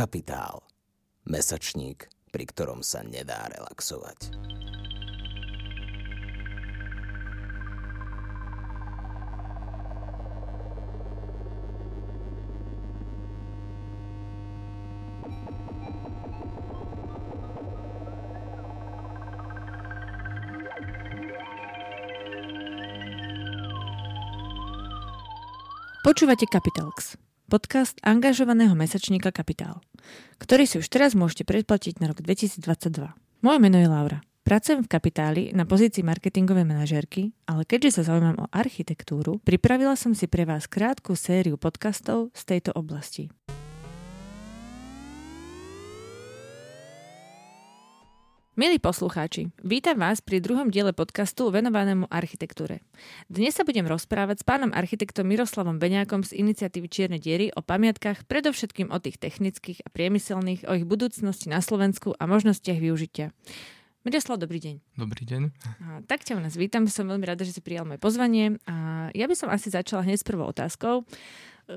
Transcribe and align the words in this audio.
Kapitál. 0.00 0.64
Mesačník, 1.28 2.08
pri 2.32 2.48
ktorom 2.48 2.80
sa 2.80 3.04
nedá 3.04 3.44
relaxovať. 3.52 4.32
Počúvate 26.00 26.48
Capitalx, 26.48 27.20
podcast 27.50 27.98
angažovaného 28.06 28.78
mesačníka 28.78 29.34
Kapitál, 29.34 29.82
ktorý 30.38 30.70
si 30.70 30.78
už 30.78 30.86
teraz 30.86 31.18
môžete 31.18 31.42
predplatiť 31.42 31.98
na 31.98 32.14
rok 32.14 32.22
2022. 32.22 32.62
Moje 33.42 33.58
meno 33.58 33.82
je 33.82 33.90
Laura. 33.90 34.22
Pracujem 34.46 34.86
v 34.86 34.88
Kapitáli 34.88 35.42
na 35.50 35.66
pozícii 35.66 36.06
marketingovej 36.06 36.62
manažérky, 36.62 37.34
ale 37.50 37.66
keďže 37.66 38.00
sa 38.00 38.14
zaujímam 38.14 38.46
o 38.46 38.50
architektúru, 38.54 39.42
pripravila 39.42 39.98
som 39.98 40.14
si 40.14 40.30
pre 40.30 40.46
vás 40.46 40.70
krátku 40.70 41.18
sériu 41.18 41.58
podcastov 41.58 42.30
z 42.32 42.42
tejto 42.46 42.70
oblasti. 42.78 43.28
Milí 48.60 48.76
poslucháči, 48.76 49.48
vítam 49.64 49.96
vás 49.96 50.20
pri 50.20 50.36
druhom 50.36 50.68
diele 50.68 50.92
podcastu 50.92 51.48
venovanému 51.48 52.12
architektúre. 52.12 52.84
Dnes 53.24 53.56
sa 53.56 53.64
budem 53.64 53.88
rozprávať 53.88 54.36
s 54.36 54.44
pánom 54.44 54.68
architektom 54.76 55.24
Miroslavom 55.24 55.80
Beňákom 55.80 56.20
z 56.28 56.36
iniciatívy 56.36 56.92
Čierne 56.92 57.16
diery 57.16 57.48
o 57.56 57.64
pamiatkách, 57.64 58.28
predovšetkým 58.28 58.92
o 58.92 59.00
tých 59.00 59.16
technických 59.16 59.80
a 59.80 59.88
priemyselných, 59.88 60.68
o 60.68 60.76
ich 60.76 60.84
budúcnosti 60.84 61.48
na 61.48 61.64
Slovensku 61.64 62.12
a 62.12 62.28
možnostiach 62.28 62.76
využitia. 62.76 63.32
Miroslav, 64.04 64.36
dobrý 64.36 64.60
deň. 64.60 64.74
Dobrý 64.92 65.24
deň. 65.24 65.42
A, 65.64 66.04
tak 66.04 66.28
ťa 66.28 66.36
nás 66.44 66.52
vítam, 66.52 66.84
som 66.84 67.08
veľmi 67.08 67.24
rada, 67.24 67.48
že 67.48 67.56
si 67.56 67.64
prijal 67.64 67.88
moje 67.88 67.96
pozvanie. 67.96 68.60
A 68.68 69.08
ja 69.16 69.24
by 69.24 69.40
som 69.40 69.48
asi 69.48 69.72
začala 69.72 70.04
hneď 70.04 70.20
s 70.20 70.28
prvou 70.28 70.44
otázkou. 70.44 71.08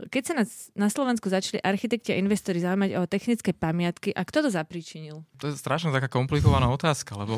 Keď 0.09 0.23
sa 0.25 0.33
na, 0.33 0.45
na 0.73 0.87
Slovensku 0.89 1.29
začali 1.29 1.61
architekti 1.61 2.13
a 2.13 2.19
investori 2.19 2.57
zaujímať 2.63 2.97
o 2.97 3.03
technické 3.05 3.53
pamiatky, 3.53 4.09
a 4.13 4.25
kto 4.25 4.47
to 4.47 4.49
zapričinil? 4.49 5.21
To 5.37 5.51
je 5.51 5.59
strašne 5.59 5.93
taká 5.93 6.09
komplikovaná 6.09 6.65
otázka, 6.71 7.13
lebo 7.13 7.35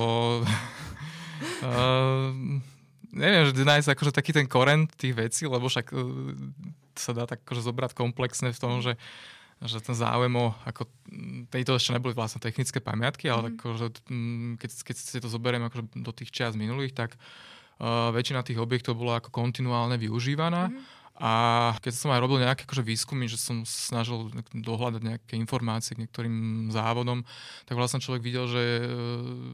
uh, 1.64 2.32
neviem, 3.24 3.44
že 3.50 3.56
nájsť 3.56 3.90
akože 3.92 4.12
taký 4.16 4.32
ten 4.32 4.48
koren 4.48 4.88
tých 4.96 5.16
vecí, 5.16 5.44
lebo 5.44 5.68
však 5.68 5.92
uh, 5.92 6.32
sa 6.96 7.12
dá 7.12 7.28
tak 7.28 7.44
akože 7.44 7.66
zobrať 7.66 7.92
komplexne 7.92 8.56
v 8.56 8.62
tom, 8.62 8.80
že 8.80 8.96
že 9.64 9.80
ten 9.80 9.96
záujem 9.96 10.36
o, 10.36 10.52
ako, 10.68 10.84
tejto 11.48 11.80
ešte 11.80 11.96
neboli 11.96 12.12
vlastne 12.12 12.44
technické 12.44 12.84
pamiatky, 12.84 13.32
ale 13.32 13.48
mm. 13.48 13.52
akože, 13.56 13.88
keď, 14.60 14.70
keď 14.84 14.96
si 15.00 15.18
to 15.24 15.32
zoberieme 15.32 15.72
akože 15.72 15.96
do 15.96 16.12
tých 16.12 16.28
čias 16.28 16.60
minulých, 16.60 16.92
tak 16.92 17.16
uh, 17.16 18.12
väčšina 18.12 18.44
tých 18.44 18.60
objektov 18.60 19.00
bola 19.00 19.24
ako 19.24 19.32
kontinuálne 19.32 19.96
využívaná. 19.96 20.76
Mm 20.76 20.95
a 21.16 21.32
keď 21.80 21.94
som 21.96 22.12
aj 22.12 22.20
robil 22.20 22.44
nejaké 22.44 22.68
akože 22.68 22.84
výskumy, 22.84 23.32
že 23.32 23.40
som 23.40 23.64
snažil 23.64 24.28
dohľadať 24.52 25.00
nejaké 25.00 25.34
informácie 25.40 25.96
k 25.96 26.04
niektorým 26.04 26.68
závodom, 26.76 27.24
tak 27.64 27.80
vlastne 27.80 28.04
človek 28.04 28.20
videl, 28.20 28.52
že 28.52 28.60
e, 28.60 28.84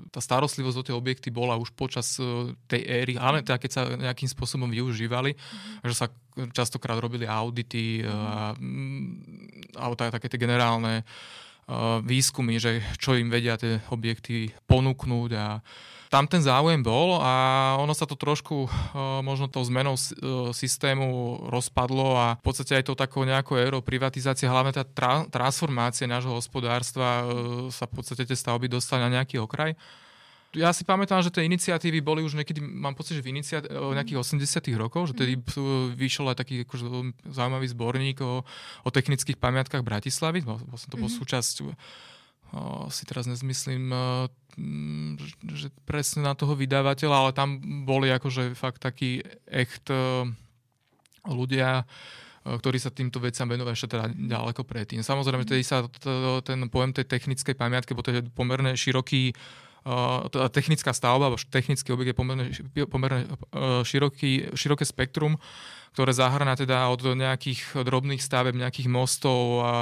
tá 0.10 0.18
starostlivosť 0.18 0.78
o 0.82 0.86
tie 0.90 0.96
objekty 0.98 1.30
bola 1.30 1.62
už 1.62 1.70
počas 1.78 2.18
e, 2.18 2.58
tej 2.66 2.82
éry, 2.82 3.14
ale 3.14 3.46
teda 3.46 3.62
keď 3.62 3.72
sa 3.78 3.82
nejakým 3.94 4.26
spôsobom 4.26 4.74
využívali, 4.74 5.38
mm-hmm. 5.38 5.86
že 5.86 5.94
sa 5.94 6.10
častokrát 6.50 6.98
robili 6.98 7.30
audity 7.30 8.02
mm-hmm. 8.02 9.78
a, 9.78 9.86
a 9.86 10.12
také 10.18 10.34
tie 10.34 10.42
generálne 10.42 11.06
výskumy, 12.04 12.60
že 12.60 12.84
čo 13.00 13.16
im 13.16 13.32
vedia 13.32 13.56
tie 13.56 13.80
objekty 13.94 14.52
ponúknuť 14.68 15.32
a 15.40 15.62
tam 16.12 16.28
ten 16.28 16.44
záujem 16.44 16.84
bol 16.84 17.24
a 17.24 17.34
ono 17.80 17.96
sa 17.96 18.04
to 18.04 18.20
trošku 18.20 18.68
uh, 18.68 19.24
možno 19.24 19.48
tou 19.48 19.64
zmenou 19.64 19.96
uh, 19.96 20.52
systému 20.52 21.40
rozpadlo 21.48 22.20
a 22.20 22.28
v 22.36 22.44
podstate 22.44 22.76
aj 22.76 22.92
to 22.92 23.00
takou 23.00 23.24
nejakou 23.24 23.56
érou 23.56 23.80
privatizácie, 23.80 24.52
hlavne 24.52 24.76
tá 24.76 24.84
tra- 24.84 25.24
transformácia 25.32 26.04
nášho 26.12 26.36
hospodárstva 26.36 27.24
uh, 27.24 27.26
sa 27.72 27.88
v 27.88 28.04
podstate 28.04 28.28
tie 28.28 28.36
stavby 28.36 28.68
dostali 28.68 29.08
na 29.08 29.24
nejaký 29.24 29.40
okraj 29.40 29.72
ja 30.52 30.76
si 30.76 30.84
pamätám, 30.84 31.24
že 31.24 31.32
tie 31.32 31.48
iniciatívy 31.48 32.04
boli 32.04 32.28
už 32.28 32.36
niekedy, 32.36 32.60
mám 32.60 32.92
pocit, 32.92 33.16
že 33.16 33.24
v 33.24 33.40
iniciat- 33.40 33.72
nejakých 33.72 34.20
80 34.20 34.68
rokov, 34.76 35.12
že 35.12 35.24
tedy 35.24 35.40
vyšiel 35.96 36.28
aj 36.28 36.44
taký 36.44 36.68
akože, 36.68 36.86
zaujímavý 37.32 37.68
zborník 37.72 38.20
o, 38.20 38.44
o 38.84 38.90
technických 38.92 39.40
pamiatkách 39.40 39.80
Bratislavy. 39.80 40.44
Vlastne 40.44 40.92
to 40.92 41.00
bol 41.00 41.08
mm-hmm. 41.08 41.20
súčasť 41.24 41.56
si 42.92 43.04
teraz 43.08 43.32
nezmyslím, 43.32 43.96
že 45.56 45.72
presne 45.88 46.28
na 46.28 46.36
toho 46.36 46.60
vydavateľa, 46.60 47.16
ale 47.16 47.32
tam 47.32 47.64
boli 47.88 48.12
akože 48.12 48.52
fakt 48.60 48.84
taký 48.84 49.24
echt 49.48 49.88
ľudia, 51.24 51.88
ktorí 52.42 52.82
sa 52.82 52.90
týmto 52.90 53.22
veciam 53.22 53.46
venovali 53.46 53.78
ešte 53.78 53.96
teda 53.96 54.12
ďaleko 54.12 54.66
predtým. 54.66 55.06
Samozrejme, 55.06 55.46
tedy 55.46 55.62
sa 55.62 55.86
ten 56.42 56.68
pojem 56.68 56.92
tej 56.92 57.06
technickej 57.06 57.56
pamiatky, 57.56 57.94
bo 57.94 58.02
to 58.02 58.12
je 58.12 58.26
pomerne 58.34 58.74
široký 58.74 59.32
uh, 59.86 60.26
technická 60.50 60.90
stavba, 60.90 61.30
alebo 61.30 61.38
technický 61.38 61.94
objekt 61.94 62.12
je 62.12 62.18
pomerne, 62.18 62.46
pomerne 62.90 63.30
široký, 63.86 64.58
široké 64.58 64.86
spektrum, 64.90 65.38
ktoré 65.94 66.18
zahrania 66.18 66.56
teda 66.56 66.90
od 66.90 67.04
nejakých 67.04 67.84
drobných 67.84 68.24
staveb, 68.24 68.56
nejakých 68.56 68.88
mostov 68.88 69.62
a 69.62 69.76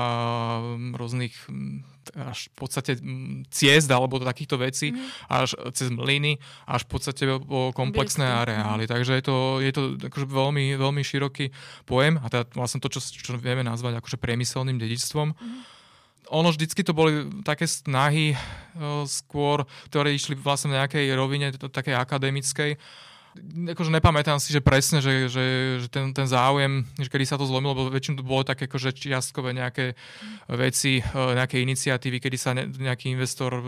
rôznych 0.99 1.37
až 2.15 2.49
v 2.51 2.55
podstate 2.57 2.91
ciest 3.53 3.89
alebo 3.89 4.21
takýchto 4.21 4.57
vecí, 4.57 4.93
mm. 4.93 5.29
až 5.29 5.57
cez 5.73 5.93
mlyny, 5.93 6.41
až 6.65 6.85
v 6.85 6.89
podstate 6.89 7.23
po 7.41 7.73
komplexné 7.73 8.25
areály. 8.25 8.89
Takže 8.89 9.17
je 9.19 9.23
to, 9.25 9.37
je 9.61 9.71
to 9.73 9.81
akože 10.09 10.27
veľmi, 10.29 10.73
veľmi 10.77 11.01
široký 11.05 11.51
pojem 11.85 12.17
a 12.21 12.25
teda 12.29 12.49
vlastne 12.53 12.81
to, 12.81 12.89
čo, 12.89 13.01
čo 13.01 13.37
vieme 13.37 13.61
nazvať 13.61 14.01
akože 14.01 14.17
priemyselným 14.17 14.77
dedičstvom. 14.81 15.33
Mm. 15.33 15.61
Ono 16.29 16.53
vždycky 16.53 16.85
to 16.85 16.93
boli 16.93 17.25
také 17.41 17.65
snahy 17.65 18.37
skôr, 19.09 19.65
ktoré 19.89 20.13
išli 20.13 20.37
vlastne 20.37 20.69
v 20.69 20.77
nejakej 20.77 21.05
rovine 21.17 21.49
takej 21.57 21.97
akademickej, 21.97 22.77
akože 23.73 23.91
nepamätám 23.91 24.37
si, 24.37 24.53
že 24.53 24.61
presne, 24.61 24.99
že, 25.01 25.31
že, 25.31 25.45
že 25.83 25.87
ten, 25.87 26.11
ten 26.13 26.27
záujem, 26.29 26.85
že 26.99 27.09
kedy 27.09 27.25
sa 27.25 27.35
to 27.39 27.47
zlomilo, 27.47 27.73
lebo 27.73 27.91
väčšinou 27.91 28.19
to 28.19 28.25
bolo 28.27 28.43
také 28.45 28.69
akože 28.69 28.93
čiastkové 28.93 29.55
nejaké 29.55 29.97
veci, 30.51 30.99
e, 30.99 31.03
nejaké 31.13 31.63
iniciatívy, 31.63 32.21
kedy 32.21 32.37
sa 32.37 32.53
nejaký 32.55 33.11
investor 33.11 33.59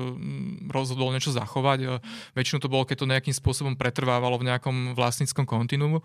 rozhodol 0.69 1.15
niečo 1.15 1.33
zachovať. 1.33 1.79
E, 1.81 1.87
väčšinou 2.37 2.59
to 2.61 2.71
bolo, 2.71 2.83
keď 2.85 2.97
to 3.03 3.11
nejakým 3.11 3.35
spôsobom 3.35 3.73
pretrvávalo 3.79 4.37
v 4.37 4.47
nejakom 4.51 4.93
vlastníckom 4.93 5.47
kontinumu. 5.47 6.03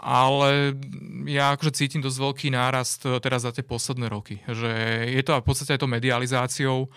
Ale 0.00 0.72
ja 1.28 1.52
akože 1.52 1.76
cítim 1.76 2.00
dosť 2.00 2.18
veľký 2.24 2.48
nárast 2.52 3.04
e, 3.04 3.20
teraz 3.20 3.44
za 3.44 3.52
tie 3.52 3.64
posledné 3.64 4.08
roky. 4.08 4.40
Že 4.48 4.70
je 5.12 5.22
to 5.22 5.36
v 5.36 5.46
podstate 5.46 5.76
aj 5.76 5.80
to 5.84 5.88
medializáciou 5.92 6.88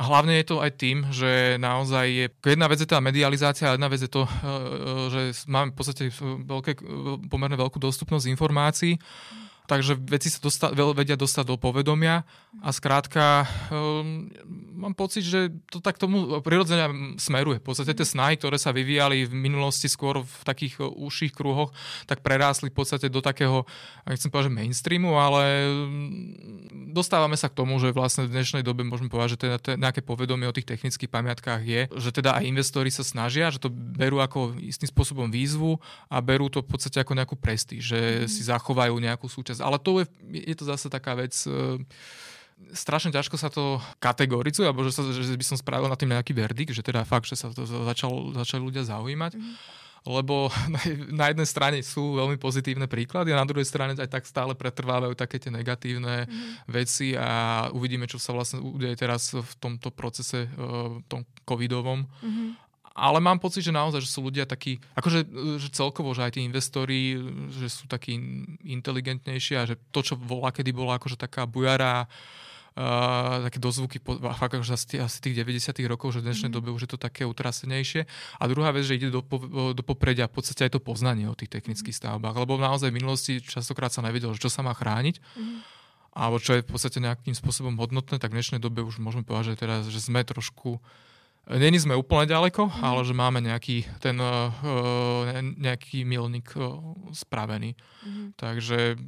hlavne 0.00 0.40
je 0.40 0.46
to 0.48 0.56
aj 0.64 0.70
tým, 0.80 1.04
že 1.12 1.60
naozaj 1.60 2.06
je, 2.08 2.26
jedna 2.32 2.66
vec 2.66 2.80
je 2.80 2.88
tá 2.88 2.98
medializácia, 3.04 3.68
a 3.68 3.76
jedna 3.76 3.92
vec 3.92 4.00
je 4.00 4.08
to, 4.08 4.24
eh, 4.24 4.32
eh, 4.32 5.06
že 5.12 5.20
máme 5.46 5.70
v 5.72 5.76
podstate 5.76 6.02
veľké, 6.48 6.80
pomerne 7.28 7.60
veľkú 7.60 7.76
dostupnosť 7.76 8.32
informácií 8.32 8.96
takže 9.70 9.94
veci 9.94 10.26
sa 10.26 10.42
dosta- 10.42 10.74
vedia 10.74 11.14
dostať 11.14 11.46
do 11.46 11.54
povedomia 11.54 12.26
a 12.58 12.74
skrátka 12.74 13.46
um, 13.70 14.26
mám 14.80 14.98
pocit, 14.98 15.22
že 15.22 15.54
to 15.70 15.78
tak 15.78 16.00
tomu 16.00 16.42
prirodzene 16.42 17.14
smeruje. 17.20 17.62
V 17.62 17.66
podstate 17.70 17.94
tie 17.94 18.02
snahy, 18.02 18.34
ktoré 18.34 18.58
sa 18.58 18.74
vyvíjali 18.74 19.28
v 19.28 19.34
minulosti 19.36 19.86
skôr 19.86 20.26
v 20.26 20.42
takých 20.42 20.82
užších 20.82 21.36
kruhoch, 21.36 21.70
tak 22.10 22.26
prerásli 22.26 22.72
v 22.72 22.76
podstate 22.82 23.06
do 23.06 23.22
takého, 23.22 23.62
nechcem 24.08 24.32
povedať, 24.32 24.50
že 24.50 24.56
mainstreamu, 24.58 25.14
ale 25.14 25.70
mm, 25.70 26.90
dostávame 26.96 27.38
sa 27.38 27.46
k 27.46 27.62
tomu, 27.62 27.78
že 27.78 27.94
vlastne 27.94 28.26
v 28.26 28.34
dnešnej 28.34 28.66
dobe 28.66 28.82
môžeme 28.82 29.12
povedať, 29.12 29.38
že 29.38 29.40
teda 29.46 29.78
nejaké 29.78 30.00
povedomie 30.02 30.50
o 30.50 30.56
tých 30.56 30.66
technických 30.66 31.12
pamiatkách 31.12 31.62
je, 31.62 31.80
že 31.94 32.10
teda 32.10 32.40
aj 32.40 32.48
investori 32.48 32.90
sa 32.90 33.06
snažia, 33.06 33.52
že 33.52 33.62
to 33.62 33.70
berú 33.70 34.18
ako 34.18 34.58
istým 34.58 34.90
spôsobom 34.90 35.30
výzvu 35.30 35.78
a 36.10 36.18
berú 36.18 36.50
to 36.50 36.64
v 36.64 36.68
podstate 36.72 36.98
ako 36.98 37.14
nejakú 37.14 37.36
prestíž, 37.36 37.94
že 37.94 38.00
mm. 38.00 38.26
si 38.26 38.42
zachovajú 38.48 38.96
nejakú 38.96 39.28
súčasť 39.28 39.59
ale 39.60 39.78
to 39.78 40.02
je, 40.02 40.06
je 40.32 40.56
to 40.56 40.64
zase 40.66 40.88
taká 40.88 41.14
vec, 41.14 41.32
e, 41.46 41.78
strašne 42.72 43.14
ťažko 43.14 43.36
sa 43.40 43.48
to 43.48 43.80
kategorizuje, 44.02 44.68
alebo 44.68 44.84
že, 44.84 44.92
sa, 44.92 45.02
že 45.06 45.36
by 45.36 45.46
som 45.46 45.56
spravil 45.56 45.88
na 45.88 45.96
tým 45.96 46.12
nejaký 46.12 46.36
verdikt, 46.36 46.76
že 46.76 46.84
teda 46.84 47.06
fakt, 47.08 47.28
že 47.28 47.38
sa 47.38 47.48
to 47.52 47.64
začal, 47.64 48.34
začali 48.36 48.60
ľudia 48.60 48.84
zaujímať. 48.84 49.36
Mm. 49.36 49.54
Lebo 50.00 50.48
na 51.20 51.28
jednej 51.28 51.48
strane 51.48 51.78
sú 51.84 52.16
veľmi 52.16 52.40
pozitívne 52.40 52.88
príklady 52.88 53.36
a 53.36 53.40
na 53.40 53.48
druhej 53.48 53.68
strane 53.68 53.92
aj 53.96 54.08
tak 54.08 54.24
stále 54.24 54.56
pretrvávajú 54.56 55.12
také 55.12 55.36
tie 55.36 55.52
negatívne 55.52 56.24
mm. 56.24 56.68
veci 56.68 57.12
a 57.16 57.68
uvidíme, 57.72 58.08
čo 58.08 58.16
sa 58.16 58.32
vlastne 58.32 58.64
udeje 58.64 58.96
teraz 58.96 59.36
v 59.36 59.52
tomto 59.60 59.92
procese, 59.92 60.48
e, 60.48 60.48
v 61.00 61.04
tom 61.08 61.24
covidovom. 61.44 62.08
Mm 62.24 62.69
ale 62.94 63.22
mám 63.22 63.38
pocit, 63.38 63.62
že 63.62 63.70
naozaj, 63.70 64.02
že 64.02 64.10
sú 64.10 64.26
ľudia 64.26 64.44
takí, 64.44 64.82
akože 64.98 65.24
že 65.62 65.68
celkovo, 65.70 66.10
že 66.10 66.26
aj 66.26 66.32
tí 66.34 66.40
investori, 66.42 67.14
že 67.54 67.70
sú 67.70 67.86
takí 67.86 68.18
inteligentnejší 68.66 69.54
a 69.56 69.64
že 69.64 69.78
to, 69.94 70.02
čo 70.02 70.14
volá, 70.18 70.50
kedy 70.50 70.74
bola 70.74 70.98
akože 70.98 71.14
taká 71.14 71.46
bujará 71.46 72.10
uh, 72.10 73.46
také 73.46 73.62
dozvuky 73.62 74.02
po, 74.02 74.18
fakt 74.34 74.58
už 74.58 74.74
asi, 74.74 74.98
asi 74.98 75.18
tých 75.22 75.38
90 75.38 75.70
rokov, 75.86 76.18
že 76.18 76.20
v 76.20 76.34
dnešnej 76.34 76.50
mm. 76.50 76.56
dobe 76.58 76.74
už 76.74 76.84
je 76.86 76.90
to 76.90 76.98
také 76.98 77.22
utrasenejšie. 77.22 78.10
A 78.36 78.42
druhá 78.50 78.74
vec, 78.74 78.82
že 78.82 78.98
ide 78.98 79.14
do, 79.14 79.22
do 79.70 79.82
popredia 79.86 80.26
v 80.26 80.42
podstate 80.42 80.66
aj 80.66 80.74
to 80.74 80.80
poznanie 80.82 81.30
o 81.30 81.38
tých 81.38 81.54
technických 81.54 81.94
stavbách, 81.94 82.34
lebo 82.42 82.58
naozaj 82.58 82.90
v 82.90 82.98
minulosti 82.98 83.38
častokrát 83.38 83.94
sa 83.94 84.02
nevedelo, 84.02 84.34
čo 84.34 84.50
sa 84.50 84.66
má 84.66 84.74
chrániť. 84.74 85.18
Mm 85.38 85.80
alebo 86.10 86.42
čo 86.42 86.58
je 86.58 86.66
v 86.66 86.70
podstate 86.74 86.98
nejakým 86.98 87.38
spôsobom 87.38 87.78
hodnotné, 87.78 88.18
tak 88.18 88.34
v 88.34 88.42
dnešnej 88.42 88.58
dobe 88.58 88.82
už 88.82 88.98
môžeme 88.98 89.22
povedať, 89.22 89.54
že, 89.54 89.60
teraz, 89.62 89.86
že 89.86 90.02
sme 90.02 90.26
trošku 90.26 90.82
Není 91.48 91.82
sme 91.82 91.96
úplne 91.96 92.28
ďaleko, 92.28 92.68
mm. 92.68 92.84
ale 92.84 93.00
že 93.02 93.14
máme 93.16 93.40
nejaký 93.40 93.82
ten 93.98 94.20
uh, 94.20 94.52
nejaký 95.56 96.04
milník 96.04 96.52
uh, 96.54 96.78
spravený. 97.10 97.74
Mm. 98.04 98.36
Takže 98.36 99.00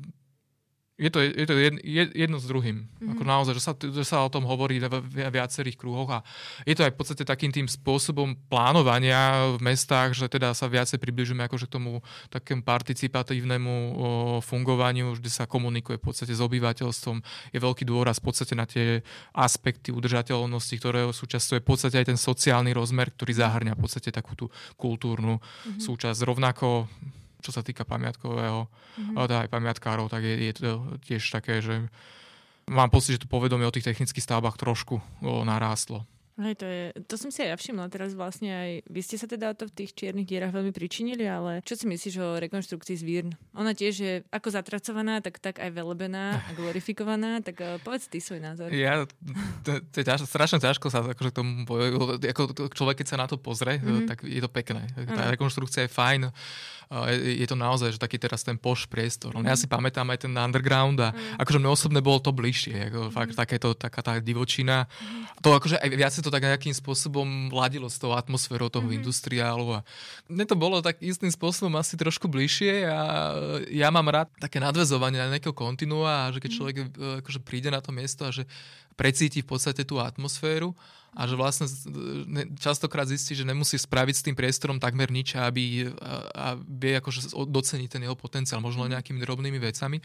je 1.02 1.10
to, 1.10 1.18
je 1.18 1.46
to 1.50 1.54
jedno 2.14 2.38
s 2.38 2.46
druhým. 2.46 2.86
Mm-hmm. 2.86 3.10
Ako 3.18 3.22
naozaj, 3.26 3.52
že 3.58 3.62
sa, 3.62 3.72
že 3.74 4.04
sa 4.06 4.22
o 4.22 4.30
tom 4.30 4.46
hovorí 4.46 4.78
v 4.78 5.26
viacerých 5.26 5.74
kruhoch 5.74 6.06
a 6.14 6.18
je 6.62 6.78
to 6.78 6.86
aj 6.86 6.94
v 6.94 6.98
podstate 6.98 7.26
takým 7.26 7.50
tým 7.50 7.66
spôsobom 7.66 8.38
plánovania 8.46 9.50
v 9.58 9.66
mestách, 9.66 10.14
že 10.14 10.30
teda 10.30 10.54
sa 10.54 10.70
viacej 10.70 11.02
približujeme 11.02 11.42
akože 11.50 11.66
k 11.66 11.74
tomu 11.74 11.98
takému 12.30 12.62
participatívnemu 12.62 13.74
o, 13.74 13.84
fungovaniu, 14.46 15.18
kde 15.18 15.30
sa 15.32 15.50
komunikuje 15.50 15.98
v 15.98 16.04
podstate 16.06 16.30
s 16.30 16.38
obyvateľstvom. 16.38 17.18
Je 17.50 17.58
veľký 17.58 17.82
dôraz 17.82 18.22
v 18.22 18.30
podstate 18.30 18.54
na 18.54 18.68
tie 18.70 19.02
aspekty 19.34 19.90
udržateľnosti, 19.90 20.74
ktoré 20.78 21.10
súčasťou 21.10 21.58
je 21.58 21.64
v 21.64 21.68
podstate 21.68 21.96
aj 21.98 22.14
ten 22.14 22.18
sociálny 22.20 22.70
rozmer, 22.70 23.10
ktorý 23.10 23.34
zahrňa 23.34 23.74
v 23.74 23.82
podstate 23.82 24.14
takú 24.14 24.38
tú 24.38 24.46
kultúrnu 24.78 25.42
mm-hmm. 25.42 25.82
súčasť. 25.82 26.22
Rovnako 26.22 26.86
čo 27.42 27.50
sa 27.50 27.66
týka 27.66 27.82
pamiatkového, 27.82 28.70
mm-hmm. 28.70 29.16
teda 29.18 29.44
aj 29.44 29.48
pamiatkárov, 29.50 30.06
tak 30.06 30.22
je, 30.22 30.34
je 30.48 30.52
to 30.54 30.70
tiež 31.02 31.22
také, 31.34 31.58
že 31.58 31.90
mám 32.70 32.88
pocit, 32.88 33.18
že 33.18 33.26
to 33.26 33.30
povedomie 33.30 33.66
o 33.66 33.74
tých 33.74 33.86
technických 33.86 34.22
stavbách 34.22 34.56
trošku 34.56 35.02
o, 35.02 35.42
narástlo. 35.42 36.06
Hej, 36.40 36.54
to, 36.56 36.64
je, 36.64 36.82
to 37.04 37.14
som 37.20 37.28
si 37.28 37.44
aj 37.44 37.52
ja 37.52 37.56
všimla 37.60 37.92
teraz 37.92 38.16
vlastne 38.16 38.48
aj, 38.48 38.70
vy 38.88 39.00
ste 39.04 39.20
sa 39.20 39.28
teda 39.28 39.52
o 39.52 39.54
to 39.54 39.68
v 39.68 39.84
tých 39.84 39.92
čiernych 39.92 40.24
dierach 40.24 40.48
veľmi 40.48 40.72
pričinili, 40.72 41.28
ale 41.28 41.60
čo 41.60 41.76
si 41.76 41.84
myslíš 41.84 42.14
o 42.24 42.40
rekonštrukcii 42.40 42.96
Zvírn? 42.96 43.36
Ona 43.52 43.76
tiež 43.76 43.94
je 44.00 44.14
ako 44.32 44.48
zatracovaná, 44.48 45.20
tak, 45.20 45.36
tak 45.44 45.60
aj 45.60 45.68
velebená 45.68 46.40
a 46.40 46.50
glorifikovaná, 46.58 47.44
tak 47.44 47.60
uh, 47.60 47.76
povedz 47.84 48.08
ty 48.08 48.16
svoj 48.16 48.40
názor. 48.40 48.72
Ja, 48.72 49.04
to, 49.60 49.84
to 49.92 49.96
je 50.00 50.04
ťaž, 50.08 50.24
strašne 50.24 50.56
ťažko 50.56 50.88
sa 50.88 51.04
akože 51.04 51.30
k 51.32 51.36
tomu 51.36 51.68
ako 52.24 52.72
človek, 52.72 53.04
keď 53.04 53.06
sa 53.12 53.20
na 53.20 53.28
to 53.28 53.36
pozrie, 53.36 53.76
mm-hmm. 53.76 54.08
tak 54.08 54.24
je 54.24 54.40
to 54.40 54.48
pekné. 54.48 54.88
Tá 55.12 55.28
ano. 55.28 55.36
rekonštrukcia 55.36 55.84
je 55.84 55.92
fajn, 55.92 56.32
je, 56.92 57.40
je 57.40 57.46
to 57.48 57.56
naozaj, 57.56 57.96
že 57.96 57.98
taký 58.00 58.20
teraz 58.20 58.44
ten 58.44 58.60
poš 58.60 58.84
priestor. 58.84 59.32
Mm-hmm. 59.32 59.48
Ja 59.48 59.56
si 59.56 59.64
pamätám 59.64 60.04
aj 60.12 60.28
ten 60.28 60.32
underground 60.36 61.00
a 61.00 61.12
mm-hmm. 61.12 61.40
akože 61.40 61.58
mne 61.60 61.70
osobne 61.72 62.00
bolo 62.04 62.20
to 62.20 62.36
bližšie, 62.36 62.92
ako 62.92 62.98
mm-hmm. 63.08 63.16
fakt 63.16 63.34
takéto, 63.36 63.68
taká 63.72 64.00
tá 64.04 64.12
divočina. 64.20 64.84
Mm-hmm. 64.84 65.40
To 65.40 65.48
akože 65.56 65.76
aj 65.80 65.88
viac 65.96 66.12
to 66.22 66.30
tak 66.30 66.46
nejakým 66.46 66.72
spôsobom 66.72 67.50
ladilo 67.50 67.90
s 67.90 67.98
tou 67.98 68.14
atmosférou 68.14 68.70
toho 68.70 68.86
mm-hmm. 68.86 69.02
industriálu. 69.02 69.76
A 69.76 69.80
mne 70.30 70.46
to 70.46 70.56
bolo 70.56 70.78
tak 70.80 71.02
istým 71.02 71.28
spôsobom 71.28 71.74
asi 71.76 71.98
trošku 71.98 72.30
bližšie 72.30 72.86
a 72.86 73.00
ja 73.68 73.90
mám 73.90 74.08
rád 74.08 74.30
také 74.38 74.62
nadvezovanie 74.62 75.18
na 75.18 75.34
nejakého 75.34 75.52
kontinua 75.52 76.28
a 76.28 76.30
že 76.32 76.38
keď 76.38 76.50
mhm. 76.50 76.56
človek 76.56 76.76
mm-hmm. 76.78 77.18
akože 77.26 77.40
príde 77.42 77.68
na 77.68 77.82
to 77.82 77.90
miesto 77.90 78.22
a 78.24 78.30
že 78.30 78.46
precíti 78.94 79.42
v 79.42 79.50
podstate 79.50 79.82
tú 79.82 79.98
atmosféru 79.98 80.72
a 81.12 81.28
že 81.28 81.36
vlastne 81.36 81.68
častokrát 82.56 83.04
zistí, 83.04 83.36
že 83.36 83.44
nemusí 83.44 83.76
spraviť 83.76 84.14
s 84.16 84.24
tým 84.24 84.36
priestorom 84.36 84.80
takmer 84.80 85.12
nič, 85.12 85.36
aby 85.36 85.92
a, 86.00 86.14
a 86.32 86.46
vie 86.56 86.96
akože 86.96 87.36
doceniť 87.36 87.88
ten 87.88 88.02
jeho 88.08 88.16
potenciál, 88.16 88.64
možno 88.64 88.88
mhm. 88.88 88.96
nejakými 88.96 89.20
drobnými 89.20 89.60
vecami 89.60 90.00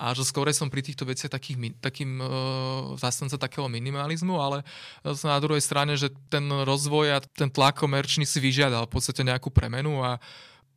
a 0.00 0.16
že 0.16 0.24
skôr 0.24 0.48
som 0.56 0.72
pri 0.72 0.80
týchto 0.80 1.04
veciach 1.04 1.28
takých, 1.28 1.76
takým 1.84 2.24
uh, 2.24 2.96
zastanca 2.96 3.36
takého 3.36 3.68
minimalizmu, 3.68 4.40
ale 4.40 4.64
na 5.04 5.38
druhej 5.44 5.60
strane, 5.60 5.92
že 6.00 6.08
ten 6.32 6.48
rozvoj 6.48 7.06
a 7.12 7.18
ten 7.20 7.52
tlak 7.52 7.76
komerčný 7.76 8.24
si 8.24 8.40
vyžiadal 8.40 8.88
v 8.88 8.92
podstate 8.96 9.20
nejakú 9.20 9.52
premenu 9.52 10.00
a 10.00 10.16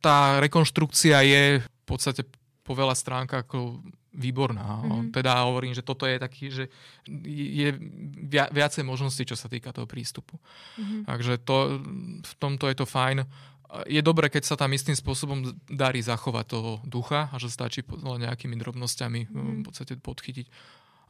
tá 0.04 0.36
rekonštrukcia 0.44 1.24
je 1.24 1.64
v 1.64 1.84
podstate 1.88 2.28
po 2.60 2.76
veľa 2.76 2.92
stránkach 2.92 3.48
ako 3.48 3.80
výborná. 4.14 4.62
Mm-hmm. 4.62 5.10
Teda 5.10 5.42
hovorím, 5.42 5.74
že 5.74 5.82
toto 5.82 6.06
je 6.06 6.16
taký, 6.20 6.46
že 6.48 6.64
je 7.26 7.68
viacej 8.54 8.86
možností, 8.86 9.26
čo 9.26 9.34
sa 9.34 9.50
týka 9.50 9.74
toho 9.74 9.90
prístupu. 9.90 10.38
Mm-hmm. 10.78 11.00
Takže 11.08 11.32
to, 11.42 11.56
v 12.22 12.32
tomto 12.38 12.70
je 12.70 12.76
to 12.78 12.86
fajn 12.86 13.26
je 13.90 14.00
dobré, 14.04 14.30
keď 14.30 14.54
sa 14.54 14.56
tam 14.58 14.70
istým 14.70 14.94
spôsobom 14.94 15.56
darí 15.66 15.98
zachovať 15.98 16.44
toho 16.46 16.72
ducha 16.86 17.32
a 17.34 17.36
že 17.42 17.50
stačí 17.50 17.82
nejakými 17.82 18.54
drobnosťami 18.54 19.20
mm. 19.26 19.54
v 19.60 19.64
podstate 19.66 19.98
podchytiť. 19.98 20.46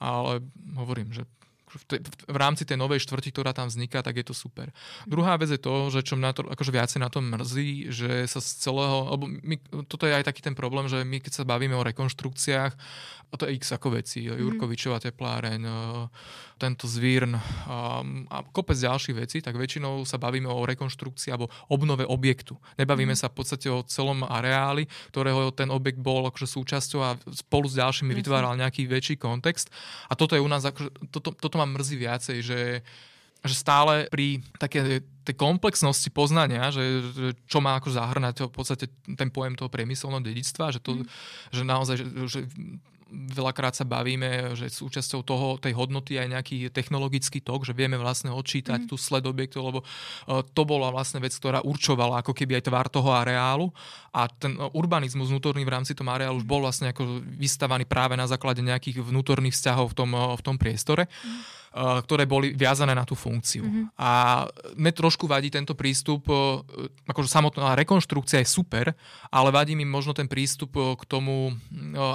Ale 0.01 0.41
hovorím, 0.75 1.13
že 1.13 1.29
v, 1.75 1.85
te, 1.85 1.97
v 2.31 2.37
rámci 2.38 2.62
tej 2.62 2.79
novej 2.79 3.03
štvrti, 3.03 3.35
ktorá 3.35 3.50
tam 3.50 3.67
vzniká, 3.67 4.00
tak 4.00 4.21
je 4.21 4.26
to 4.26 4.35
super. 4.35 4.71
Druhá 5.05 5.35
vec 5.37 5.50
je 5.50 5.61
to, 5.61 5.91
že 5.91 6.06
čo 6.06 6.15
mňa 6.15 6.31
to 6.35 6.43
akože 6.47 6.73
viacej 6.73 6.99
na 7.03 7.11
tom 7.11 7.26
mrzí, 7.31 7.91
že 7.91 8.25
sa 8.31 8.38
z 8.38 8.50
celého, 8.62 9.11
lebo 9.15 9.25
my, 9.26 9.56
toto 9.91 10.06
je 10.06 10.15
aj 10.15 10.25
taký 10.26 10.41
ten 10.43 10.55
problém, 10.55 10.87
že 10.87 11.03
my 11.03 11.19
keď 11.19 11.32
sa 11.43 11.44
bavíme 11.44 11.75
o 11.75 11.87
rekonštrukciách, 11.87 12.73
a 13.31 13.35
to 13.35 13.50
je 13.50 13.59
x 13.59 13.75
ako 13.75 13.99
veci, 13.99 14.31
mm. 14.31 14.38
Jurkovičová 14.38 15.03
tepláreň, 15.03 15.61
e, 15.67 15.73
tento 16.55 16.87
zvírn 16.87 17.35
a 18.31 18.38
kopec 18.55 18.79
ďalších 18.79 19.17
vecí, 19.19 19.43
tak 19.43 19.59
väčšinou 19.59 20.06
sa 20.06 20.23
bavíme 20.23 20.47
o 20.47 20.62
rekonštrukcii 20.62 21.35
alebo 21.35 21.50
obnove 21.67 22.06
objektu. 22.06 22.55
Nebavíme 22.79 23.19
mm. 23.19 23.20
sa 23.20 23.27
v 23.27 23.43
podstate 23.43 23.67
o 23.67 23.82
celom 23.82 24.23
areáli, 24.23 24.87
ktorého 25.11 25.50
ten 25.50 25.75
objekt 25.75 25.99
bol 25.99 26.31
akože 26.31 26.47
súčasťou 26.47 27.00
a 27.03 27.19
spolu 27.35 27.67
s 27.67 27.75
ďalšími 27.75 28.15
vytváral 28.15 28.55
nejaký 28.55 28.87
väčší 28.87 29.19
kontext. 29.19 29.67
A 30.06 30.15
toto 30.15 30.38
je 30.38 30.43
u 30.44 30.47
nás, 30.47 30.62
akože, 30.62 31.11
toto, 31.11 31.35
toto 31.35 31.59
ma 31.65 31.81
mrzí 31.81 31.97
viacej, 31.97 32.39
že 32.45 32.61
že 33.45 33.55
stále 33.61 34.09
pri 34.09 34.41
také 34.57 35.05
tej 35.21 35.37
komplexnosti 35.37 36.09
poznania, 36.09 36.73
že, 36.73 37.05
že 37.13 37.29
čo 37.45 37.61
má 37.61 37.77
ako 37.77 37.93
zahrnať 37.93 38.49
v 38.49 38.57
podstate 38.57 38.89
ten 39.05 39.29
pojem 39.29 39.53
toho 39.53 39.69
priemyselného 39.69 40.25
dedictva, 40.25 40.73
že, 40.73 40.81
to, 40.81 40.97
mm. 40.97 41.05
že 41.53 41.63
naozaj, 41.65 41.97
že, 42.01 42.07
že 42.25 42.41
veľakrát 43.15 43.79
sa 43.79 43.87
bavíme, 43.87 44.59
že 44.59 44.67
súčasťou 44.69 45.21
toho, 45.23 45.47
tej 45.63 45.73
hodnoty 45.73 46.19
aj 46.19 46.29
nejaký 46.35 46.57
technologický 46.75 47.41
tok, 47.41 47.65
že 47.65 47.77
vieme 47.77 47.95
vlastne 47.97 48.35
odčítať 48.35 48.85
mm. 48.85 48.89
tú 48.91 48.99
sled 48.99 49.25
objektov, 49.25 49.63
lebo 49.71 49.81
uh, 49.83 50.43
to 50.43 50.63
bola 50.67 50.91
vlastne 50.91 51.23
vec, 51.23 51.33
ktorá 51.33 51.63
určovala 51.63 52.21
ako 52.21 52.35
keby 52.35 52.59
aj 52.61 52.67
tvar 52.69 52.87
toho 52.91 53.15
areálu 53.15 53.71
a 54.11 54.27
ten 54.27 54.59
uh, 54.59 54.69
urbanizmus 54.75 55.31
vnútorný 55.31 55.63
v 55.63 55.75
rámci 55.75 55.95
toho 55.95 56.11
areálu 56.11 56.43
už 56.43 56.47
bol 56.47 56.61
vlastne 56.63 56.91
ako 56.91 57.23
vystavaný 57.25 57.87
práve 57.87 58.19
na 58.19 58.27
základe 58.27 58.61
nejakých 58.61 59.01
vnútorných 59.01 59.55
vzťahov 59.55 59.93
v 59.93 59.97
tom, 59.97 60.11
uh, 60.13 60.35
v 60.35 60.43
tom 60.43 60.57
priestore. 60.59 61.07
Mm 61.23 61.64
ktoré 61.75 62.23
boli 62.23 62.55
viazané 62.55 62.94
na 62.94 63.03
tú 63.03 63.19
funkciu. 63.19 63.67
Mm-hmm. 63.67 63.84
A 63.99 64.46
mne 64.79 64.93
trošku 64.94 65.27
vadí 65.27 65.51
tento 65.51 65.75
prístup, 65.75 66.31
akože 67.10 67.27
samotná 67.27 67.75
rekonštrukcia 67.75 68.39
je 68.39 68.49
super, 68.49 68.94
ale 69.34 69.49
vadí 69.51 69.75
mi 69.75 69.82
možno 69.82 70.15
ten 70.15 70.31
prístup 70.31 70.79
k 70.79 71.03
tomu 71.10 71.51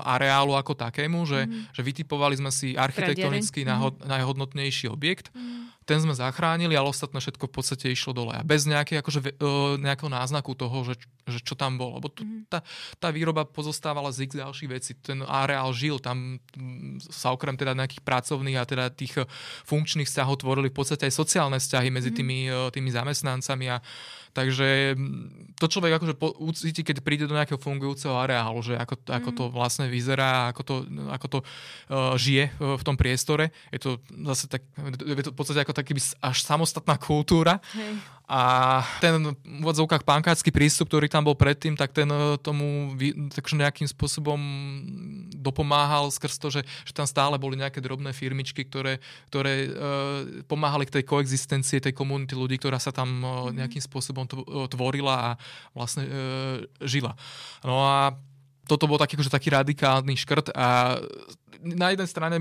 areálu 0.08 0.56
ako 0.56 0.80
takému, 0.80 1.28
že, 1.28 1.44
mm-hmm. 1.44 1.76
že 1.76 1.82
vytipovali 1.84 2.40
sme 2.40 2.56
si 2.56 2.80
architektonicky 2.80 3.68
mm-hmm. 3.68 4.08
najhodnotnejší 4.08 4.88
objekt, 4.88 5.36
mm-hmm 5.36 5.79
ten 5.90 5.98
sme 5.98 6.14
zachránili, 6.14 6.78
ale 6.78 6.94
ostatné 6.94 7.18
všetko 7.18 7.50
v 7.50 7.54
podstate 7.58 7.90
išlo 7.90 8.14
dole. 8.14 8.38
A 8.38 8.46
bez 8.46 8.70
nejaké, 8.70 9.02
akože, 9.02 9.42
nejakého 9.82 10.14
náznaku 10.14 10.54
toho, 10.54 10.86
že, 10.86 11.02
že 11.26 11.42
čo 11.42 11.58
tam 11.58 11.82
bolo. 11.82 11.98
Lebo 11.98 12.14
mm-hmm. 12.14 12.46
tá, 12.46 12.62
tá 13.02 13.10
výroba 13.10 13.42
pozostávala 13.50 14.14
z 14.14 14.30
x 14.30 14.38
ďalších 14.38 14.70
vecí. 14.70 14.94
Ten 15.02 15.26
areál 15.26 15.74
žil, 15.74 15.98
tam 15.98 16.38
sa 17.10 17.34
okrem 17.34 17.58
teda 17.58 17.74
nejakých 17.74 18.06
pracovných 18.06 18.62
a 18.62 18.70
teda 18.70 18.94
tých 18.94 19.18
funkčných 19.66 20.06
vzťahov 20.06 20.46
tvorili 20.46 20.70
v 20.70 20.78
podstate 20.78 21.10
aj 21.10 21.18
sociálne 21.18 21.58
vzťahy 21.58 21.90
medzi 21.90 22.14
mm-hmm. 22.14 22.70
tými, 22.70 22.70
tými 22.70 22.90
zamestnancami 22.94 23.66
a 23.74 23.82
Takže 24.34 24.94
mm, 24.94 25.58
to 25.60 25.66
človek 25.68 26.00
akože 26.00 26.14
ucíti, 26.40 26.82
keď 26.86 27.04
príde 27.04 27.26
do 27.26 27.36
nejakého 27.36 27.60
fungujúceho 27.60 28.16
areálu, 28.16 28.64
že 28.64 28.80
ako, 28.80 28.96
ako 29.10 29.30
to 29.36 29.44
mhm. 29.50 29.52
vlastne 29.54 29.86
vyzerá, 29.90 30.54
ako 30.54 30.62
to, 30.64 30.76
ako 31.12 31.28
to 31.28 31.40
uh, 31.42 32.16
žije 32.16 32.54
uh, 32.58 32.78
v 32.80 32.84
tom 32.86 32.96
priestore. 32.96 33.52
Je 33.74 33.80
to 33.82 34.00
zase 34.30 34.48
tak, 34.48 34.64
je 35.02 35.26
to 35.26 35.32
v 35.34 35.38
podstate 35.38 35.62
ako 35.66 35.74
taký 35.76 35.98
až 36.22 36.38
samostatná 36.46 36.96
kultúra. 37.02 37.60
Hej. 37.76 38.19
A 38.30 38.86
ten 39.02 39.34
v 39.34 39.66
odzvukách 39.66 40.06
pankácky 40.06 40.54
prístup, 40.54 40.86
ktorý 40.86 41.10
tam 41.10 41.26
bol 41.26 41.34
predtým, 41.34 41.74
tak 41.74 41.90
ten 41.98 42.06
e, 42.06 42.38
tomu 42.38 42.94
takže 43.34 43.58
nejakým 43.58 43.90
spôsobom 43.90 44.38
dopomáhal 45.34 46.14
skrz 46.14 46.38
to, 46.38 46.54
že, 46.54 46.62
že 46.86 46.94
tam 46.94 47.10
stále 47.10 47.42
boli 47.42 47.58
nejaké 47.58 47.82
drobné 47.82 48.14
firmičky, 48.14 48.68
ktoré, 48.68 49.02
ktoré 49.32 49.72
uh, 49.72 50.46
pomáhali 50.46 50.84
k 50.86 51.00
tej 51.00 51.04
koexistencii 51.08 51.80
tej 51.80 51.96
komunity 51.96 52.36
ľudí, 52.36 52.60
ktorá 52.60 52.78
sa 52.78 52.92
tam 52.92 53.10
uh, 53.24 53.50
nejakým 53.56 53.80
spôsobom 53.80 54.28
tvorila 54.68 55.16
a 55.16 55.30
vlastne 55.72 56.06
uh, 56.06 56.60
žila. 56.84 57.16
No 57.64 57.82
a 57.82 58.14
toto 58.70 58.86
bol 58.86 59.02
taký, 59.02 59.18
akože 59.18 59.34
taký 59.34 59.50
radikálny 59.50 60.14
škrt 60.14 60.54
a 60.54 61.02
na 61.60 61.92
jednej 61.92 62.08
strane 62.08 62.38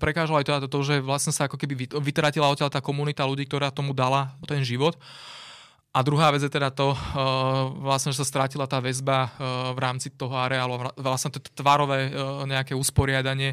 prekážalo 0.00 0.40
aj 0.40 0.46
to, 0.48 0.54
to, 0.66 0.80
že 0.82 0.94
vlastne 1.04 1.30
sa 1.30 1.46
ako 1.46 1.60
keby 1.60 1.86
vytratila 2.00 2.50
odtiaľ 2.50 2.72
tá 2.72 2.80
komunita 2.82 3.22
ľudí, 3.22 3.46
ktorá 3.46 3.70
tomu 3.70 3.94
dala 3.94 4.34
ten 4.48 4.64
život. 4.66 4.98
A 5.92 6.00
druhá 6.00 6.32
vec 6.32 6.40
je 6.40 6.48
teda 6.48 6.72
to, 6.72 6.96
uh, 6.96 7.68
vlastne, 7.84 8.16
že 8.16 8.24
sa 8.24 8.26
strátila 8.26 8.64
tá 8.64 8.80
väzba 8.80 9.28
uh, 9.28 9.30
v 9.76 9.78
rámci 9.78 10.08
toho 10.08 10.32
areálu, 10.32 10.88
vlastne 10.96 11.28
to 11.28 11.38
tvarové 11.52 12.08
uh, 12.08 12.48
nejaké 12.48 12.72
usporiadanie 12.72 13.52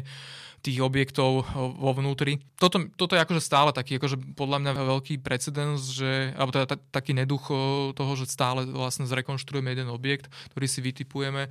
tých 0.60 0.84
objektov 0.84 1.48
vo 1.56 1.90
vnútri. 1.96 2.40
Toto, 2.60 2.84
toto 2.96 3.16
je 3.16 3.24
akože 3.24 3.40
stále 3.40 3.70
taký, 3.72 3.96
akože 3.96 4.36
podľa 4.36 4.60
mňa 4.60 4.72
veľký 4.76 5.14
precedens, 5.24 5.88
že, 5.92 6.36
alebo 6.36 6.52
teda 6.52 6.76
taký 6.92 7.16
neduch 7.16 7.48
toho, 7.96 8.12
že 8.16 8.28
stále 8.28 8.68
vlastne 8.68 9.08
zrekonštruujeme 9.08 9.72
jeden 9.72 9.88
objekt, 9.88 10.28
ktorý 10.52 10.66
si 10.68 10.84
vytipujeme 10.84 11.48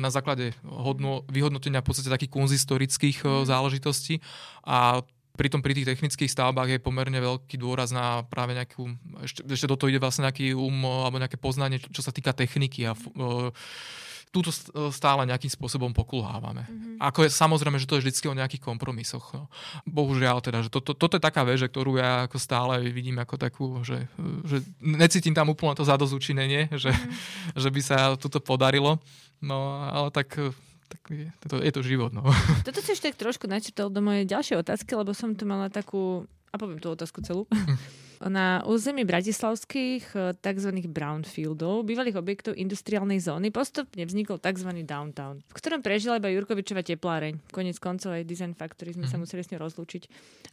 na 0.00 0.10
základe 0.12 0.52
hodno, 0.62 1.24
vyhodnotenia 1.32 1.80
v 1.80 1.88
podstate 1.88 2.12
takých 2.12 2.32
kunzistorických 2.36 3.24
mm. 3.24 3.44
záležitostí 3.48 4.20
a 4.68 5.00
Pritom 5.36 5.60
pri 5.60 5.76
tých 5.76 5.84
technických 5.84 6.32
stavbách 6.32 6.68
je 6.72 6.80
pomerne 6.80 7.20
veľký 7.20 7.60
dôraz 7.60 7.92
na 7.92 8.24
práve 8.24 8.56
nejakú, 8.56 8.88
ešte, 9.20 9.44
ešte 9.44 9.68
do 9.68 9.76
toho 9.76 9.92
ide 9.92 10.00
vlastne 10.00 10.24
nejaký 10.24 10.56
um 10.56 11.04
alebo 11.04 11.20
nejaké 11.20 11.36
poznanie, 11.36 11.76
čo 11.92 12.00
sa 12.00 12.08
týka 12.08 12.32
techniky 12.32 12.88
a 12.88 12.96
uh, 12.96 13.52
túto 14.34 14.52
stále 14.92 15.24
nejakým 15.24 15.48
spôsobom 15.48 15.96
pokulhávame. 15.96 16.68
Mm-hmm. 16.68 16.96
Ako 17.00 17.24
je 17.24 17.30
samozrejme, 17.32 17.80
že 17.80 17.88
to 17.88 17.96
je 17.96 18.04
vždy 18.04 18.28
o 18.28 18.38
nejakých 18.38 18.62
kompromisoch. 18.62 19.32
No. 19.32 19.48
Bohužiaľ 19.88 20.44
teda, 20.44 20.60
že 20.66 20.68
to, 20.68 20.84
to, 20.84 20.92
toto 20.92 21.16
je 21.16 21.22
taká 21.24 21.46
vec, 21.46 21.56
ktorú 21.62 21.96
ja 21.96 22.28
ako 22.28 22.36
stále 22.36 22.84
vidím 22.92 23.16
ako 23.16 23.34
takú, 23.40 23.66
že, 23.80 24.10
že 24.44 24.60
necítim 24.82 25.32
tam 25.32 25.48
úplne 25.48 25.72
to 25.72 25.88
zadozučinenie, 25.88 26.68
že, 26.76 26.92
mm-hmm. 26.92 27.56
že 27.62 27.68
by 27.72 27.80
sa 27.80 27.96
toto 28.20 28.42
podarilo. 28.42 29.00
No 29.40 29.84
ale 29.88 30.12
tak 30.12 30.36
tak 30.86 31.02
je, 31.10 31.26
to, 31.50 31.58
je 31.58 31.72
to 31.74 31.82
život. 31.82 32.14
No. 32.14 32.22
Toto 32.66 32.78
si 32.78 32.94
ešte 32.94 33.10
tak 33.10 33.18
trošku 33.18 33.50
načrtol 33.50 33.90
do 33.90 33.98
mojej 33.98 34.22
ďalšej 34.22 34.62
otázky, 34.62 34.94
lebo 34.94 35.10
som 35.12 35.34
tu 35.34 35.42
mala 35.42 35.66
takú, 35.66 36.24
a 36.50 36.54
poviem 36.54 36.78
tú 36.78 36.94
otázku 36.94 37.26
celú. 37.26 37.50
Na 38.24 38.64
území 38.64 39.04
bratislavských 39.04 40.04
eh, 40.16 40.32
tzv. 40.40 40.70
brownfieldov, 40.88 41.84
bývalých 41.84 42.16
objektov 42.16 42.56
industriálnej 42.56 43.20
zóny, 43.20 43.52
postupne 43.52 44.00
vznikol 44.08 44.40
tzv. 44.40 44.72
downtown, 44.88 45.44
v 45.44 45.54
ktorom 45.56 45.84
prežila 45.84 46.16
iba 46.16 46.32
Jurkovičova 46.32 46.80
tepláreň. 46.80 47.52
Konec 47.52 47.76
koncov 47.76 48.16
aj 48.16 48.24
Design 48.24 48.56
Factory 48.56 48.96
sme 48.96 49.04
mm. 49.04 49.10
sa 49.12 49.16
mhm. 49.20 49.22
museli 49.28 49.42
s 49.44 49.50
ňou 49.52 49.60
rozlúčiť. 49.68 50.02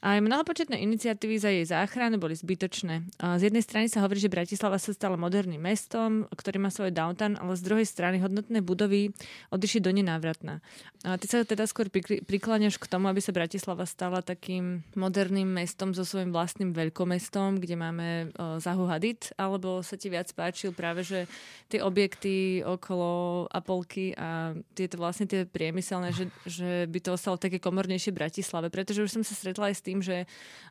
A 0.03 0.19
aj 0.19 0.27
mnohopočetné 0.27 0.75
iniciatívy 0.83 1.35
za 1.39 1.49
jej 1.53 1.63
záchranu 1.63 2.19
boli 2.19 2.35
zbytočné. 2.35 3.07
Z 3.23 3.41
jednej 3.47 3.63
strany 3.63 3.87
sa 3.87 4.03
hovorí, 4.03 4.19
že 4.19 4.27
Bratislava 4.27 4.75
sa 4.75 4.91
stala 4.91 5.15
moderným 5.15 5.63
mestom, 5.63 6.27
ktorý 6.27 6.59
má 6.59 6.67
svoj 6.67 6.91
downtown, 6.91 7.39
ale 7.39 7.55
z 7.55 7.63
druhej 7.63 7.87
strany 7.87 8.19
hodnotné 8.19 8.59
budovy 8.59 9.15
odišli 9.55 9.79
do 9.79 9.95
nenávratná. 9.95 10.59
A 11.03 11.19
ty 11.19 11.27
sa 11.27 11.43
teda 11.43 11.67
skôr 11.67 11.91
prikláňaš 12.27 12.79
k 12.79 12.87
tomu, 12.87 13.11
aby 13.11 13.19
sa 13.19 13.35
Bratislava 13.35 13.83
stala 13.83 14.23
takým 14.23 14.87
moderným 14.95 15.47
mestom 15.47 15.91
so 15.91 16.07
svojím 16.07 16.31
vlastným 16.31 16.71
veľkomestom, 16.71 17.52
Stockholm, 17.53 17.61
kde 17.61 17.75
máme 17.77 18.07
o, 18.33 18.57
Zahu 18.57 18.85
Hadid, 18.89 19.29
alebo 19.37 19.85
sa 19.85 19.95
ti 19.97 20.09
viac 20.09 20.29
páčil 20.33 20.73
práve, 20.73 21.05
že 21.05 21.29
tie 21.69 21.81
objekty 21.81 22.65
okolo 22.65 23.45
Apolky 23.49 24.13
a 24.17 24.57
tieto 24.73 24.97
vlastne 24.97 25.29
tie 25.29 25.45
priemyselné, 25.45 26.13
že, 26.13 26.25
že 26.45 26.89
by 26.89 26.99
to 27.01 27.09
ostalo 27.13 27.37
také 27.37 27.61
komornejšie 27.61 28.13
Bratislave, 28.13 28.73
pretože 28.73 29.05
už 29.05 29.13
som 29.13 29.23
sa 29.23 29.37
stretla 29.37 29.69
aj 29.69 29.75
s 29.77 29.85
tým, 29.85 29.99
že 30.01 30.25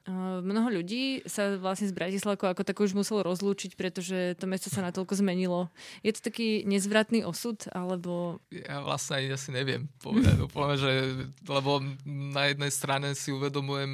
o, 0.07 0.43
mnoho 0.43 0.83
ľudí 0.83 1.23
sa 1.27 1.55
vlastne 1.59 1.87
s 1.87 1.95
Bratislavkou 1.95 2.51
ako 2.51 2.62
tak 2.67 2.79
už 2.83 2.95
muselo 2.97 3.23
rozlúčiť, 3.23 3.79
pretože 3.79 4.35
to 4.39 4.51
mesto 4.51 4.69
sa 4.73 4.83
natoľko 4.83 5.15
zmenilo. 5.23 5.71
Je 6.03 6.11
to 6.15 6.21
taký 6.25 6.67
nezvratný 6.67 7.23
osud, 7.23 7.62
alebo... 7.71 8.43
Ja 8.51 8.83
vlastne 8.83 9.23
ani 9.23 9.29
asi 9.35 9.55
neviem 9.55 9.87
povedať 10.03 10.37
úplne, 10.43 10.75
že, 10.75 10.93
lebo 11.47 11.85
na 12.07 12.51
jednej 12.51 12.73
strane 12.73 13.15
si 13.15 13.31
uvedomujem 13.31 13.93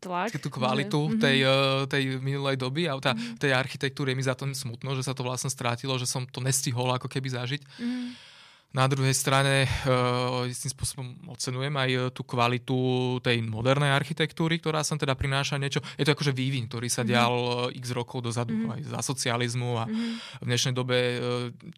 tlak. 0.00 0.32
Tú 0.40 0.48
kvalitu 0.48 0.96
mm-hmm. 0.96 1.20
tej, 1.20 1.38
uh, 1.44 1.84
tej 1.84 2.02
minulej 2.18 2.56
doby 2.56 2.88
a 2.88 2.96
tá, 2.96 3.12
mm-hmm. 3.12 3.36
tej 3.36 3.52
architektúry 3.52 4.12
je 4.12 4.18
mi 4.18 4.24
za 4.24 4.32
to 4.32 4.48
smutno, 4.50 4.96
že 4.96 5.04
sa 5.04 5.12
to 5.12 5.20
vlastne 5.20 5.52
strátilo, 5.52 6.00
že 6.00 6.08
som 6.08 6.24
to 6.24 6.40
nestihol 6.40 6.88
ako 6.90 7.06
keby 7.06 7.28
zažiť. 7.28 7.62
Mm-hmm. 7.62 8.29
Na 8.70 8.86
druhej 8.86 9.10
strane 9.18 9.66
uh, 9.66 10.46
istým 10.46 10.70
spôsobom 10.70 11.26
ocenujem 11.26 11.74
aj 11.74 11.90
uh, 11.90 12.02
tú 12.14 12.22
kvalitu 12.22 13.18
tej 13.18 13.42
modernej 13.42 13.90
architektúry, 13.90 14.62
ktorá 14.62 14.86
sa 14.86 14.94
teda 14.94 15.18
prináša 15.18 15.58
niečo. 15.58 15.82
Je 15.98 16.06
to 16.06 16.14
akože 16.14 16.30
vývin, 16.30 16.70
ktorý 16.70 16.86
sa 16.86 17.02
mm-hmm. 17.02 17.10
dial 17.10 17.34
uh, 17.34 17.74
x 17.74 17.90
rokov 17.90 18.22
dozadu 18.22 18.54
mm-hmm. 18.54 18.74
aj 18.78 18.80
za 18.94 19.00
socializmu 19.02 19.70
a 19.74 19.84
mm-hmm. 19.90 20.12
v 20.38 20.46
dnešnej 20.46 20.74
dobe 20.78 20.96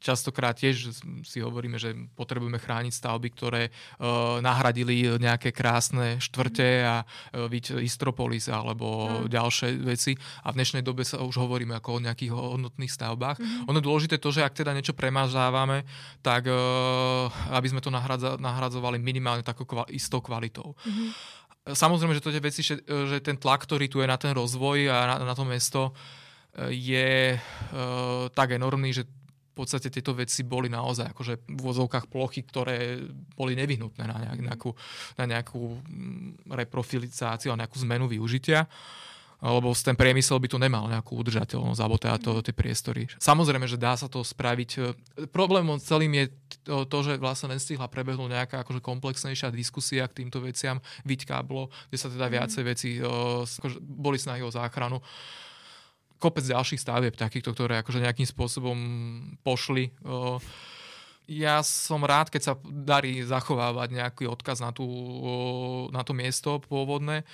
častokrát 0.05 0.53
tiež 0.53 0.93
si 1.25 1.39
hovoríme, 1.41 1.81
že 1.81 1.97
potrebujeme 2.13 2.61
chrániť 2.61 2.93
stavby, 2.93 3.29
ktoré 3.41 3.63
nahradili 4.45 5.17
nejaké 5.17 5.49
krásne 5.49 6.21
štvrte 6.21 6.69
mm-hmm. 6.69 6.93
a 6.93 6.97
byť 7.49 7.65
Istropolis 7.81 8.53
alebo 8.53 9.09
mm-hmm. 9.09 9.33
ďalšie 9.33 9.69
veci. 9.81 10.13
A 10.45 10.53
v 10.53 10.61
dnešnej 10.61 10.85
dobe 10.85 11.09
sa 11.09 11.25
už 11.25 11.41
hovoríme 11.41 11.73
ako 11.73 11.97
o 11.97 12.03
nejakých 12.05 12.37
hodnotných 12.37 12.93
stavbách. 12.93 13.41
Mm-hmm. 13.41 13.69
Ono 13.73 13.81
je 13.81 13.89
dôležité 13.89 14.17
to, 14.21 14.29
že 14.29 14.45
ak 14.45 14.53
teda 14.53 14.77
niečo 14.77 14.93
premazávame, 14.93 15.89
tak 16.21 16.53
aby 17.53 17.67
sme 17.69 17.81
to 17.81 17.91
nahradza, 17.93 18.37
nahradzovali 18.41 18.99
minimálne 18.99 19.45
takou 19.45 19.65
kval- 19.65 19.91
istou 19.91 20.21
kvalitou. 20.21 20.75
Mm-hmm. 20.83 21.09
Samozrejme, 21.73 22.19
že 22.19 22.25
to 22.25 22.35
tie 22.35 22.43
veci, 22.43 22.61
že, 22.67 22.83
že 22.83 23.23
ten 23.23 23.39
tlak, 23.39 23.63
ktorý 23.65 23.87
tu 23.87 24.03
je 24.03 24.11
na 24.11 24.19
ten 24.19 24.35
rozvoj 24.35 24.91
a 24.91 24.99
na, 25.07 25.17
na 25.31 25.35
to 25.35 25.47
mesto, 25.47 25.95
eh, 26.59 26.75
je 26.75 27.11
uh, 27.39 28.27
tak 28.35 28.59
enormný, 28.59 28.91
že 28.91 29.07
v 29.53 29.55
podstate 29.55 29.93
tieto 29.93 30.17
veci 30.17 30.49
boli 30.49 30.73
naozaj 30.73 31.13
akože 31.13 31.35
v 31.45 31.61
vozovkách 31.61 32.09
plochy, 32.09 32.41
ktoré 32.41 33.05
boli 33.37 33.53
nevyhnutné 33.53 34.05
na, 34.09 34.17
nejak, 34.17 34.41
nejakú, 34.49 34.71
na 35.21 35.25
nejakú 35.29 35.61
mm, 35.77 36.49
reprofilizáciu 36.49 37.53
a 37.53 37.61
nejakú 37.61 37.77
zmenu 37.85 38.09
využitia. 38.09 38.65
Uh, 38.65 39.12
lebo 39.43 39.75
ten 39.75 39.99
priemysel 39.99 40.39
by 40.39 40.47
tu 40.47 40.55
nemal 40.63 40.87
nejakú 40.87 41.19
udržateľnosť 41.19 41.81
alebo 41.83 41.99
teda 41.99 42.17
to, 42.23 42.31
tie 42.47 42.55
priestory. 42.55 43.11
Samozrejme, 43.19 43.67
že 43.67 43.75
dá 43.75 43.99
sa 43.99 44.07
to 44.07 44.23
spraviť. 44.23 44.95
Problémom 45.35 45.83
celým 45.83 46.15
je 46.15 46.27
to, 46.87 46.99
že 47.03 47.19
vlastne 47.19 47.51
nestihla 47.51 47.91
prebehnúť 47.91 48.31
nejaká 48.31 48.57
akože 48.63 48.79
komplexnejšia 48.79 49.51
diskusia 49.51 50.07
k 50.07 50.23
týmto 50.23 50.39
veciam, 50.39 50.79
viť 51.03 51.27
káblo, 51.27 51.75
kde 51.91 51.99
sa 51.99 52.07
teda 52.07 52.31
mhm. 52.31 52.33
viacej 52.39 52.63
veci 52.63 52.89
akože 53.03 53.83
boli 53.83 54.19
snahy 54.23 54.47
o 54.47 54.55
záchranu 54.55 55.03
kopec 56.23 56.47
ďalších 56.47 56.79
stavieb 56.79 57.19
takýchto, 57.19 57.51
ktoré 57.51 57.83
akože 57.83 57.99
nejakým 57.99 58.31
spôsobom 58.31 58.79
pošli. 59.43 59.91
Ja 61.27 61.67
som 61.67 62.07
rád, 62.07 62.31
keď 62.31 62.43
sa 62.43 62.55
darí 62.63 63.27
zachovávať 63.27 63.89
nejaký 63.91 64.25
odkaz 64.31 64.63
na, 64.63 64.71
tú, 64.71 64.87
na 65.91 66.07
to 66.07 66.15
miesto 66.15 66.63
pôvodné 66.63 67.27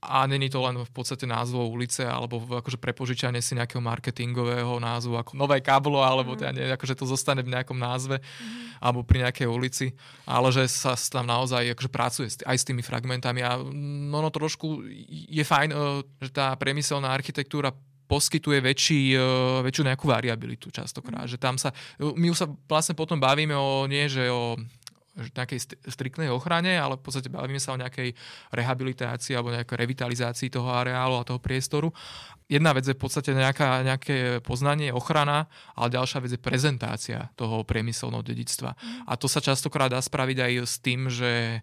a 0.00 0.24
není 0.24 0.48
to 0.48 0.64
len 0.64 0.80
v 0.80 0.92
podstate 0.96 1.28
názvou 1.28 1.68
ulice 1.68 2.08
alebo 2.08 2.40
akože 2.40 2.80
prepožičanie 2.80 3.44
si 3.44 3.52
nejakého 3.52 3.84
marketingového 3.84 4.80
názvu 4.80 5.20
ako 5.20 5.36
nové 5.36 5.60
káblo 5.60 6.00
alebo 6.00 6.32
mm. 6.32 6.38
teda 6.40 6.50
akože 6.80 6.96
to 6.96 7.04
zostane 7.04 7.44
v 7.44 7.52
nejakom 7.52 7.76
názve 7.76 8.16
mm. 8.16 8.80
alebo 8.80 9.04
pri 9.04 9.28
nejakej 9.28 9.44
ulici, 9.44 9.92
ale 10.24 10.48
že 10.56 10.64
sa 10.72 10.96
tam 10.96 11.28
naozaj 11.28 11.76
akože 11.76 11.90
pracuje 11.92 12.28
aj 12.48 12.56
s 12.56 12.64
tými 12.64 12.80
fragmentami 12.80 13.44
a 13.44 13.60
no, 13.60 14.24
no 14.24 14.32
trošku 14.32 14.88
je 15.28 15.44
fajn, 15.44 15.68
e, 15.68 15.76
že 16.24 16.32
tá 16.32 16.56
priemyselná 16.56 17.12
architektúra 17.12 17.76
poskytuje 18.08 18.58
väčší, 18.58 19.14
e, 19.14 19.22
väčšiu 19.62 19.84
nejakú 19.86 20.08
variabilitu 20.08 20.72
častokrát. 20.72 21.28
Mm. 21.28 21.30
Že 21.30 21.38
tam 21.38 21.54
sa, 21.60 21.70
my 22.00 22.26
už 22.32 22.38
sa 22.40 22.46
vlastne 22.66 22.96
potom 22.96 23.20
bavíme 23.20 23.54
o 23.54 23.84
nie, 23.84 24.08
že 24.08 24.26
o 24.32 24.56
nejakej 25.16 25.74
striktnej 25.90 26.30
ochrane, 26.30 26.78
ale 26.78 26.94
v 26.96 27.02
podstate 27.02 27.26
bavíme 27.26 27.58
sa 27.58 27.74
o 27.74 27.80
nejakej 27.80 28.14
rehabilitácii 28.54 29.34
alebo 29.34 29.50
nejakej 29.50 29.76
revitalizácii 29.76 30.48
toho 30.48 30.70
areálu 30.70 31.18
a 31.18 31.26
toho 31.26 31.42
priestoru. 31.42 31.90
Jedna 32.50 32.74
vec 32.74 32.86
je 32.86 32.94
v 32.94 33.02
podstate 33.02 33.30
nejaká, 33.34 33.86
nejaké 33.86 34.42
poznanie, 34.42 34.90
ochrana, 34.90 35.50
ale 35.74 35.94
ďalšia 35.94 36.18
vec 36.22 36.30
je 36.34 36.40
prezentácia 36.40 37.30
toho 37.38 37.62
priemyselného 37.62 38.22
dedictva. 38.22 38.74
Mm. 38.74 39.06
A 39.06 39.12
to 39.14 39.30
sa 39.30 39.42
častokrát 39.42 39.90
dá 39.90 40.02
spraviť 40.02 40.38
aj 40.38 40.52
s 40.66 40.74
tým, 40.82 41.06
že 41.06 41.62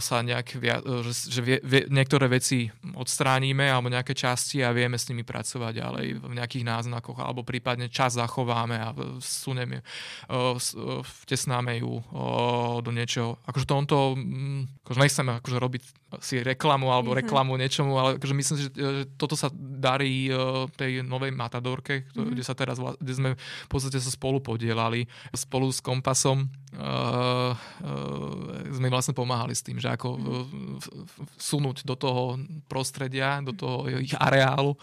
sa 0.00 0.24
nejak, 0.24 0.56
že, 0.56 1.12
že 1.28 1.40
vie, 1.44 1.56
vie, 1.60 1.84
niektoré 1.92 2.24
veci 2.32 2.72
odstránime 2.96 3.68
alebo 3.68 3.92
nejaké 3.92 4.16
časti 4.16 4.64
a 4.64 4.72
vieme 4.72 4.96
s 4.96 5.04
nimi 5.12 5.28
pracovať 5.28 5.72
ďalej 5.76 6.06
v 6.24 6.32
nejakých 6.40 6.64
náznakoch 6.64 7.20
alebo 7.20 7.44
prípadne 7.44 7.92
čas 7.92 8.16
zachováme 8.16 8.76
a 8.80 8.96
suneme, 9.20 9.84
vtesnáme 11.24 11.84
ju 11.84 12.00
do 12.80 12.90
niečoho. 12.90 13.36
Akože 13.44 13.68
tomto, 13.68 14.16
mm, 14.16 14.88
akože 14.88 14.98
nechceme 15.04 15.30
akože 15.36 15.58
robiť 15.60 15.82
si 16.24 16.40
reklamu 16.40 16.88
alebo 16.88 17.12
mm-hmm. 17.12 17.28
reklamu 17.28 17.52
niečomu, 17.60 17.92
ale 18.00 18.16
akože 18.16 18.34
myslím 18.34 18.56
že, 18.56 18.68
že 18.72 19.04
toto 19.20 19.36
sa 19.36 19.52
darí 19.52 20.32
tej 20.80 21.04
novej 21.04 21.36
Matadorke, 21.36 22.08
mm-hmm. 22.08 22.32
kde 22.32 22.42
sa 22.44 22.56
teraz, 22.56 22.80
kde 22.80 23.12
sme 23.12 23.30
v 23.36 23.68
podstate 23.68 24.00
sa 24.00 24.08
spolu 24.08 24.40
podielali 24.40 25.04
spolu 25.36 25.68
s 25.68 25.84
Kompasom 25.84 26.48
uh, 26.78 27.52
uh, 27.52 28.72
sme 28.72 28.88
vlastne 28.88 29.12
pomáhali 29.12 29.52
s 29.52 29.66
tým, 29.66 29.82
že 29.82 29.90
ako 29.90 30.16
sunúť 31.36 31.82
do 31.82 31.98
toho 31.98 32.38
prostredia, 32.70 33.42
do 33.42 33.52
toho 33.52 33.90
ich 33.98 34.14
areálu 34.14 34.78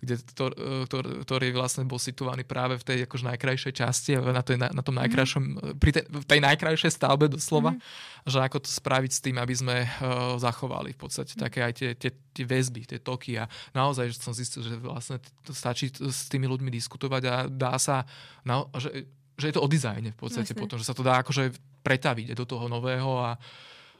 kde 0.00 0.20
to, 0.36 0.52
ktorý, 0.86 1.10
ktorý 1.24 1.46
vlastne 1.56 1.88
bol 1.88 1.96
situovaný 1.96 2.44
práve 2.44 2.76
v 2.76 2.84
tej 2.84 2.98
akož 3.08 3.26
najkrajšej 3.32 3.72
časti 3.72 4.10
na, 4.20 4.44
tej, 4.44 4.60
na 4.60 4.82
tom 4.84 4.96
mhm. 4.96 5.00
najkrajšom, 5.06 5.44
pri 5.80 5.90
tej, 5.96 6.04
v 6.06 6.26
tej 6.26 6.40
najkrajšej 6.44 6.92
stavbe 6.92 7.26
doslova, 7.32 7.74
mm. 7.74 7.80
že 8.28 8.38
ako 8.44 8.58
to 8.62 8.70
spraviť 8.70 9.10
s 9.12 9.20
tým, 9.24 9.36
aby 9.40 9.54
sme 9.56 9.76
uh, 9.82 10.36
zachovali 10.36 10.92
v 10.92 11.00
podstate 11.00 11.34
mm. 11.36 11.40
také 11.40 11.60
aj 11.64 11.72
tie, 11.74 11.90
tie, 11.96 12.10
tie 12.12 12.44
väzby, 12.44 12.82
tie 12.84 13.00
toky 13.00 13.40
a 13.40 13.48
naozaj 13.72 14.12
že 14.12 14.20
som 14.20 14.36
zistil, 14.36 14.62
že 14.62 14.76
vlastne 14.76 15.18
to 15.42 15.56
stačí 15.56 15.88
s 15.90 16.28
tými 16.28 16.44
ľuďmi 16.44 16.68
diskutovať 16.68 17.22
a 17.26 17.34
dá 17.48 17.74
sa, 17.80 18.04
na, 18.44 18.68
že 18.76 19.08
že 19.36 19.52
je 19.52 19.54
to 19.54 19.62
o 19.62 19.68
dizajne 19.68 20.10
v 20.12 20.18
podstate 20.18 20.52
Jasne. 20.52 20.60
potom, 20.60 20.76
že 20.80 20.88
sa 20.88 20.96
to 20.96 21.04
dá 21.04 21.20
akože 21.20 21.52
pretaviť 21.84 22.34
do 22.34 22.44
toho 22.48 22.66
nového 22.66 23.20
a, 23.20 23.36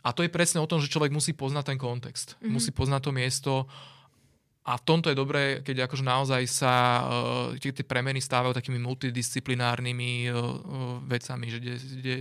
a 0.03 0.09
to 0.11 0.25
je 0.25 0.33
presne 0.33 0.59
o 0.59 0.69
tom, 0.69 0.81
že 0.81 0.91
človek 0.91 1.13
musí 1.13 1.37
poznať 1.37 1.77
ten 1.77 1.79
kontext. 1.79 2.41
Mhm. 2.41 2.51
Musí 2.51 2.71
poznať 2.73 3.01
to 3.05 3.11
miesto 3.13 3.53
a 4.67 4.75
v 4.75 4.83
tomto 4.83 5.15
je 5.15 5.17
dobré, 5.17 5.63
keď 5.63 5.87
akože 5.87 6.03
naozaj 6.03 6.43
sa 6.51 6.75
uh, 6.75 7.05
tie, 7.55 7.71
tie 7.71 7.87
premeny 7.87 8.19
stávajú 8.19 8.51
takými 8.51 8.83
multidisciplinárnymi 8.83 10.27
uh, 10.27 10.35
uh, 10.35 10.51
vecami, 11.07 11.47
že 11.55 11.59
kde, 11.63 11.75
kde, 11.79 12.17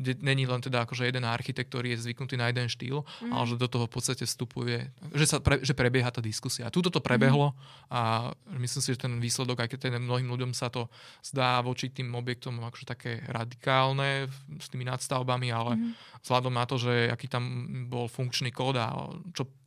kde 0.00 0.12
není 0.24 0.48
len 0.48 0.64
teda 0.64 0.88
akože 0.88 1.04
jeden 1.04 1.28
architekt, 1.28 1.68
ktorý 1.68 1.92
je 1.92 2.08
zvyknutý 2.08 2.40
na 2.40 2.48
jeden 2.48 2.72
štýl, 2.72 3.04
mm. 3.04 3.36
ale 3.36 3.44
že 3.52 3.60
do 3.60 3.68
toho 3.68 3.84
v 3.84 3.92
podstate 3.92 4.24
vstupuje, 4.24 4.88
že, 5.12 5.26
sa 5.28 5.44
pre, 5.44 5.60
že 5.60 5.76
prebieha 5.76 6.08
tá 6.08 6.24
diskusia. 6.24 6.72
A 6.72 6.72
túto 6.72 6.88
to 6.88 7.04
prebehlo 7.04 7.52
a 7.92 8.32
myslím 8.56 8.80
si, 8.80 8.96
že 8.96 9.04
ten 9.04 9.20
výsledok, 9.20 9.60
aj 9.60 9.68
keď 9.76 9.92
ten 9.92 10.00
mnohým 10.00 10.32
ľuďom 10.32 10.56
sa 10.56 10.72
to 10.72 10.88
zdá 11.20 11.60
voči 11.60 11.92
tým 11.92 12.16
objektom 12.16 12.64
akože 12.64 12.88
také 12.88 13.20
radikálne 13.28 14.24
s 14.56 14.72
tými 14.72 14.88
nadstavbami, 14.88 15.52
ale 15.52 15.76
mm. 15.76 16.24
vzhľadom 16.24 16.54
na 16.56 16.64
to, 16.64 16.80
že 16.80 17.12
aký 17.12 17.28
tam 17.28 17.44
bol 17.92 18.08
funkčný 18.08 18.48
kód 18.56 18.80
a 18.80 18.88
čo 19.36 19.59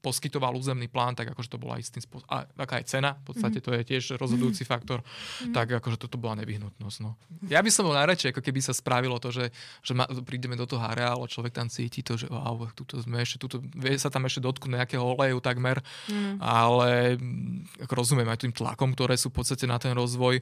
poskytoval 0.00 0.56
územný 0.56 0.88
plán, 0.88 1.12
tak 1.12 1.28
akože 1.36 1.52
to 1.52 1.60
bola 1.60 1.76
istým 1.76 2.00
spôsobom, 2.00 2.24
a 2.32 2.48
aká 2.56 2.80
je 2.80 2.88
cena, 2.88 3.20
v 3.20 3.24
podstate 3.30 3.60
to 3.60 3.68
je 3.76 3.82
tiež 3.84 4.16
rozhodujúci 4.16 4.64
faktor, 4.64 5.04
tak 5.52 5.76
akože 5.76 6.00
toto 6.00 6.16
bola 6.16 6.40
nevyhnutnosť. 6.40 6.98
No. 7.04 7.20
Ja 7.52 7.60
by 7.60 7.68
som 7.68 7.84
bol 7.84 7.92
najradšej, 7.92 8.32
ako 8.32 8.40
keby 8.40 8.60
sa 8.64 8.72
spravilo 8.72 9.20
to, 9.20 9.28
že, 9.28 9.52
že 9.84 9.92
ma, 9.92 10.08
prídeme 10.24 10.56
do 10.56 10.64
toho 10.64 10.80
areálu, 10.80 11.28
človek 11.28 11.52
tam 11.52 11.68
cíti 11.68 12.00
to, 12.00 12.16
že 12.16 12.32
wow, 12.32 12.64
tuto 12.72 12.96
sme 12.96 13.20
ešte, 13.20 13.36
tuto, 13.36 13.60
vie 13.60 13.92
sa 14.00 14.08
tam 14.08 14.24
ešte 14.24 14.40
dotknúť 14.40 14.80
nejakého 14.80 15.04
oleju 15.04 15.38
takmer, 15.44 15.84
Mm. 16.10 16.40
ale 16.40 17.20
mm, 17.20 17.84
ako 17.86 17.92
rozumiem 17.92 18.28
aj 18.30 18.46
tým 18.46 18.52
tlakom, 18.56 18.96
ktoré 18.96 19.14
sú 19.20 19.28
v 19.28 19.42
podstate 19.42 19.68
na 19.68 19.76
ten 19.76 19.92
rozvoj. 19.92 20.40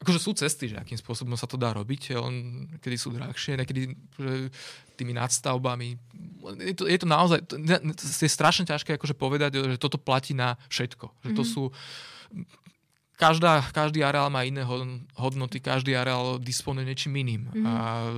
Akože 0.00 0.16
sú 0.16 0.32
cesty, 0.32 0.72
že 0.72 0.80
akým 0.80 0.96
spôsobom 0.96 1.36
sa 1.36 1.44
to 1.44 1.60
dá 1.60 1.76
robiť, 1.76 2.16
len 2.16 2.64
kedy 2.80 2.96
sú 2.96 3.12
drahšie, 3.12 3.60
niekedy 3.60 3.92
tými 4.96 5.12
nadstavbami. 5.12 6.00
Je 6.56 6.72
to, 6.72 6.88
je 6.88 6.98
to 7.00 7.04
naozaj, 7.04 7.44
to, 7.44 7.60
je 8.00 8.30
strašne 8.32 8.64
ťažké 8.64 8.96
akože 8.96 9.12
povedať, 9.12 9.60
že 9.60 9.76
toto 9.76 10.00
platí 10.00 10.32
na 10.32 10.56
všetko. 10.72 11.04
Že 11.20 11.30
to 11.36 11.44
sú 11.44 11.62
každá, 13.20 13.60
každý 13.76 14.00
areál 14.00 14.32
má 14.32 14.48
iné 14.48 14.64
hod- 14.64 15.04
hodnoty, 15.12 15.60
každý 15.60 15.92
areál 15.92 16.40
disponuje 16.40 16.88
niečím 16.88 17.12
iným. 17.20 17.52
A 17.68 18.08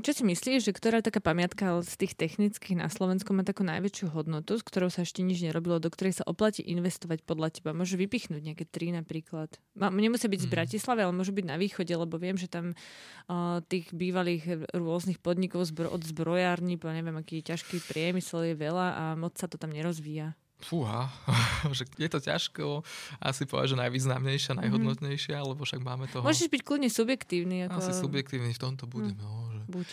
Čo 0.00 0.16
si 0.16 0.24
myslíš, 0.24 0.64
že 0.64 0.72
ktorá 0.72 1.04
taká 1.04 1.20
pamiatka 1.20 1.76
z 1.84 1.92
tých 2.00 2.16
technických 2.16 2.80
na 2.80 2.88
Slovensku 2.88 3.36
má 3.36 3.44
takú 3.44 3.60
najväčšiu 3.68 4.16
hodnotu, 4.16 4.56
s 4.56 4.64
ktorou 4.64 4.88
sa 4.88 5.04
ešte 5.04 5.20
nič 5.20 5.44
nerobilo, 5.44 5.76
do 5.76 5.92
ktorej 5.92 6.16
sa 6.16 6.24
oplatí 6.24 6.64
investovať 6.64 7.20
podľa 7.28 7.60
teba? 7.60 7.76
Môže 7.76 8.00
vypichnúť 8.00 8.40
nejaké 8.40 8.64
tri 8.64 8.88
napríklad. 8.90 9.60
Nemusia 9.76 10.32
byť 10.32 10.40
z 10.40 10.48
Mhm. 10.48 10.54
Bratislavy, 10.56 11.00
ale 11.04 11.12
môžu 11.12 11.36
byť 11.36 11.44
na 11.44 11.60
východe, 11.60 11.92
lebo 11.92 12.16
viem, 12.16 12.40
že 12.40 12.48
tam 12.48 12.72
uh, 12.72 13.60
tých 13.68 13.92
bývalých 13.92 14.72
rôznych 14.72 15.20
podnikov 15.20 15.68
zbro- 15.68 15.92
od 15.92 16.00
zbrojární, 16.00 16.80
po 16.80 16.88
neviem, 16.88 17.20
aký 17.20 17.44
ťažký 17.44 17.84
priemysel 17.84 18.48
je 18.48 18.54
veľa 18.56 18.86
a 18.96 19.04
moc 19.20 19.36
sa 19.36 19.50
to 19.50 19.60
tam 19.60 19.74
nerozvíja. 19.74 20.32
Fúha, 20.64 21.08
že 21.76 21.88
je 21.96 22.08
to 22.08 22.18
ťažko 22.20 22.84
asi 23.20 23.44
povedať, 23.48 23.74
že 23.74 23.82
najvýznamnejšia, 23.86 24.52
najhodnotnejšia, 24.60 25.40
lebo 25.40 25.64
však 25.64 25.80
máme 25.80 26.06
toho... 26.08 26.24
Môžeš 26.24 26.48
byť 26.52 26.62
kľudne 26.62 26.90
subjektívny. 26.92 27.68
Ako... 27.68 27.78
Asi 27.80 27.92
subjektívny 27.96 28.52
v 28.52 28.60
tomto 28.60 28.84
budem. 28.84 29.16
No, 29.16 29.50
že... 29.52 29.60
Buď. 29.68 29.88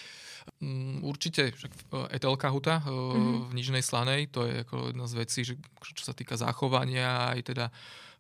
Mm, 0.64 1.04
Určite, 1.04 1.52
však 1.52 1.72
Etelka 2.08 2.48
Huta 2.50 2.80
eh, 2.80 2.90
v 3.48 3.52
Nižnej 3.52 3.84
Slanej, 3.84 4.32
to 4.32 4.48
je 4.48 4.64
ako 4.64 4.96
jedna 4.96 5.06
z 5.06 5.14
vecí, 5.20 5.40
že, 5.44 5.60
čo 5.84 6.04
sa 6.08 6.16
týka 6.16 6.40
zachovania 6.40 7.36
aj 7.36 7.52
teda 7.52 7.66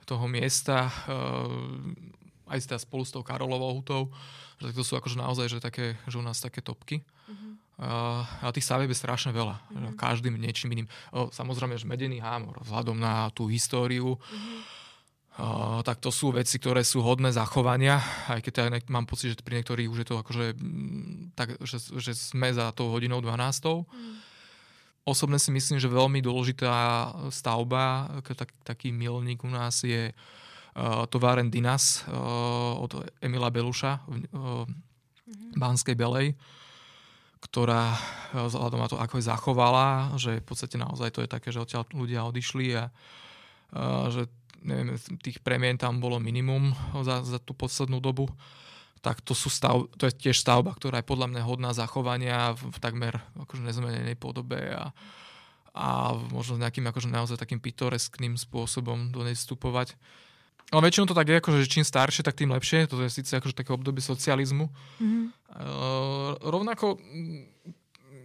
toho 0.04 0.28
miesta, 0.28 0.92
eh, 1.08 2.52
aj 2.52 2.60
teda 2.68 2.78
spolu 2.80 3.04
s 3.08 3.16
tou 3.16 3.24
Karolovou 3.24 3.80
hutou, 3.80 4.12
že 4.60 4.76
to 4.76 4.84
sú 4.84 5.00
akože 5.00 5.20
naozaj 5.20 5.48
že 5.52 5.60
také, 5.64 5.96
že 6.08 6.20
u 6.20 6.24
nás 6.24 6.40
také 6.40 6.64
topky. 6.64 7.04
Uh, 7.28 7.47
a 7.78 8.50
tých 8.50 8.66
stavieb 8.66 8.90
je 8.90 8.98
strašne 8.98 9.30
veľa. 9.30 9.62
že 9.70 9.90
Každým 9.94 10.34
niečím 10.34 10.74
iným. 10.74 10.90
O, 11.14 11.30
samozrejme, 11.30 11.78
že 11.78 11.86
medený 11.86 12.18
hámor, 12.18 12.58
vzhľadom 12.66 12.98
na 12.98 13.30
tú 13.38 13.46
históriu, 13.46 14.18
Uh, 15.38 15.86
tak 15.86 16.02
to 16.02 16.10
sú 16.10 16.34
veci, 16.34 16.58
ktoré 16.58 16.82
sú 16.82 17.06
hodné 17.06 17.30
zachovania, 17.30 18.02
aj 18.26 18.42
keď 18.42 18.54
ja 18.58 18.68
mám 18.90 19.06
pocit, 19.06 19.38
že 19.38 19.46
pri 19.46 19.62
niektorých 19.62 19.86
už 19.86 20.02
je 20.02 20.08
to 20.10 20.18
akože 20.18 20.58
mm, 20.58 21.38
tak, 21.38 21.62
že, 21.62 21.78
že 21.78 22.18
sme 22.18 22.50
za 22.50 22.74
tou 22.74 22.90
hodinou 22.90 23.22
12. 23.22 23.38
Osobne 25.06 25.38
si 25.38 25.54
myslím, 25.54 25.78
že 25.78 25.94
veľmi 25.94 26.26
dôležitá 26.26 26.74
stavba, 27.30 28.18
tak, 28.26 28.50
taký 28.66 28.90
milník 28.90 29.46
u 29.46 29.54
nás 29.54 29.86
je 29.86 30.10
uh, 30.10 31.06
továren 31.06 31.54
Dinas 31.54 32.02
uh, 32.10 32.82
od 32.82 33.06
Emila 33.22 33.54
Beluša 33.54 34.10
v 34.10 34.26
uh, 34.34 34.66
Banskej 35.54 35.94
Belej, 35.94 36.34
ktorá 37.40 37.94
uh, 37.94 38.48
vzhľadom 38.50 38.80
na 38.82 38.90
to, 38.90 38.98
ako 38.98 39.22
je 39.22 39.30
zachovala, 39.30 40.18
že 40.18 40.42
v 40.42 40.46
podstate 40.46 40.76
naozaj 40.76 41.14
to 41.14 41.22
je 41.24 41.30
také, 41.30 41.50
že 41.54 41.62
odtiaľ 41.62 41.86
ľudia 41.94 42.26
odišli 42.26 42.68
a 42.78 42.90
že 44.08 44.32
neviem, 44.64 44.96
tých 45.20 45.44
premien 45.44 45.76
tam 45.76 46.00
bolo 46.00 46.20
minimum 46.20 46.72
za, 47.04 47.24
za 47.24 47.40
tú 47.40 47.52
poslednú 47.52 48.00
dobu, 48.00 48.32
tak 49.04 49.22
to, 49.22 49.38
sú 49.38 49.48
stav, 49.48 49.86
to 49.96 50.10
je 50.10 50.14
tiež 50.14 50.42
stavba, 50.42 50.74
ktorá 50.74 51.00
je 51.00 51.10
podľa 51.10 51.30
mňa 51.30 51.42
hodná 51.46 51.72
zachovania 51.72 52.58
v, 52.58 52.74
v 52.74 52.78
takmer 52.82 53.14
akože 53.38 53.62
nezmenenej 53.64 54.18
podobe 54.18 54.74
a, 54.74 54.92
a 55.78 56.18
možno 56.34 56.58
nejakým 56.58 56.84
akože 56.90 57.08
naozaj 57.08 57.38
takým 57.38 57.62
pitoreskným 57.62 58.36
spôsobom 58.36 59.14
do 59.14 59.22
nej 59.22 59.38
vstupovať. 59.38 59.94
Ale 60.68 60.84
väčšinou 60.84 61.08
to 61.08 61.16
tak 61.16 61.32
je, 61.32 61.40
akože, 61.40 61.64
že 61.64 61.72
čím 61.72 61.86
staršie, 61.88 62.28
tak 62.28 62.36
tým 62.36 62.52
lepšie. 62.52 62.92
Toto 62.92 63.00
je 63.00 63.12
síce 63.12 63.32
akože 63.32 63.56
také 63.56 63.72
obdobie 63.72 64.04
socializmu. 64.04 64.68
Mhm. 65.00 65.20
Uh, 65.58 66.36
rovnako 66.44 67.00
mm, 67.00 67.44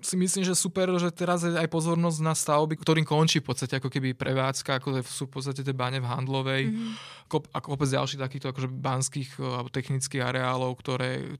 si 0.02 0.18
myslím, 0.18 0.42
že 0.42 0.58
super, 0.58 0.90
že 0.98 1.14
teraz 1.14 1.46
je 1.46 1.54
aj 1.54 1.70
pozornosť 1.70 2.18
na 2.20 2.34
stavby, 2.34 2.74
ktorým 2.82 3.06
končí 3.06 3.38
v 3.38 3.46
podstate 3.46 3.78
ako 3.78 3.86
keby 3.86 4.18
prevádzka, 4.18 4.82
ako 4.82 4.98
sú 5.06 5.30
v 5.30 5.32
podstate 5.38 5.62
tie 5.62 5.70
bane 5.70 6.02
v 6.02 6.10
Handlovej, 6.10 6.62
Mhm. 6.66 6.92
kop, 7.30 7.46
a 7.54 7.62
kopec 7.62 7.86
ďalších 7.86 8.18
takýchto 8.18 8.50
akože 8.50 8.68
banských 8.68 9.30
eh, 9.38 9.46
alebo 9.46 9.70
technických 9.70 10.22
areálov, 10.26 10.74
ktoré 10.82 11.38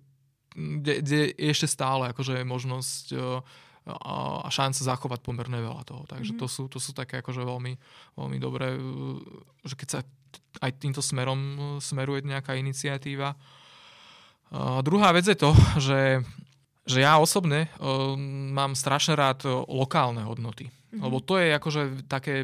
kde, 0.55 1.03
kde 1.03 1.21
je 1.35 1.49
ešte 1.51 1.67
stále 1.67 2.12
akože 2.15 2.47
možnosť 2.47 3.05
eh, 3.19 3.43
a 3.83 4.47
šanca 4.47 4.79
zachovať 4.79 5.27
pomerne 5.27 5.59
veľa 5.59 5.83
toho. 5.83 6.07
Takže 6.07 6.38
to, 6.38 6.47
sú, 6.47 6.71
to 6.71 6.79
sú 6.79 6.95
také 6.95 7.19
akože 7.19 7.43
veľmi, 7.43 7.75
veľmi 8.15 8.38
dobré, 8.38 8.79
že 9.67 9.75
keď 9.75 9.88
sa 9.91 10.01
aj 10.62 10.71
týmto 10.79 11.03
smerom 11.03 11.40
eh, 11.40 11.61
smeruje 11.83 12.25
nejaká 12.25 12.55
iniciatíva. 12.57 13.35
A 14.53 14.85
druhá 14.85 15.16
vec 15.16 15.25
je 15.25 15.37
to, 15.37 15.57
že 15.81 16.21
že 16.83 17.07
ja 17.07 17.18
osobne 17.23 17.71
uh, 17.79 18.18
mám 18.51 18.75
strašne 18.75 19.14
rád 19.14 19.47
uh, 19.47 19.62
lokálne 19.71 20.27
hodnoty. 20.27 20.66
Mm-hmm. 20.66 20.99
Lebo 20.99 21.23
to 21.23 21.38
je 21.38 21.49
akože 21.55 21.83
také 22.11 22.42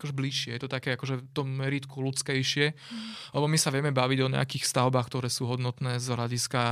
akože 0.00 0.14
bližšie, 0.16 0.50
je 0.56 0.62
to 0.64 0.70
také 0.72 0.96
akože 0.96 1.20
v 1.20 1.24
tom 1.36 1.52
meritku 1.52 2.00
ľudskejšie. 2.00 2.72
Mm-hmm. 2.72 3.36
Lebo 3.36 3.46
my 3.46 3.58
sa 3.60 3.70
vieme 3.70 3.92
baviť 3.92 4.18
o 4.24 4.32
nejakých 4.32 4.64
stavbách, 4.64 5.06
ktoré 5.12 5.28
sú 5.28 5.44
hodnotné 5.46 6.00
z 6.00 6.16
hľadiska 6.16 6.62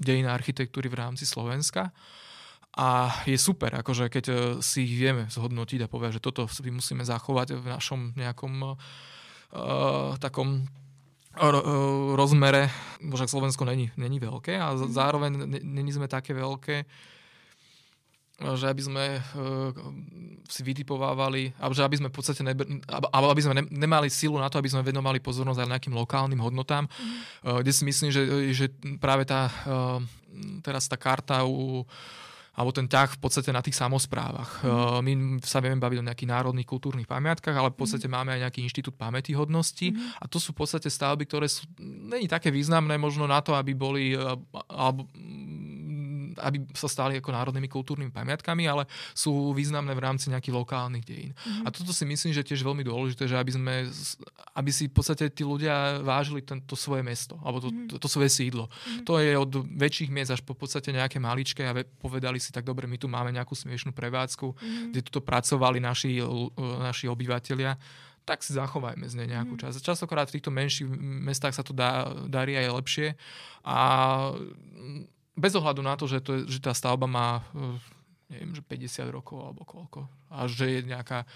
dejiny 0.00 0.26
architektúry 0.26 0.88
v 0.88 0.98
rámci 0.98 1.28
Slovenska. 1.28 1.92
A 2.72 3.12
je 3.28 3.36
super, 3.36 3.68
akože 3.84 4.08
keď 4.08 4.24
uh, 4.32 4.38
si 4.64 4.88
ich 4.88 4.96
vieme 4.96 5.28
zhodnotiť 5.28 5.84
a 5.84 5.90
povedať, 5.92 6.16
že 6.16 6.24
toto 6.24 6.48
si 6.48 6.64
musíme 6.72 7.04
zachovať 7.04 7.60
v 7.60 7.66
našom 7.68 8.16
nejakom 8.16 8.54
uh, 8.64 8.80
takom 10.16 10.64
ro- 11.36 12.16
rozmere, 12.16 12.72
však 13.00 13.28
Slovensko 13.28 13.64
není, 13.64 13.92
není 13.96 14.16
veľké 14.20 14.56
a 14.56 14.76
z- 14.76 14.92
zároveň 14.92 15.30
ne- 15.44 15.64
není 15.64 15.92
sme 15.92 16.08
také 16.08 16.32
veľké, 16.32 16.84
že 18.42 18.66
aby 18.66 18.82
sme 18.82 19.04
uh, 19.22 19.70
si 20.50 20.66
vytipovávali, 20.66 21.54
alebo 21.62 21.78
že 21.78 21.86
aby 21.86 21.96
sme 22.02 22.08
v 22.10 22.16
podstate 22.16 22.42
alebo 22.90 23.30
aby 23.30 23.42
sme 23.44 23.54
ne- 23.54 23.70
nemali 23.70 24.10
silu 24.10 24.34
na 24.34 24.50
to, 24.50 24.58
aby 24.58 24.66
sme 24.66 24.82
venovali 24.82 25.22
pozornosť 25.22 25.62
aj 25.62 25.70
nejakým 25.70 25.94
lokálnym 25.94 26.42
hodnotám, 26.42 26.90
uh, 26.90 27.62
kde 27.62 27.70
si 27.70 27.86
myslím, 27.86 28.10
že, 28.10 28.22
že 28.50 28.66
práve 28.98 29.28
tá 29.28 29.46
uh, 29.46 30.02
teraz 30.64 30.90
tá 30.90 30.98
karta 30.98 31.44
u 31.46 31.86
alebo 32.52 32.68
ten 32.68 32.84
ťah 32.84 33.16
v 33.16 33.20
podstate 33.20 33.48
na 33.48 33.64
tých 33.64 33.76
samozprávach. 33.80 34.60
Mm. 34.60 35.00
My 35.00 35.12
sa 35.40 35.64
vieme 35.64 35.80
baviť 35.80 35.98
o 36.04 36.06
nejakých 36.06 36.32
národných 36.32 36.68
kultúrnych 36.68 37.08
pamiatkách, 37.08 37.56
ale 37.56 37.72
v 37.72 37.78
podstate 37.80 38.04
mm. 38.04 38.12
máme 38.12 38.30
aj 38.36 38.40
nejaký 38.48 38.60
inštitút 38.60 38.94
pamäti 39.00 39.32
hodnosti 39.32 39.88
mm. 39.88 40.20
a 40.20 40.24
to 40.28 40.36
sú 40.36 40.52
v 40.52 40.60
podstate 40.60 40.92
stavby, 40.92 41.24
ktoré 41.24 41.48
sú 41.48 41.64
není 41.80 42.28
také 42.28 42.52
významné 42.52 43.00
možno 43.00 43.24
na 43.24 43.40
to, 43.40 43.56
aby 43.56 43.72
boli 43.72 44.12
alebo 44.68 45.08
aby 46.38 46.64
sa 46.72 46.88
stali 46.88 47.18
ako 47.18 47.34
národnými 47.34 47.68
kultúrnymi 47.68 48.12
pamiatkami, 48.14 48.64
ale 48.68 48.88
sú 49.12 49.52
významné 49.52 49.92
v 49.92 50.04
rámci 50.04 50.32
nejakých 50.32 50.56
lokálnych 50.56 51.04
dejín. 51.04 51.32
Mm-hmm. 51.32 51.64
A 51.66 51.68
toto 51.72 51.90
si 51.90 52.04
myslím, 52.06 52.32
že 52.32 52.40
je 52.44 52.50
tiež 52.54 52.62
veľmi 52.64 52.84
dôležité, 52.86 53.28
že 53.28 53.36
aby 53.36 53.52
sme, 53.52 53.74
aby 54.56 54.70
si 54.70 54.88
v 54.88 54.94
podstate 54.94 55.28
tí 55.32 55.42
ľudia 55.42 56.00
vážili 56.00 56.40
tento 56.40 56.78
svoje 56.78 57.02
mesto, 57.04 57.36
alebo 57.42 57.58
to, 57.60 57.68
mm-hmm. 57.68 57.88
to, 57.92 57.94
to 58.00 58.08
svoje 58.08 58.30
sídlo. 58.32 58.68
Mm-hmm. 58.68 59.04
To 59.08 59.12
je 59.18 59.32
od 59.36 59.52
väčších 59.66 60.10
miest 60.12 60.32
až 60.32 60.40
po 60.40 60.56
podstate 60.56 60.94
nejaké 60.94 61.20
maličké 61.20 61.66
a 61.68 61.76
povedali 62.00 62.40
si 62.40 62.54
tak 62.54 62.64
dobre, 62.64 62.88
my 62.88 62.96
tu 62.96 63.10
máme 63.10 63.32
nejakú 63.32 63.52
smiešnú 63.52 63.92
prevádzku, 63.92 64.46
mm-hmm. 64.52 64.88
kde 64.94 65.00
tuto 65.04 65.20
pracovali 65.20 65.78
naši, 65.80 66.22
naši 66.58 67.08
obyvateľia 67.08 67.76
tak 68.22 68.46
si 68.46 68.54
zachovajme 68.54 69.02
z 69.10 69.14
nej 69.18 69.28
nejakú 69.34 69.58
mm. 69.58 69.60
časť. 69.66 69.82
Častokrát 69.82 70.30
v 70.30 70.38
týchto 70.38 70.54
menších 70.54 70.86
mestách 71.26 71.58
sa 71.58 71.66
to 71.66 71.74
dá, 71.74 72.06
darí 72.30 72.54
aj 72.54 72.70
lepšie 72.70 73.08
a 73.66 73.78
bez 75.36 75.52
ohľadu 75.56 75.80
na 75.80 75.96
to, 75.96 76.04
že, 76.04 76.20
to 76.20 76.30
je, 76.36 76.40
že 76.46 76.58
tá 76.60 76.72
stavba 76.76 77.08
má 77.08 77.44
neviem, 78.32 78.56
že 78.56 78.64
50 78.64 79.12
rokov 79.12 79.36
alebo 79.44 79.62
koľko. 79.68 80.08
A 80.32 80.48
že 80.48 80.80
je 80.80 80.80
nejaká 80.88 81.28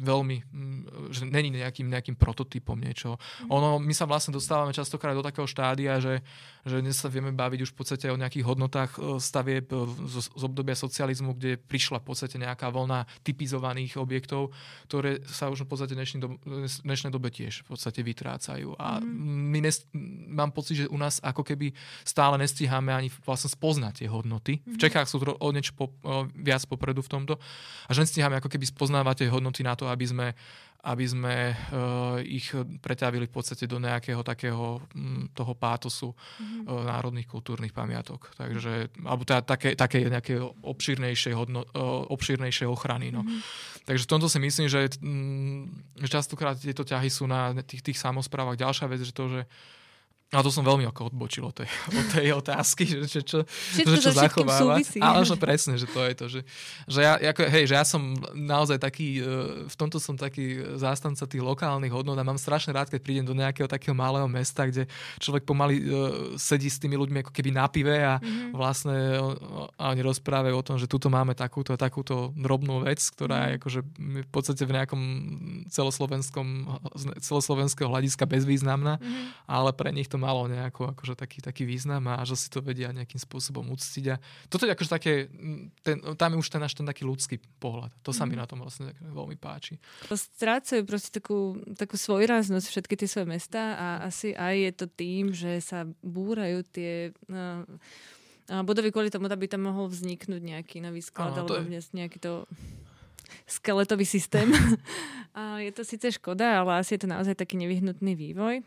veľmi, 0.00 0.36
že 1.10 1.26
není 1.26 1.50
nejakým, 1.50 1.90
nejakým 1.90 2.14
prototypom 2.14 2.78
niečo. 2.78 3.18
Mm. 3.46 3.50
Ono, 3.50 3.70
my 3.82 3.90
sa 3.90 4.06
vlastne 4.06 4.30
dostávame 4.30 4.70
častokrát 4.70 5.10
do 5.10 5.26
takého 5.26 5.46
štádia, 5.50 5.98
že, 5.98 6.22
že 6.62 6.78
dnes 6.78 6.94
sa 6.94 7.10
vieme 7.10 7.34
baviť 7.34 7.66
už 7.66 7.70
v 7.74 7.78
podstate 7.82 8.06
o 8.14 8.20
nejakých 8.20 8.46
hodnotách 8.46 8.90
e, 8.94 9.18
stavieb 9.18 9.66
e, 9.74 9.90
z, 10.06 10.30
z 10.30 10.42
obdobia 10.46 10.78
socializmu, 10.78 11.34
kde 11.34 11.58
prišla 11.58 11.98
v 11.98 12.06
podstate 12.06 12.38
nejaká 12.38 12.70
vlna 12.70 13.10
typizovaných 13.26 13.98
objektov, 13.98 14.54
ktoré 14.86 15.18
sa 15.26 15.50
už 15.50 15.66
v 15.66 15.68
podstate 15.68 15.98
dnešnej, 15.98 16.20
do, 16.22 16.38
dnešnej 16.86 17.10
dobe 17.10 17.34
tiež 17.34 17.66
v 17.66 17.74
podstate 17.74 18.06
vytrácajú. 18.06 18.78
A 18.78 19.02
mm. 19.02 19.50
my 19.50 19.58
nes, 19.66 19.82
mám 20.30 20.54
pocit, 20.54 20.86
že 20.86 20.86
u 20.86 20.98
nás 20.98 21.18
ako 21.26 21.42
keby 21.42 21.74
stále 22.06 22.38
nestíhame 22.38 22.94
ani 22.94 23.10
vlastne 23.26 23.50
spoznať 23.50 24.06
tie 24.06 24.08
hodnoty. 24.08 24.62
Mm. 24.62 24.78
V 24.78 24.80
Čechách 24.86 25.10
sú 25.10 25.18
o 25.18 25.48
niečo 25.50 25.74
po, 25.74 25.90
o, 26.06 26.30
viac 26.38 26.62
popredu 26.70 27.02
v 27.02 27.10
tomto. 27.18 27.34
A 27.86 27.90
že 27.90 28.06
nestíhame 28.06 28.38
ako 28.38 28.46
keby 28.46 28.70
spoznávať 28.70 29.26
tie 29.26 29.28
hodnoty 29.28 29.39
hodnoty 29.40 29.64
na 29.64 29.72
to, 29.72 29.88
aby 29.88 30.04
sme, 30.04 30.28
aby 30.84 31.04
sme 31.08 31.56
uh, 31.56 32.20
ich 32.20 32.52
preťavili 32.84 33.24
v 33.24 33.32
podstate 33.32 33.64
do 33.64 33.80
nejakého 33.80 34.20
takého 34.20 34.84
toho 35.32 35.52
pátosu 35.56 36.12
mm-hmm. 36.12 36.68
národných 36.68 37.24
kultúrnych 37.24 37.72
pamiatok. 37.72 38.36
Takže, 38.36 38.92
alebo 39.00 39.24
teda 39.24 39.40
také, 39.40 39.72
také 39.72 40.04
nejaké 40.04 40.36
obšírnejšej, 40.44 41.32
hodno, 41.32 41.64
uh, 41.72 42.04
obšírnejšej 42.12 42.68
ochrany. 42.68 43.08
No. 43.08 43.24
Mm-hmm. 43.24 43.40
Takže 43.88 44.04
v 44.04 44.10
tomto 44.12 44.28
si 44.28 44.38
myslím, 44.38 44.68
že 44.68 44.92
častokrát 46.04 46.60
tieto 46.60 46.84
ťahy 46.84 47.08
sú 47.08 47.24
na 47.24 47.56
tých, 47.64 47.80
tých 47.80 47.98
samozprávach. 47.98 48.60
Ďalšia 48.60 48.86
vec, 48.86 49.00
že 49.00 49.16
to, 49.16 49.26
že 49.26 49.42
a 50.30 50.46
to 50.46 50.50
som 50.54 50.62
veľmi 50.62 50.86
ako 50.86 51.10
odbočil 51.10 51.42
od 51.42 51.58
tej, 51.58 51.66
od 52.00 52.06
tej 52.14 52.26
otázky, 52.38 52.86
že, 52.86 52.98
že 53.10 53.20
čo, 53.26 53.42
že 53.74 53.98
čo 53.98 54.14
zachovávať. 54.14 55.02
Ale 55.02 55.26
že 55.26 55.34
presne, 55.34 55.74
že 55.74 55.90
to 55.90 56.06
je 56.06 56.14
to. 56.14 56.24
Že, 56.30 56.40
že, 56.86 57.00
ja, 57.02 57.18
ako, 57.18 57.50
hej, 57.50 57.64
že 57.66 57.74
ja 57.74 57.82
som 57.82 58.14
naozaj 58.38 58.78
taký, 58.78 59.18
e, 59.18 59.66
v 59.66 59.74
tomto 59.74 59.98
som 59.98 60.14
taký 60.14 60.78
zástanca 60.78 61.26
tých 61.26 61.42
lokálnych 61.42 61.90
hodnot 61.90 62.14
a 62.14 62.22
mám 62.22 62.38
strašne 62.38 62.70
rád, 62.70 62.94
keď 62.94 63.00
prídem 63.02 63.26
do 63.26 63.34
nejakého 63.34 63.66
takého 63.66 63.90
malého 63.90 64.30
mesta, 64.30 64.70
kde 64.70 64.86
človek 65.18 65.42
pomaly 65.42 65.82
uh, 65.82 66.38
sedí 66.38 66.70
s 66.70 66.78
tými 66.78 66.94
ľuďmi 66.94 67.26
ako 67.26 67.32
keby 67.34 67.50
na 67.50 67.66
pive 67.66 67.98
a 67.98 68.22
mm-hmm. 68.22 68.54
vlastne 68.54 68.96
a 69.80 69.84
oni 69.90 70.02
rozprávajú 70.04 70.54
o 70.54 70.66
tom, 70.66 70.76
že 70.78 70.86
tuto 70.86 71.10
máme 71.10 71.34
takúto 71.34 71.74
takúto 71.74 72.30
drobnú 72.38 72.86
vec, 72.86 73.02
ktorá 73.02 73.50
je 73.50 73.52
mhm. 73.54 73.58
akože 73.58 73.80
v 74.28 74.30
podstate 74.30 74.62
v 74.62 74.74
nejakom 74.78 75.02
celoslovenskom 75.72 76.46
celoslovenského 77.18 77.88
hľadiska 77.88 78.28
bezvýznamná, 78.28 79.00
mm-hmm. 79.00 79.24
ale 79.48 79.70
pre 79.74 79.90
nich 79.90 80.06
to 80.06 80.19
malo 80.20 80.44
nejako 80.44 80.92
akože 80.92 81.16
taký, 81.16 81.40
taký 81.40 81.64
význam 81.64 82.04
a 82.12 82.20
že 82.28 82.36
si 82.36 82.52
to 82.52 82.60
vedia 82.60 82.92
nejakým 82.92 83.16
spôsobom 83.16 83.64
uctiť. 83.72 84.04
A 84.12 84.16
toto 84.52 84.68
je 84.68 84.74
akože 84.76 84.90
také, 84.92 85.12
ten, 85.80 85.96
tam 86.20 86.36
je 86.36 86.40
už 86.44 86.48
ten 86.52 86.60
náš 86.60 86.76
ten 86.76 86.84
taký 86.84 87.08
ľudský 87.08 87.40
pohľad. 87.56 87.88
To 88.04 88.12
sa 88.12 88.24
mm. 88.24 88.28
mi 88.28 88.34
mhm. 88.36 88.40
na 88.44 88.46
tom 88.46 88.58
vlastne 88.60 88.92
veľmi 89.00 89.40
páči. 89.40 89.80
Strácajú 90.12 90.84
proste 90.84 91.08
takú, 91.08 91.56
takú 91.74 91.96
svojráznosť 91.96 92.66
všetky 92.68 92.94
tie 93.00 93.08
svoje 93.08 93.26
mesta 93.32 93.80
a 93.80 93.86
asi 94.04 94.36
aj 94.36 94.54
je 94.60 94.72
to 94.76 94.86
tým, 94.92 95.24
že 95.32 95.64
sa 95.64 95.88
búrajú 96.04 96.60
tie 96.68 97.16
no, 97.24 97.64
budovy 98.66 98.92
kvôli 98.92 99.08
tomu, 99.08 99.30
aby 99.30 99.46
tam 99.46 99.64
mohol 99.64 99.88
vzniknúť 99.88 100.42
nejaký 100.42 100.76
nový 100.82 101.00
sklad 101.00 101.40
alebo 101.40 101.56
je... 101.56 101.80
nejaký 101.96 102.18
to 102.20 102.44
skeletový 103.46 104.04
systém. 104.04 104.50
a 105.38 105.62
je 105.62 105.70
to 105.70 105.86
síce 105.86 106.18
škoda, 106.18 106.60
ale 106.60 106.82
asi 106.82 106.98
je 106.98 107.06
to 107.06 107.08
naozaj 107.08 107.38
taký 107.38 107.54
nevyhnutný 107.56 108.18
vývoj. 108.18 108.66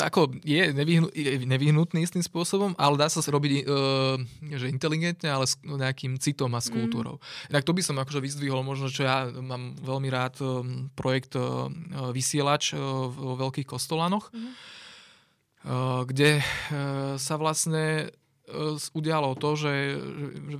Ako 0.00 0.34
je 0.42 0.74
nevyhnu, 0.74 1.08
nevyhnutný 1.46 2.02
istým 2.02 2.22
spôsobom, 2.22 2.74
ale 2.74 2.98
dá 2.98 3.06
sa 3.06 3.22
robiť 3.22 3.52
uh, 3.64 4.18
že 4.54 4.66
inteligentne, 4.68 5.30
ale 5.30 5.46
s 5.46 5.58
nejakým 5.62 6.18
citom 6.18 6.50
a 6.54 6.60
s 6.60 6.68
mm. 6.68 6.74
kultúrou. 6.74 7.16
Mm. 7.18 7.54
Inak 7.54 7.64
to 7.66 7.72
by 7.72 7.82
som 7.84 7.96
akože 8.02 8.20
vyzdvihol, 8.20 8.66
možno, 8.66 8.90
čo 8.90 9.06
ja 9.06 9.30
mám 9.30 9.78
veľmi 9.78 10.08
rád 10.10 10.42
um, 10.42 10.90
projekt 10.98 11.38
uh, 11.38 11.70
Vysielač 12.10 12.74
uh, 12.74 12.80
vo 13.08 13.38
veľkých 13.38 13.68
kostolanoch, 13.68 14.34
mm. 14.34 14.52
kde 16.04 16.44
sa 17.16 17.34
vlastne 17.40 18.12
udialo 18.92 19.32
to, 19.40 19.56
že, 19.56 19.72
že, 19.96 20.56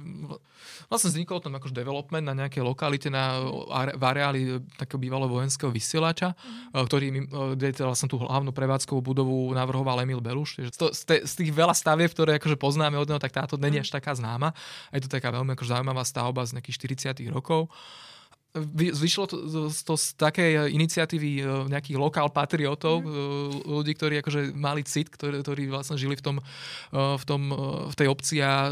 Vlastne 0.88 1.12
vznikol 1.12 1.40
tam 1.40 1.56
akož 1.56 1.72
development 1.72 2.24
na 2.24 2.34
nejakej 2.44 2.64
lokalite 2.64 3.08
na, 3.12 3.40
v 3.92 4.02
areáli 4.04 4.40
takého 4.76 5.00
bývalého 5.00 5.28
vojenského 5.28 5.68
vysielača, 5.68 6.32
mm. 6.32 6.84
ktorý, 6.88 7.06
kde 7.56 7.68
teda 7.72 7.88
vlastne 7.88 8.08
tú 8.08 8.20
hlavnú 8.20 8.52
prevádzkovú 8.52 9.00
budovu 9.00 9.52
navrhoval 9.52 10.04
Emil 10.04 10.24
Beluš. 10.24 10.64
Z, 10.72 10.96
z 11.24 11.34
tých 11.36 11.50
veľa 11.52 11.76
stavieb, 11.76 12.12
ktoré 12.12 12.36
akože 12.40 12.56
poznáme 12.56 12.96
od 12.96 13.08
neho, 13.08 13.20
tak 13.20 13.32
táto 13.32 13.60
není 13.60 13.80
mhm. 13.80 13.84
až 13.84 13.90
taká 13.92 14.12
známa. 14.16 14.56
Je 14.92 15.04
to 15.04 15.08
taká 15.12 15.32
veľmi 15.32 15.52
akože 15.56 15.72
zaujímavá 15.72 16.04
stavba 16.04 16.44
z 16.44 16.60
nejakých 16.60 17.12
40 17.12 17.28
rokov 17.32 17.68
vyšlo 18.54 19.26
to, 19.26 19.36
to 19.66 19.94
z 19.98 20.14
takej 20.14 20.70
iniciatívy 20.70 21.42
e, 21.42 21.44
nejakých 21.74 21.98
lokál 21.98 22.30
patriotov, 22.30 23.02
mm. 23.02 23.66
ľudí, 23.66 23.98
ktorí 23.98 24.22
akože 24.22 24.54
mali 24.54 24.86
cit, 24.86 25.10
ktorí, 25.10 25.42
ktorí 25.42 25.66
vlastne 25.66 25.98
žili 25.98 26.14
v, 26.14 26.22
tom, 26.22 26.36
e, 26.38 26.42
v, 26.94 27.24
tom, 27.26 27.50
v 27.90 27.94
tej 27.98 28.06
obci 28.06 28.38
a 28.38 28.70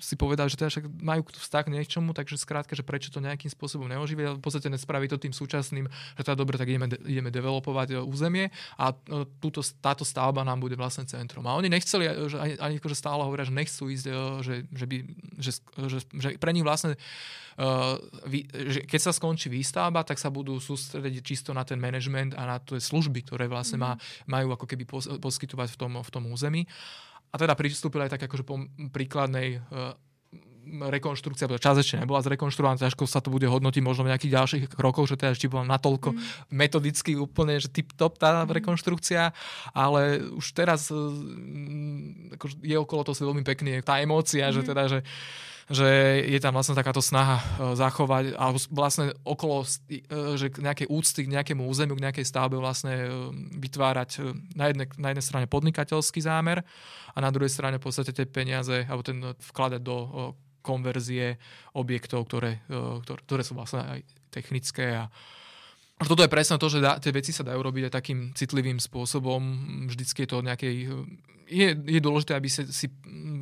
si 0.00 0.16
povedali, 0.16 0.48
že 0.48 0.56
teda 0.56 0.72
však 0.72 0.84
majú 1.04 1.28
vztah 1.28 1.68
k 1.68 1.72
niečomu, 1.76 2.16
takže 2.16 2.40
skrátka, 2.40 2.72
že 2.72 2.80
prečo 2.80 3.12
to 3.12 3.20
nejakým 3.20 3.52
spôsobom 3.52 3.84
neoživia, 3.84 4.32
v 4.32 4.40
podstate 4.40 4.72
nespraví 4.72 5.12
to 5.12 5.20
tým 5.20 5.36
súčasným, 5.36 5.84
že 6.16 6.22
teda 6.24 6.40
dobre, 6.40 6.56
tak 6.56 6.72
ideme, 6.72 6.88
ideme 7.04 7.28
developovať 7.28 8.00
územie 8.08 8.48
a 8.80 8.96
túto, 9.44 9.60
táto 9.84 10.08
stavba 10.08 10.40
nám 10.40 10.64
bude 10.64 10.72
vlastne 10.72 11.04
centrom. 11.04 11.44
A 11.44 11.52
oni 11.60 11.68
nechceli, 11.68 12.08
že 12.32 12.40
ani, 12.40 12.56
ani 12.56 12.74
akože 12.80 12.96
stále 12.96 13.20
hovoria, 13.20 13.44
že 13.44 13.52
nechcú 13.52 13.92
ísť, 13.92 14.04
že, 14.40 14.54
že, 14.72 14.84
by, 14.88 14.96
že, 15.36 15.50
že, 15.60 15.98
že 16.16 16.28
pre 16.40 16.56
nich 16.56 16.64
vlastne 16.64 16.96
že 18.52 18.80
keď 18.88 19.00
sa 19.02 19.10
skončí 19.10 19.50
výstavba, 19.50 20.06
tak 20.06 20.22
sa 20.22 20.30
budú 20.30 20.62
sústrediť 20.62 21.22
čisto 21.26 21.50
na 21.50 21.66
ten 21.66 21.82
management 21.82 22.38
a 22.38 22.46
na 22.46 22.56
tie 22.62 22.78
služby, 22.78 23.26
ktoré 23.26 23.50
vlastne 23.50 23.82
má, 23.82 23.98
mhm. 23.98 24.00
majú 24.30 24.48
ako 24.54 24.66
keby 24.70 24.84
pos, 24.86 25.10
poskytovať 25.18 25.74
v 25.74 25.76
tom, 25.76 25.92
v 25.98 26.10
tom 26.10 26.24
území. 26.30 26.62
A 27.32 27.40
teda 27.40 27.56
pristúpili 27.56 28.06
aj 28.06 28.14
tak 28.14 28.28
akože 28.28 28.44
po 28.44 28.60
príkladnej 28.92 29.58
uh, 29.58 29.96
rekonštrukcia, 30.68 31.50
čas 31.58 31.82
ešte 31.82 31.98
nebola 31.98 32.22
zrekonštruovaná, 32.22 32.78
ťažko 32.78 33.04
sa 33.10 33.18
to 33.18 33.34
bude 33.34 33.44
hodnotiť 33.46 33.82
možno 33.82 34.06
v 34.06 34.14
nejakých 34.14 34.34
ďalších 34.38 34.64
krokoch, 34.70 35.10
že 35.10 35.18
teda 35.18 35.34
ešte 35.34 35.50
bola 35.50 35.66
natoľko 35.66 36.14
mm. 36.14 36.20
metodicky 36.54 37.18
úplne, 37.18 37.58
že 37.58 37.66
tip-top 37.66 38.16
tá 38.16 38.46
mm. 38.46 38.54
rekonštrukcia, 38.62 39.34
ale 39.74 40.22
už 40.32 40.46
teraz 40.54 40.88
ako 42.38 42.46
je 42.62 42.76
okolo 42.78 43.00
toho 43.02 43.34
veľmi 43.34 43.42
pekný 43.42 43.82
tá 43.82 43.98
emócia, 43.98 44.48
mm. 44.48 44.54
že 44.54 44.60
teda, 44.62 44.82
že 44.86 44.98
že 45.72 46.20
je 46.28 46.36
tam 46.36 46.52
vlastne 46.52 46.76
takáto 46.76 47.00
snaha 47.00 47.40
e, 47.40 47.44
zachovať, 47.80 48.36
alebo 48.36 48.60
vlastne 48.76 49.16
okolo 49.24 49.64
e, 49.64 50.36
že 50.36 50.52
nejakej 50.60 50.86
úcty 50.92 51.24
k 51.24 51.32
nejakému 51.32 51.64
územiu, 51.64 51.96
k 51.96 52.04
nejakej 52.04 52.28
stavbe 52.28 52.60
vlastne 52.60 52.92
e, 52.92 53.08
vytvárať 53.56 54.36
na 54.52 54.68
jednej, 54.68 54.86
na 55.00 55.08
jednej 55.16 55.24
strane 55.24 55.46
podnikateľský 55.48 56.20
zámer 56.20 56.60
a 57.16 57.18
na 57.24 57.32
druhej 57.32 57.48
strane 57.48 57.80
v 57.80 57.84
podstate 57.88 58.12
tie 58.12 58.28
peniaze, 58.28 58.84
alebo 58.84 59.00
ten 59.00 59.18
vkladať 59.24 59.80
do 59.80 59.96
konverzie 60.62 61.42
objektov, 61.74 62.30
ktoré, 62.30 62.62
ktoré, 63.02 63.20
ktoré 63.26 63.42
sú 63.42 63.58
vlastne 63.58 63.82
aj 63.82 64.00
technické 64.30 64.94
a, 64.94 65.10
toto 66.08 66.24
je 66.24 66.32
presne 66.32 66.56
to, 66.56 66.68
že 66.72 66.80
dá, 66.80 66.96
tie 66.96 67.12
veci 67.12 67.30
sa 67.30 67.44
dajú 67.44 67.60
robiť 67.60 67.88
aj 67.88 67.92
takým 67.92 68.18
citlivým 68.32 68.80
spôsobom. 68.80 69.40
Vždycky 69.90 70.24
je 70.24 70.28
to 70.28 70.38
nejakej... 70.40 70.74
Je, 71.52 71.68
je 71.76 72.00
dôležité, 72.00 72.32
aby 72.32 72.48
si, 72.48 72.64
si 72.72 72.86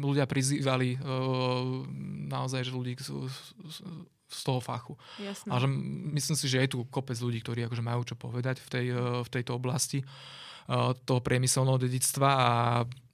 ľudia 0.02 0.26
prizývali 0.26 0.98
uh, 0.98 1.86
naozaj, 2.26 2.66
že 2.66 2.74
ľudí 2.74 2.98
z, 2.98 3.14
z 4.26 4.40
toho 4.42 4.58
fachu. 4.58 4.98
Jasné. 5.22 5.46
A 5.46 5.54
že 5.62 5.70
myslím 6.18 6.36
si, 6.36 6.46
že 6.50 6.58
je 6.66 6.74
tu 6.74 6.78
kopec 6.90 7.14
ľudí, 7.22 7.38
ktorí 7.38 7.70
akože 7.70 7.86
majú 7.86 8.02
čo 8.02 8.18
povedať 8.18 8.58
v, 8.58 8.68
tej, 8.68 8.86
uh, 8.90 9.22
v 9.22 9.30
tejto 9.30 9.54
oblasti 9.54 10.02
uh, 10.02 10.90
toho 11.06 11.22
priemyselného 11.22 11.78
dedictva 11.78 12.28
a 12.34 12.50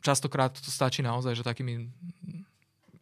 častokrát 0.01 0.57
to 0.57 0.71
stačí 0.73 1.05
naozaj, 1.05 1.37
že 1.37 1.45
takými 1.45 1.93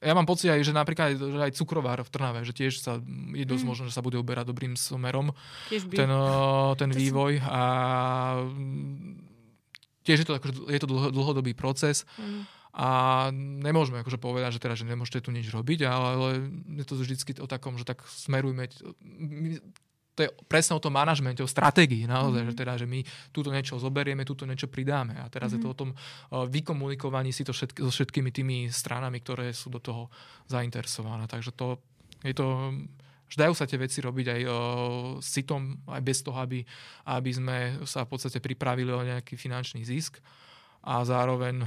ja 0.04 0.12
mám 0.12 0.28
pocit 0.28 0.52
aj, 0.52 0.60
že 0.60 0.76
napríklad 0.76 1.16
že 1.16 1.40
aj 1.40 1.56
cukrovár 1.56 2.04
v 2.04 2.12
Trnave, 2.12 2.44
že 2.44 2.52
tiež 2.52 2.84
sa, 2.84 3.00
je 3.32 3.44
dosť 3.48 3.64
mm. 3.64 3.68
možné, 3.72 3.84
že 3.88 3.96
sa 3.96 4.04
bude 4.04 4.20
uberať 4.20 4.52
dobrým 4.52 4.76
smerom 4.76 5.32
ten, 5.72 6.10
ten 6.76 6.90
vývoj 6.92 7.40
a 7.40 7.62
tiež 10.04 10.18
je 10.22 10.26
to, 10.28 10.36
akože, 10.36 10.68
je 10.68 10.80
to 10.84 10.88
dlhodobý 10.88 11.56
proces 11.56 12.04
mm. 12.20 12.44
a 12.76 12.88
nemôžeme 13.64 14.04
akože 14.04 14.20
povedať, 14.20 14.60
že 14.60 14.62
teraz, 14.62 14.76
že 14.78 14.86
nemôžete 14.86 15.24
tu 15.24 15.32
nič 15.32 15.48
robiť, 15.48 15.88
ale, 15.88 16.08
ale 16.12 16.30
je 16.76 16.84
to 16.84 17.00
vždycky 17.00 17.32
o 17.40 17.48
takom, 17.48 17.80
že 17.80 17.88
tak 17.88 18.04
smerujme 18.04 18.68
to 20.14 20.20
je 20.22 20.30
presne 20.46 20.78
o 20.78 20.82
tom 20.82 20.94
manažmente, 20.94 21.42
o 21.42 21.50
stratégii 21.50 22.06
naozaj, 22.06 22.46
mm-hmm. 22.46 22.54
že 22.54 22.60
teda, 22.62 22.72
že 22.78 22.86
my 22.86 23.02
túto 23.34 23.50
niečo 23.50 23.82
zoberieme, 23.82 24.22
túto 24.22 24.46
niečo 24.46 24.70
pridáme 24.70 25.18
a 25.18 25.26
teraz 25.26 25.50
mm-hmm. 25.50 25.58
je 25.58 25.64
to 25.66 25.68
mhm. 25.68 25.74
o 25.74 25.78
tom 25.78 25.90
uh, 25.90 26.46
vykomunikovaní 26.46 27.34
si 27.34 27.42
to 27.42 27.50
všetky, 27.50 27.82
so 27.82 27.90
všetkými 27.90 28.30
tými 28.30 28.56
stranami, 28.70 29.18
ktoré 29.18 29.50
sú 29.50 29.74
do 29.74 29.82
toho 29.82 30.08
zainteresované. 30.46 31.26
Takže 31.26 31.50
to 31.52 31.82
je 32.22 32.32
to 32.32 32.72
dajú 33.34 33.50
sa 33.50 33.66
tie 33.66 33.82
veci 33.82 33.98
robiť 33.98 34.26
aj 34.30 34.40
uh, 34.46 34.54
s 35.18 35.28
citom, 35.34 35.82
aj 35.90 36.02
bez 36.06 36.22
toho, 36.22 36.38
aby, 36.38 36.62
aby 37.10 37.30
sme 37.34 37.58
sa 37.82 38.06
v 38.06 38.14
podstate 38.14 38.38
pripravili 38.38 38.94
o 38.94 39.02
nejaký 39.02 39.34
finančný 39.34 39.82
zisk 39.82 40.22
a 40.84 41.00
zároveň, 41.02 41.64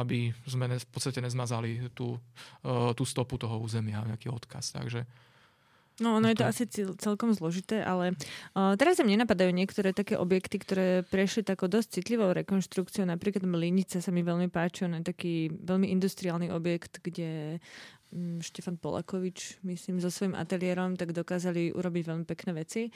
aby 0.00 0.30
sme 0.46 0.70
v 0.78 0.88
podstate 0.94 1.18
nezmazali 1.18 1.90
tú, 1.90 2.14
tú 2.94 3.02
stopu 3.02 3.34
toho 3.34 3.58
územia, 3.58 4.06
nejaký 4.06 4.30
odkaz. 4.30 4.78
Takže 4.78 5.02
No, 6.02 6.18
ono 6.18 6.26
je 6.26 6.42
to 6.42 6.46
asi 6.50 6.66
celkom 6.98 7.30
zložité, 7.38 7.78
ale 7.78 8.18
uh, 8.58 8.74
teraz 8.74 8.98
sa 8.98 9.06
mne 9.06 9.22
napadajú 9.22 9.54
niektoré 9.54 9.94
také 9.94 10.18
objekty, 10.18 10.58
ktoré 10.58 11.06
prešli 11.06 11.46
takou 11.46 11.70
dosť 11.70 12.02
citlivou 12.02 12.34
rekonštrukciou. 12.34 13.06
Napríklad 13.06 13.46
Mlinice 13.46 14.02
sa 14.02 14.10
mi 14.10 14.26
veľmi 14.26 14.50
páči, 14.50 14.90
on 14.90 14.98
je 14.98 15.06
taký 15.06 15.54
veľmi 15.54 15.86
industriálny 15.94 16.50
objekt, 16.50 16.98
kde 16.98 17.62
um, 18.10 18.42
Štefan 18.42 18.74
Polakovič, 18.74 19.62
myslím, 19.62 20.02
so 20.02 20.10
svojím 20.10 20.34
ateliérom, 20.34 20.98
tak 20.98 21.14
dokázali 21.14 21.70
urobiť 21.70 22.02
veľmi 22.10 22.26
pekné 22.26 22.50
veci. 22.58 22.90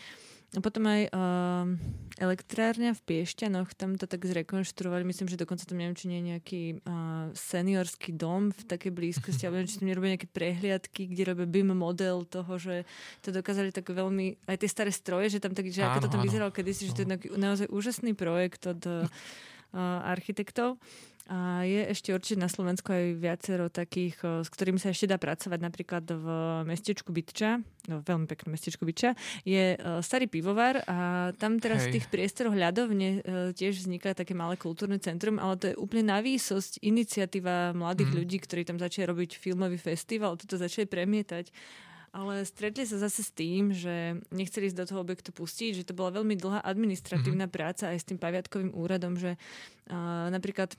A 0.56 0.64
potom 0.64 0.88
aj 0.88 1.12
uh, 1.12 1.68
elektrárňa 2.16 2.96
v 2.96 3.04
Piešťanoch, 3.04 3.76
tam 3.76 4.00
to 4.00 4.08
tak 4.08 4.24
zrekonštruovali, 4.24 5.04
myslím, 5.04 5.28
že 5.28 5.36
dokonca 5.36 5.68
tam 5.68 5.76
neviem, 5.76 5.92
či 5.92 6.08
nie 6.08 6.24
je 6.24 6.28
nejaký 6.32 6.62
uh, 6.80 7.28
seniorský 7.36 8.16
dom 8.16 8.48
v 8.56 8.62
takej 8.64 8.88
blízkosti, 8.96 9.44
alebo 9.44 9.60
neviem, 9.60 9.68
či 9.68 9.76
tam 9.76 9.92
nerobia 9.92 10.14
nejaké 10.16 10.28
prehliadky, 10.32 11.04
kde 11.04 11.22
robia 11.28 11.44
BIM 11.44 11.76
model 11.76 12.24
toho, 12.24 12.56
že 12.56 12.88
to 13.20 13.28
dokázali 13.28 13.76
tak 13.76 13.92
veľmi, 13.92 14.48
aj 14.48 14.56
tie 14.56 14.72
staré 14.72 14.88
stroje, 14.88 15.36
že 15.36 15.44
tam 15.44 15.52
tak, 15.52 15.68
že 15.68 15.84
ako 15.84 16.08
to 16.08 16.12
tam 16.16 16.24
vyzeralo 16.24 16.48
kedysi, 16.48 16.88
že 16.88 16.96
to 16.96 17.04
je 17.04 17.10
naozaj 17.36 17.68
úžasný 17.68 18.16
projekt 18.16 18.64
od 18.64 18.80
uh, 18.88 19.04
architektov. 20.08 20.80
A 21.28 21.60
je 21.60 21.92
ešte 21.92 22.16
určite 22.16 22.40
na 22.40 22.48
Slovensku 22.48 22.88
aj 22.88 23.20
viacero 23.20 23.68
takých, 23.68 24.16
s 24.40 24.48
ktorými 24.48 24.80
sa 24.80 24.96
ešte 24.96 25.12
dá 25.12 25.20
pracovať. 25.20 25.60
Napríklad 25.60 26.08
v 26.08 26.26
mestečku 26.64 27.12
Bytča, 27.12 27.60
no, 27.84 28.00
veľmi 28.00 28.24
pekné 28.24 28.56
mestečku 28.56 28.88
Bytča, 28.88 29.12
je 29.44 29.76
starý 30.00 30.24
pivovar 30.24 30.80
a 30.88 31.28
tam 31.36 31.60
teraz 31.60 31.84
Hej. 31.84 31.88
v 31.88 31.92
tých 32.00 32.06
priestoroch 32.08 32.56
ľadovne 32.56 33.20
tiež 33.52 33.84
vzniká 33.84 34.16
také 34.16 34.32
malé 34.32 34.56
kultúrne 34.56 34.96
centrum, 34.96 35.36
ale 35.36 35.60
to 35.60 35.68
je 35.68 35.76
úplne 35.76 36.08
na 36.08 36.24
výsosť 36.24 36.80
iniciatíva 36.80 37.76
mladých 37.76 38.08
mm. 38.08 38.16
ľudí, 38.24 38.36
ktorí 38.40 38.64
tam 38.64 38.80
začali 38.80 39.04
robiť 39.04 39.36
filmový 39.36 39.76
festival, 39.76 40.40
toto 40.40 40.56
začali 40.56 40.88
premietať. 40.88 41.52
Ale 42.08 42.40
stretli 42.48 42.88
sa 42.88 42.96
zase 42.96 43.20
s 43.20 43.36
tým, 43.36 43.68
že 43.68 44.16
nechceli 44.32 44.72
ísť 44.72 44.80
do 44.80 44.88
toho 44.88 45.04
objektu 45.04 45.28
pustiť, 45.28 45.84
že 45.84 45.84
to 45.84 45.92
bola 45.92 46.16
veľmi 46.16 46.40
dlhá 46.40 46.64
administratívna 46.64 47.44
mm-hmm. 47.44 47.58
práca 47.60 47.92
aj 47.92 48.00
s 48.00 48.08
tým 48.08 48.16
paviatkovým 48.16 48.72
úradom, 48.72 49.20
že 49.20 49.36
uh, 49.36 50.32
napríklad 50.32 50.72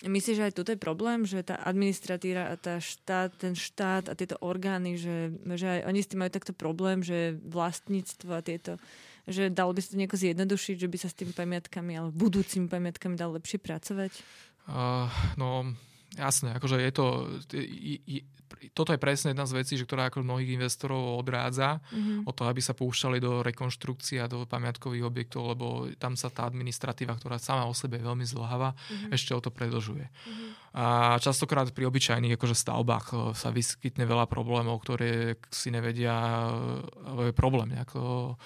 Myslíš, 0.00 0.36
že 0.40 0.46
aj 0.48 0.56
toto 0.56 0.72
je 0.72 0.80
problém, 0.80 1.28
že 1.28 1.44
tá 1.44 1.60
administratíra 1.60 2.48
a 2.48 2.56
tá 2.56 2.80
štát, 2.80 3.36
ten 3.36 3.52
štát 3.52 4.08
a 4.08 4.16
tieto 4.16 4.40
orgány, 4.40 4.96
že, 4.96 5.36
že 5.44 5.66
aj 5.68 5.80
oni 5.92 6.00
s 6.00 6.08
tým 6.08 6.24
majú 6.24 6.32
takto 6.32 6.56
problém, 6.56 7.04
že 7.04 7.36
vlastníctvo 7.44 8.30
a 8.32 8.40
tieto, 8.40 8.80
že 9.28 9.52
dalo 9.52 9.76
by 9.76 9.84
sa 9.84 9.92
to 9.92 10.00
nejako 10.00 10.16
zjednodušiť, 10.16 10.76
že 10.80 10.88
by 10.88 10.96
sa 10.96 11.08
s 11.12 11.18
tými 11.20 11.36
pamiatkami, 11.36 11.92
ale 12.00 12.08
budúcimi 12.16 12.72
pamiatkami 12.72 13.12
dalo 13.12 13.36
lepšie 13.36 13.60
pracovať? 13.60 14.12
Uh, 14.64 15.12
no, 15.36 15.76
jasné, 16.20 16.52
akože 16.60 16.76
je 16.76 16.92
to, 16.92 17.06
je, 17.56 17.96
je, 18.04 18.20
toto 18.76 18.92
je 18.92 19.00
presne 19.00 19.32
jedna 19.32 19.48
z 19.48 19.56
vecí, 19.56 19.74
že 19.80 19.88
ktorá 19.88 20.12
ako 20.12 20.20
mnohých 20.20 20.60
investorov 20.60 21.22
odrádza 21.22 21.80
mm-hmm. 21.80 22.28
od 22.28 22.34
toho, 22.36 22.48
aby 22.52 22.60
sa 22.60 22.76
púšťali 22.76 23.18
do 23.22 23.40
rekonštrukcií 23.40 24.20
a 24.20 24.28
do 24.28 24.44
pamiatkových 24.44 25.06
objektov, 25.06 25.56
lebo 25.56 25.88
tam 25.96 26.14
sa 26.14 26.28
tá 26.28 26.44
administratíva, 26.44 27.16
ktorá 27.16 27.40
sama 27.40 27.64
o 27.64 27.74
sebe 27.74 27.98
je 27.98 28.06
veľmi 28.06 28.26
zlháva, 28.28 28.76
mm-hmm. 28.76 29.10
ešte 29.16 29.32
o 29.32 29.40
to 29.40 29.48
predlžuje. 29.48 30.04
Mm-hmm. 30.04 30.50
A 30.76 31.16
častokrát 31.18 31.72
pri 31.72 31.88
obyčajných 31.88 32.36
akože 32.38 32.54
stavbách 32.54 33.06
e, 33.10 33.14
sa 33.34 33.50
vyskytne 33.50 34.06
veľa 34.06 34.30
problémov, 34.30 34.78
ktoré 34.86 35.40
si 35.50 35.74
nevedia, 35.74 36.46
e, 37.18 37.30
je 37.30 37.34
problém 37.34 37.74
nejako 37.74 38.36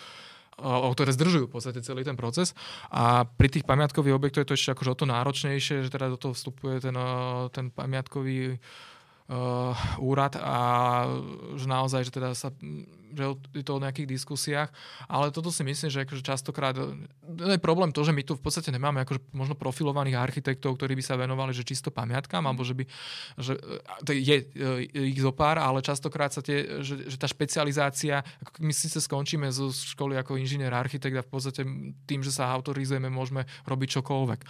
o 0.62 0.88
ktoré 0.94 1.10
zdržujú 1.10 1.50
v 1.50 1.54
podstate 1.54 1.82
celý 1.82 2.06
ten 2.06 2.14
proces. 2.14 2.54
A 2.94 3.26
pri 3.26 3.50
tých 3.50 3.66
pamiatkových 3.66 4.14
objektoch 4.14 4.42
je 4.46 4.48
to 4.52 4.58
ešte 4.58 4.72
akože 4.74 4.92
o 4.94 4.98
to 4.98 5.06
náročnejšie, 5.10 5.82
že 5.86 5.90
teda 5.90 6.12
do 6.14 6.18
toho 6.20 6.34
vstupuje 6.36 6.78
ten, 6.78 6.96
ten 7.50 7.74
pamiatkový 7.74 8.54
uh, 8.54 9.74
úrad 9.98 10.38
a 10.38 10.58
že 11.58 11.66
naozaj, 11.66 12.06
že 12.06 12.12
teda 12.14 12.36
sa 12.38 12.54
že 13.14 13.24
je 13.54 13.64
to 13.64 13.78
o 13.78 13.82
nejakých 13.82 14.10
diskusiách, 14.10 14.70
ale 15.06 15.30
toto 15.30 15.54
si 15.54 15.62
myslím, 15.62 15.88
že 15.88 16.02
akože 16.04 16.22
častokrát 16.26 16.74
je 17.24 17.60
problém 17.62 17.94
to, 17.94 18.02
že 18.02 18.12
my 18.12 18.26
tu 18.26 18.34
v 18.34 18.42
podstate 18.42 18.74
nemáme 18.74 19.00
akože 19.06 19.32
možno 19.32 19.54
profilovaných 19.54 20.18
architektov, 20.18 20.76
ktorí 20.76 20.98
by 20.98 21.04
sa 21.04 21.14
venovali 21.14 21.54
že 21.54 21.62
čisto 21.62 21.94
pamiatkám, 21.94 22.42
alebo 22.42 22.66
že 22.66 22.74
by, 22.74 22.84
že 23.38 23.54
to 24.02 24.10
je, 24.10 24.50
je 24.50 25.02
ich 25.14 25.20
zo 25.22 25.30
pár, 25.30 25.62
ale 25.62 25.80
častokrát 25.80 26.34
sa 26.34 26.42
tie, 26.42 26.82
že, 26.82 27.06
že 27.06 27.16
tá 27.16 27.30
špecializácia, 27.30 28.26
ako 28.42 28.58
my 28.66 28.74
síce 28.74 28.98
skončíme 28.98 29.46
zo 29.54 29.70
školy 29.70 30.18
ako 30.18 30.34
inžinier, 30.36 30.74
architekt 30.74 31.14
a 31.14 31.22
v 31.22 31.30
podstate 31.30 31.62
tým, 32.04 32.20
že 32.26 32.34
sa 32.34 32.50
autorizujeme, 32.50 33.06
môžeme 33.06 33.46
robiť 33.64 34.02
čokoľvek. 34.02 34.40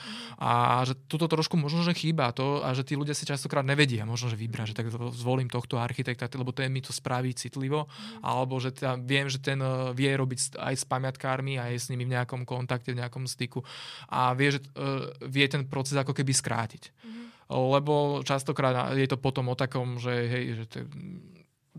A 0.40 0.82
že 0.88 0.96
toto 1.06 1.28
trošku 1.28 1.60
možno, 1.60 1.84
že 1.84 1.92
chýba 1.92 2.32
to 2.32 2.64
a 2.64 2.72
že 2.72 2.86
tí 2.86 2.96
ľudia 2.96 3.12
si 3.12 3.28
častokrát 3.28 3.66
nevedia 3.66 4.08
možno, 4.08 4.32
že 4.32 4.40
vybrať, 4.40 4.72
že 4.72 4.78
tak 4.78 4.88
zvolím 5.12 5.52
tohto 5.52 5.76
architekta, 5.76 6.30
lebo 6.34 6.54
ten 6.54 6.72
mi 6.72 6.80
to 6.80 6.94
spraví 6.94 7.36
citlivo, 7.36 7.90
alebo 8.24 8.53
alebo 8.54 8.62
že 8.62 8.70
teda 8.70 8.94
viem, 9.02 9.26
že 9.26 9.42
ten 9.42 9.58
eh, 9.58 9.90
vie 9.90 10.14
robiť 10.14 10.54
aj 10.62 10.74
s 10.78 10.84
pamiatkármi 10.86 11.58
a 11.58 11.74
je 11.74 11.82
s 11.82 11.90
nimi 11.90 12.06
v 12.06 12.14
nejakom 12.14 12.46
kontakte, 12.46 12.94
v 12.94 13.02
nejakom 13.02 13.26
styku 13.26 13.66
a 14.06 14.30
vie, 14.38 14.54
že 14.54 14.62
uh, 14.78 15.10
vie 15.26 15.42
ten 15.50 15.66
proces 15.66 15.98
ako 15.98 16.14
keby 16.14 16.30
skrátiť. 16.30 16.82
Mm-hmm. 16.86 17.26
Lebo 17.50 18.22
častokrát 18.22 18.94
je 18.94 19.08
to 19.10 19.18
potom 19.18 19.50
o 19.50 19.58
takom, 19.58 19.98
že, 19.98 20.14
hej, 20.30 20.44
že 20.62 20.64
te, 20.70 20.80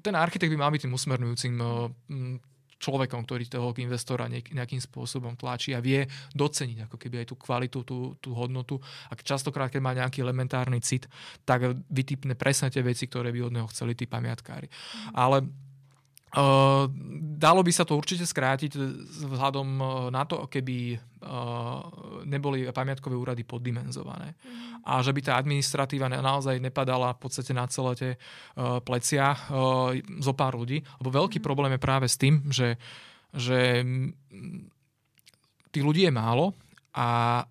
ten 0.04 0.16
architekt 0.20 0.52
by 0.52 0.60
mal 0.60 0.72
byť 0.74 0.84
tým 0.84 0.94
usmernujúcim 0.94 1.54
uh, 1.64 1.88
človekom, 2.76 3.24
ktorý 3.24 3.48
toho 3.48 3.72
investora 3.80 4.28
nejakým 4.30 4.82
spôsobom 4.84 5.40
tlačí 5.40 5.72
a 5.72 5.82
vie 5.82 6.06
doceniť 6.36 6.86
ako 6.86 6.96
keby 7.00 7.24
aj 7.24 7.28
tú 7.32 7.36
kvalitu, 7.40 7.80
tú, 7.88 7.98
tú 8.20 8.36
hodnotu. 8.36 8.78
A 9.10 9.16
častokrát, 9.16 9.72
keď 9.72 9.82
má 9.82 9.92
nejaký 9.96 10.22
elementárny 10.22 10.84
cit, 10.84 11.08
tak 11.48 11.80
vytipne 11.88 12.36
presne 12.36 12.70
tie 12.70 12.84
veci, 12.84 13.08
ktoré 13.08 13.32
by 13.32 13.40
od 13.48 13.56
neho 13.56 13.68
chceli 13.72 13.96
tí 13.96 14.06
pamiatkári. 14.06 14.68
Mm. 14.68 15.16
Ale 15.16 15.38
Uh, 16.36 16.92
dalo 17.40 17.64
by 17.64 17.72
sa 17.72 17.88
to 17.88 17.96
určite 17.96 18.28
skrátiť 18.28 18.76
vzhľadom 19.24 19.70
eh, 19.80 19.88
na 20.12 20.28
to, 20.28 20.52
keby 20.52 20.96
uh, 20.96 21.80
neboli 22.28 22.68
pamiatkové 22.76 23.16
úrady 23.16 23.48
poddimenzované. 23.48 24.36
Mm. 24.36 24.84
A 24.84 25.00
že 25.00 25.16
by 25.16 25.22
tá 25.24 25.40
administratíva 25.40 26.12
naozaj 26.12 26.60
nepadala 26.60 27.16
v 27.16 27.22
podstate 27.24 27.56
na 27.56 27.64
celé 27.72 27.92
tie 27.96 28.12
uh, 28.16 28.84
plecia 28.84 29.32
zo 30.20 30.34
pár 30.36 30.60
ľudí. 30.60 30.84
Lebo 31.00 31.24
veľký 31.24 31.40
mm. 31.40 31.46
problém 31.46 31.72
je 31.76 31.82
práve 31.82 32.08
s 32.12 32.20
tým, 32.20 32.44
že, 32.52 32.76
že 33.32 33.84
tých 35.72 35.84
ľudí 35.88 36.04
je 36.04 36.14
málo 36.14 36.52
a 36.96 37.44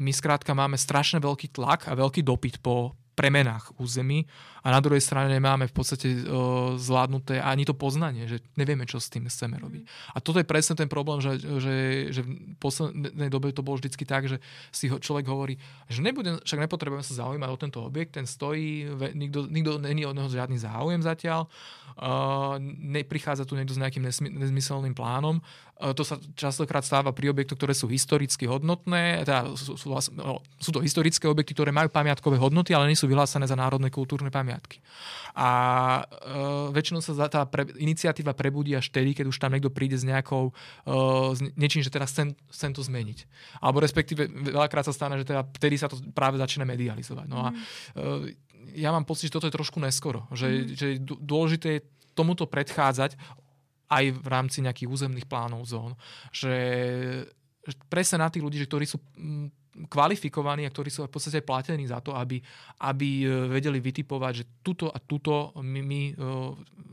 my 0.00 0.12
skrátka 0.16 0.56
máme 0.56 0.80
strašne 0.80 1.20
veľký 1.20 1.52
tlak 1.52 1.92
a 1.92 1.96
veľký 1.96 2.24
dopyt 2.24 2.64
po 2.64 2.96
premenách 3.20 3.76
území 3.76 4.24
a 4.60 4.68
na 4.68 4.80
druhej 4.84 5.00
strane 5.00 5.32
nemáme 5.32 5.64
v 5.66 5.74
podstate 5.74 6.08
uh, 6.20 6.76
zvládnuté 6.76 7.40
ani 7.40 7.64
to 7.64 7.72
poznanie, 7.72 8.28
že 8.28 8.44
nevieme, 8.60 8.84
čo 8.84 9.00
s 9.00 9.08
tým 9.08 9.24
chceme 9.26 9.56
robiť. 9.56 9.82
A 10.12 10.20
toto 10.20 10.36
je 10.36 10.46
presne 10.48 10.76
ten 10.76 10.88
problém, 10.88 11.24
že, 11.24 11.40
že, 11.40 11.74
že 12.12 12.20
v 12.24 12.56
poslednej 12.60 13.32
dobe 13.32 13.52
to 13.56 13.64
bolo 13.64 13.80
vždycky 13.80 14.04
tak, 14.04 14.28
že 14.28 14.36
si 14.68 14.92
ho 14.92 15.00
človek 15.00 15.24
hovorí, 15.28 15.56
že 15.88 16.04
nebudem, 16.04 16.36
však 16.44 16.60
nepotrebujem 16.68 17.04
sa 17.04 17.24
zaujímať 17.24 17.48
o 17.48 17.60
tento 17.60 17.80
objekt, 17.80 18.20
ten 18.20 18.28
stojí, 18.28 18.84
nikto, 19.16 19.48
nikto 19.48 19.80
není 19.80 20.04
od 20.04 20.12
neho 20.12 20.28
žiadny 20.28 20.60
záujem 20.60 21.00
zatiaľ, 21.00 21.48
uh, 21.96 22.60
neprichádza 22.60 23.48
tu 23.48 23.56
niekto 23.56 23.72
s 23.72 23.80
nejakým 23.80 24.04
nezmyselným 24.36 24.92
plánom. 24.92 25.40
Uh, 25.80 25.96
to 25.96 26.04
sa 26.04 26.20
častokrát 26.36 26.84
stáva 26.84 27.16
pri 27.16 27.32
objektoch, 27.32 27.56
ktoré 27.56 27.72
sú 27.72 27.88
historicky 27.88 28.44
hodnotné, 28.44 29.24
teda 29.24 29.56
sú, 29.56 29.80
sú, 29.80 29.88
no, 30.12 30.44
sú 30.60 30.70
to 30.70 30.84
historické 30.84 31.24
objekty, 31.24 31.56
ktoré 31.56 31.72
majú 31.72 31.88
pamiatkové 31.88 32.36
hodnoty, 32.36 32.76
ale 32.76 32.92
nie 32.92 32.98
sú 32.98 33.08
vyhlásené 33.08 33.48
za 33.48 33.56
národné 33.56 33.88
kultúrne 33.88 34.28
pamiatky. 34.28 34.49
A 35.38 35.48
e, 36.02 36.74
väčšinou 36.74 37.00
sa 37.00 37.30
tá 37.30 37.46
pre, 37.46 37.70
iniciatíva 37.78 38.34
prebudí 38.34 38.74
až 38.74 38.90
vtedy, 38.90 39.14
keď 39.14 39.30
už 39.30 39.38
tam 39.38 39.54
niekto 39.54 39.70
príde 39.70 39.94
s 39.94 40.02
nejakou 40.02 40.50
e, 40.50 40.92
s 41.36 41.40
niečím, 41.54 41.86
že 41.86 41.94
teraz 41.94 42.10
chcem, 42.10 42.34
chcem 42.50 42.70
to 42.74 42.82
zmeniť. 42.82 43.18
Alebo 43.62 43.78
respektíve 43.78 44.26
veľakrát 44.26 44.84
sa 44.84 44.94
stane, 44.94 45.16
že 45.16 45.28
teda 45.28 45.46
vtedy 45.46 45.78
sa 45.78 45.86
to 45.86 46.02
práve 46.10 46.36
začína 46.36 46.66
medializovať. 46.66 47.26
No 47.30 47.46
a 47.46 47.48
e, 47.54 48.34
ja 48.74 48.90
mám 48.90 49.06
pocit, 49.06 49.30
že 49.30 49.34
toto 49.38 49.46
je 49.46 49.54
trošku 49.54 49.78
neskoro. 49.78 50.26
Že, 50.34 50.48
mm. 50.48 50.66
že 50.74 50.86
dôležité 51.02 51.68
je 51.78 51.86
tomuto 52.14 52.44
predchádzať 52.50 53.14
aj 53.90 54.04
v 54.14 54.26
rámci 54.30 54.62
nejakých 54.62 54.90
územných 54.90 55.26
plánov 55.26 55.66
zón. 55.66 55.98
Že 56.30 56.54
presne 57.90 58.22
na 58.22 58.30
tých 58.30 58.42
ľudí, 58.42 58.58
že 58.62 58.68
ktorí 58.70 58.86
sú 58.86 59.02
kvalifikovaní 59.70 60.66
a 60.66 60.72
ktorí 60.72 60.90
sú 60.90 61.06
v 61.06 61.14
podstate 61.14 61.46
platení 61.46 61.86
za 61.86 62.02
to, 62.02 62.14
aby, 62.18 62.42
aby 62.82 63.26
vedeli 63.46 63.78
vytipovať, 63.78 64.32
že 64.34 64.44
tuto 64.66 64.90
a 64.90 64.98
tuto 64.98 65.54
my, 65.62 65.80
my 65.80 66.00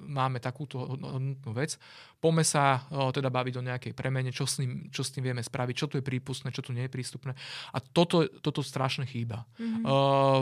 máme 0.07 0.37
takúto 0.37 0.85
hodnotnú 0.85 1.51
vec. 1.51 1.75
Poďme 2.17 2.41
sa 2.41 2.81
o, 2.89 3.13
teda 3.13 3.29
baviť 3.29 3.53
o 3.61 3.65
nejakej 3.65 3.93
premene, 3.93 4.33
čo 4.33 4.49
s, 4.49 4.57
tým, 4.57 4.89
čo 4.89 5.05
s 5.05 5.13
tým 5.13 5.29
vieme 5.29 5.45
spraviť, 5.45 5.75
čo 5.77 5.85
tu 5.85 6.01
je 6.01 6.03
prípustné, 6.03 6.49
čo 6.49 6.65
tu 6.65 6.73
nie 6.73 6.89
je 6.89 6.91
prístupné. 6.91 7.37
A 7.69 7.77
toto, 7.77 8.25
toto 8.41 8.65
strašne 8.65 9.05
chýba. 9.05 9.45
Mm-hmm. 9.61 9.83
O, 9.85 9.95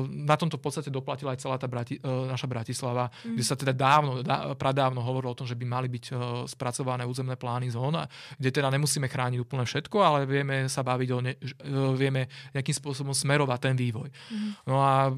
na 0.07 0.39
tomto 0.39 0.55
v 0.55 0.63
podstate 0.63 0.87
doplatila 0.87 1.35
aj 1.35 1.39
celá 1.43 1.59
tá 1.59 1.67
Brati, 1.67 1.99
o, 1.99 2.31
naša 2.31 2.47
Bratislava, 2.47 3.11
mm-hmm. 3.11 3.35
kde 3.35 3.43
sa 3.43 3.59
teda 3.59 3.75
dávno, 3.75 4.23
dá, 4.23 4.55
pradávno 4.55 5.03
hovorilo 5.03 5.35
o 5.35 5.39
tom, 5.39 5.43
že 5.43 5.59
by 5.59 5.65
mali 5.67 5.91
byť 5.91 6.05
o, 6.11 6.15
spracované 6.47 7.03
územné 7.03 7.35
plány 7.35 7.67
zón, 7.75 7.99
kde 8.39 8.49
teda 8.55 8.71
nemusíme 8.71 9.11
chrániť 9.11 9.43
úplne 9.43 9.67
všetko, 9.67 9.97
ale 9.99 10.23
vieme 10.23 10.71
sa 10.71 10.79
baviť 10.79 11.09
o, 11.11 11.19
ne, 11.19 11.35
o 11.75 11.91
vieme 11.91 12.31
nejakým 12.55 12.75
spôsobom 12.75 13.11
smerovať 13.11 13.59
ten 13.59 13.75
vývoj. 13.75 14.07
Mm-hmm. 14.07 14.51
No 14.71 14.79
a 14.79 15.11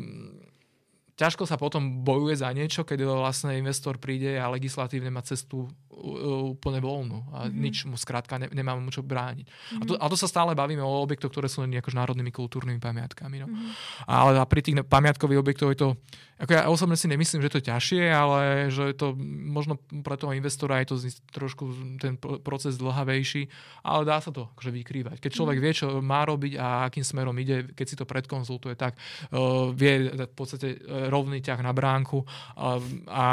ťažko 1.18 1.50
sa 1.50 1.58
potom 1.58 2.06
bojuje 2.06 2.38
za 2.38 2.54
niečo, 2.54 2.86
keď 2.86 3.10
vlastne 3.10 3.58
investor 3.58 3.98
príde 3.98 4.38
a 4.38 4.54
legislatívne 4.54 5.10
má 5.10 5.26
cestu 5.26 5.66
úplne 5.98 6.78
voľnú 6.78 7.34
a 7.34 7.50
mm-hmm. 7.50 7.58
nič 7.58 7.76
mu 7.90 7.98
skrátka 7.98 8.38
ne, 8.38 8.48
nemá 8.54 8.78
mu 8.78 8.86
čo 8.94 9.02
brániť. 9.02 9.50
Mm-hmm. 9.50 9.82
A, 9.82 9.84
to, 9.90 9.94
a 9.98 10.06
to 10.14 10.18
sa 10.18 10.30
stále 10.30 10.54
bavíme 10.54 10.86
o 10.86 11.02
objektoch, 11.02 11.34
ktoré 11.34 11.50
sú 11.50 11.66
akož 11.66 11.98
národnými 11.98 12.30
kultúrnymi 12.30 12.78
pamiatkami. 12.78 13.42
No. 13.42 13.48
Mm-hmm. 13.50 14.06
Ale 14.06 14.38
pri 14.46 14.62
tých 14.62 14.76
pamiatkových 14.86 15.42
objektoch 15.42 15.70
je 15.74 15.80
to, 15.82 15.90
ako 16.38 16.52
ja 16.54 16.70
osobne 16.70 16.94
si 16.94 17.10
nemyslím, 17.10 17.42
že 17.42 17.50
to 17.50 17.60
je 17.60 17.70
ťažšie, 17.74 18.04
ale 18.14 18.70
že 18.70 18.94
je 18.94 18.96
to 18.96 19.18
možno 19.26 19.82
pre 20.06 20.14
toho 20.22 20.38
investora 20.38 20.86
je 20.86 20.94
to 20.94 20.96
trošku 21.34 21.98
ten 21.98 22.14
proces 22.22 22.78
dlhavejší, 22.78 23.50
ale 23.82 24.06
dá 24.06 24.22
sa 24.22 24.30
to 24.30 24.54
akože 24.54 24.70
vykrývať. 24.70 25.18
Keď 25.18 25.32
človek 25.34 25.58
mm-hmm. 25.58 25.74
vie, 25.74 25.82
čo 25.82 25.88
má 26.06 26.22
robiť 26.30 26.54
a 26.62 26.86
akým 26.86 27.02
smerom 27.02 27.34
ide, 27.42 27.74
keď 27.74 27.86
si 27.90 27.98
to 27.98 28.06
predkonzultuje, 28.06 28.78
tak 28.78 28.94
uh, 29.34 29.74
vie 29.74 30.14
v 30.14 30.36
podstate 30.38 30.78
rovný 31.08 31.42
ťah 31.42 31.60
na 31.64 31.74
bránku 31.74 32.22
a, 32.56 32.80
a 33.08 33.26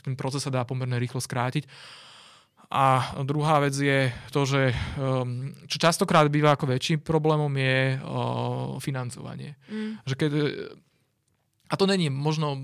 ten 0.00 0.16
proces 0.16 0.42
sa 0.42 0.50
dá 0.52 0.64
pomerne 0.64 0.98
rýchlo 0.98 1.20
skrátiť. 1.20 1.68
A 2.74 3.14
druhá 3.22 3.62
vec 3.62 3.76
je 3.76 4.10
to, 4.34 4.42
že 4.42 4.74
um, 4.98 5.54
čo 5.70 5.78
častokrát 5.78 6.26
býva 6.26 6.58
ako 6.58 6.74
väčším 6.74 7.06
problémom 7.06 7.52
je 7.54 8.00
uh, 8.02 8.74
financovanie. 8.82 9.54
Mm. 9.70 10.02
Že 10.02 10.14
keď 10.18 10.32
a 11.64 11.74
to 11.80 11.88
není 11.88 12.12
možno, 12.12 12.60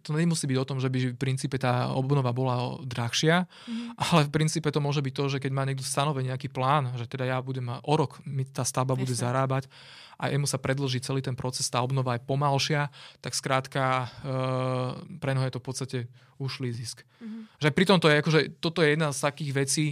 to 0.00 0.16
nemusí 0.16 0.48
byť 0.48 0.58
o 0.58 0.68
tom, 0.68 0.80
že 0.80 0.88
by 0.88 1.12
v 1.12 1.20
princípe 1.20 1.60
tá 1.60 1.92
obnova 1.92 2.32
bola 2.32 2.80
drahšia, 2.80 3.44
mm. 3.44 4.00
ale 4.00 4.24
v 4.24 4.30
princípe 4.32 4.72
to 4.72 4.80
môže 4.80 5.04
byť 5.04 5.12
to, 5.12 5.24
že 5.36 5.38
keď 5.44 5.52
má 5.52 5.68
niekto 5.68 5.84
stanovený 5.84 6.32
nejaký 6.32 6.48
plán, 6.48 6.96
že 6.96 7.04
teda 7.04 7.28
ja 7.28 7.38
budem 7.44 7.68
o 7.68 7.94
rok, 7.94 8.24
mi 8.24 8.48
tá 8.48 8.64
stavba 8.64 8.96
bude 8.96 9.12
zarábať 9.12 9.68
a 10.16 10.32
jemu 10.32 10.48
sa 10.48 10.56
predlží 10.56 11.04
celý 11.04 11.20
ten 11.20 11.36
proces, 11.36 11.68
tá 11.68 11.84
obnova 11.84 12.16
je 12.16 12.24
pomalšia, 12.24 12.88
tak 13.20 13.36
skrátka 13.36 14.08
e, 14.24 15.18
pre 15.20 15.36
je 15.36 15.52
to 15.52 15.60
v 15.60 15.66
podstate 15.66 15.98
ušlý 16.40 16.72
zisk. 16.72 17.04
Mm. 17.20 17.52
Že 17.60 17.68
pri 17.76 17.84
tom 17.84 17.98
to 18.00 18.08
je, 18.08 18.16
akože, 18.16 18.40
toto 18.64 18.80
je 18.80 18.96
jedna 18.96 19.12
z 19.12 19.18
takých 19.28 19.52
vecí 19.52 19.86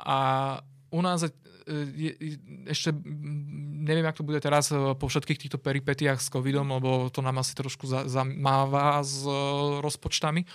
a 0.00 0.56
u 0.88 1.00
nás 1.04 1.20
ešte 2.68 2.92
neviem, 3.82 4.06
ako 4.06 4.22
to 4.22 4.28
bude 4.30 4.40
teraz 4.40 4.70
e, 4.70 4.78
po 4.94 5.10
všetkých 5.10 5.40
týchto 5.46 5.58
peripetiách 5.58 6.22
s 6.22 6.30
covidom, 6.30 6.70
lebo 6.70 7.10
to 7.10 7.18
nám 7.20 7.42
asi 7.42 7.52
trošku 7.58 7.84
zamáva 8.06 9.02
s 9.02 9.26
e, 9.26 9.32
rozpočtami. 9.82 10.46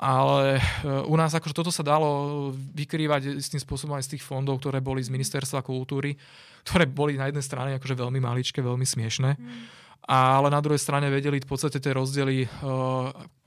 Ale 0.00 0.56
e, 0.56 0.60
u 1.08 1.14
nás 1.16 1.36
akože 1.36 1.56
toto 1.56 1.72
sa 1.72 1.84
dalo 1.84 2.50
vykrývať 2.52 3.40
s 3.40 3.52
tým 3.52 3.60
spôsobom 3.60 3.96
aj 3.96 4.08
z 4.08 4.16
tých 4.16 4.24
fondov, 4.24 4.64
ktoré 4.64 4.80
boli 4.80 5.04
z 5.04 5.12
ministerstva 5.12 5.60
kultúry, 5.60 6.16
ktoré 6.64 6.88
boli 6.88 7.20
na 7.20 7.28
jednej 7.28 7.44
strane 7.44 7.70
akože 7.76 7.94
veľmi 7.96 8.20
maličké, 8.20 8.64
veľmi 8.64 8.84
smiešné. 8.88 9.36
Mm. 9.36 9.64
Ale 10.06 10.48
na 10.54 10.62
druhej 10.62 10.80
strane 10.80 11.10
vedeli 11.10 11.42
v 11.42 11.48
podstate 11.50 11.82
tie 11.82 11.90
rozdiely 11.90 12.46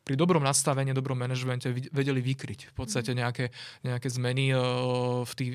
pri 0.09 0.17
dobrom 0.17 0.41
nastavení, 0.41 0.89
dobrom 0.89 1.21
manažmente 1.21 1.69
vedeli 1.93 2.17
vykryť 2.17 2.73
v 2.73 2.73
podstate 2.73 3.13
mhm. 3.13 3.17
nejaké, 3.21 3.45
nejaké 3.85 4.09
zmeny 4.09 4.57
v 5.21 5.33
tých, 5.37 5.53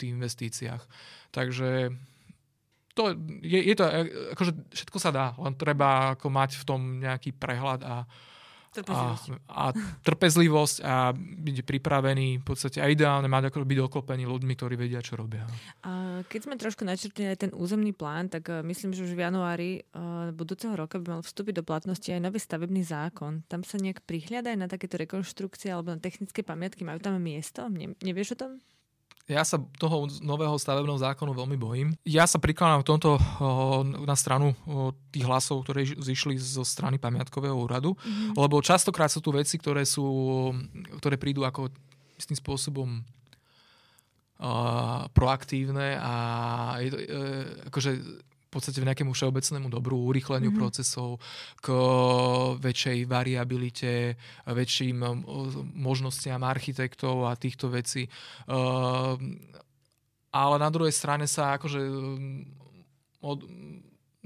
tých 0.00 0.10
investíciách. 0.16 0.82
Takže 1.36 1.92
to 2.96 3.12
je, 3.44 3.60
je 3.60 3.74
to, 3.76 3.84
akože 4.32 4.52
všetko 4.72 4.98
sa 4.98 5.12
dá, 5.12 5.26
len 5.36 5.52
treba 5.52 6.16
ako 6.16 6.32
mať 6.32 6.56
v 6.56 6.64
tom 6.64 6.80
nejaký 6.96 7.36
prehľad 7.36 7.84
a. 7.84 8.08
A, 8.70 9.18
a 9.50 9.64
trpezlivosť 10.06 10.76
a 10.86 11.10
byť 11.16 11.56
pripravený 11.66 12.38
v 12.38 12.44
podstate 12.46 12.78
a 12.78 12.86
ideálne 12.86 13.26
mať 13.26 13.50
ako 13.50 13.66
byť 13.66 13.78
doklopený 13.82 14.30
ľuďmi, 14.30 14.52
ktorí 14.54 14.78
vedia, 14.78 15.02
čo 15.02 15.18
robia. 15.18 15.42
A 15.82 16.22
keď 16.30 16.40
sme 16.46 16.54
trošku 16.54 16.86
načrtli 16.86 17.34
aj 17.34 17.50
ten 17.50 17.52
územný 17.52 17.90
plán, 17.90 18.30
tak 18.30 18.46
uh, 18.46 18.62
myslím, 18.62 18.94
že 18.94 19.02
už 19.10 19.18
v 19.18 19.26
januári 19.26 19.70
uh, 19.90 20.30
budúceho 20.30 20.78
roka 20.78 21.02
by 21.02 21.18
mal 21.18 21.22
vstúpiť 21.26 21.58
do 21.58 21.64
platnosti 21.66 22.06
aj 22.06 22.22
nový 22.22 22.38
stavebný 22.38 22.86
zákon. 22.86 23.42
Tam 23.50 23.66
sa 23.66 23.74
nejak 23.82 24.06
prihľada 24.06 24.54
aj 24.54 24.58
na 24.62 24.68
takéto 24.70 25.02
rekonštrukcie 25.02 25.74
alebo 25.74 25.90
na 25.90 25.98
technické 25.98 26.46
pamiatky. 26.46 26.86
Majú 26.86 27.02
tam 27.02 27.18
miesto? 27.18 27.66
Ne, 27.66 27.98
nevieš 27.98 28.38
o 28.38 28.46
tom? 28.46 28.50
Ja 29.30 29.46
sa 29.46 29.62
toho 29.78 30.10
nového 30.18 30.58
stavebného 30.58 30.98
zákonu 30.98 31.30
veľmi 31.30 31.54
bojím. 31.54 31.88
Ja 32.02 32.26
sa 32.26 32.42
prikladám 32.42 32.82
v 32.82 32.88
tomto 32.90 33.10
na 34.02 34.18
stranu 34.18 34.58
tých 35.14 35.22
hlasov, 35.22 35.62
ktoré 35.62 35.86
zišli 35.86 36.34
zo 36.34 36.66
strany 36.66 36.98
pamiatkového 36.98 37.54
úradu, 37.54 37.94
mm-hmm. 37.94 38.34
lebo 38.34 38.58
častokrát 38.58 39.06
sú 39.06 39.22
tu 39.22 39.30
veci, 39.30 39.54
ktoré, 39.54 39.86
sú, 39.86 40.02
ktoré 40.98 41.14
prídu 41.14 41.46
ako 41.46 41.70
istým 42.18 42.34
spôsobom 42.34 43.06
uh, 44.42 45.06
proaktívne 45.14 45.94
a 45.94 46.14
je 46.82 46.90
to, 46.90 46.98
uh, 46.98 47.46
akože 47.70 47.90
podstate 48.50 48.82
v 48.82 48.88
nejakému 48.90 49.14
všeobecnému 49.14 49.70
dobru, 49.70 49.96
urýchleniu 50.10 50.50
mm-hmm. 50.50 50.60
procesov, 50.60 51.22
k 51.62 51.70
väčšej 52.58 52.98
variabilite, 53.06 54.18
väčším 54.44 54.98
možnostiam 55.78 56.42
architektov 56.42 57.30
a 57.30 57.38
týchto 57.38 57.70
vecí. 57.70 58.10
Ale 60.30 60.54
na 60.58 60.68
druhej 60.70 60.94
strane 60.94 61.30
sa 61.30 61.54
akože 61.58 61.80
od, 63.22 63.38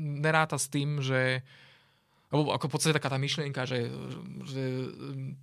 neráta 0.00 0.56
s 0.56 0.72
tým, 0.72 1.04
že 1.04 1.44
lebo 2.34 2.50
ako 2.50 2.66
v 2.66 2.72
podstate 2.74 2.98
taká 2.98 3.14
tá 3.14 3.14
myšlienka, 3.14 3.62
že, 3.62 3.86
že 4.42 4.90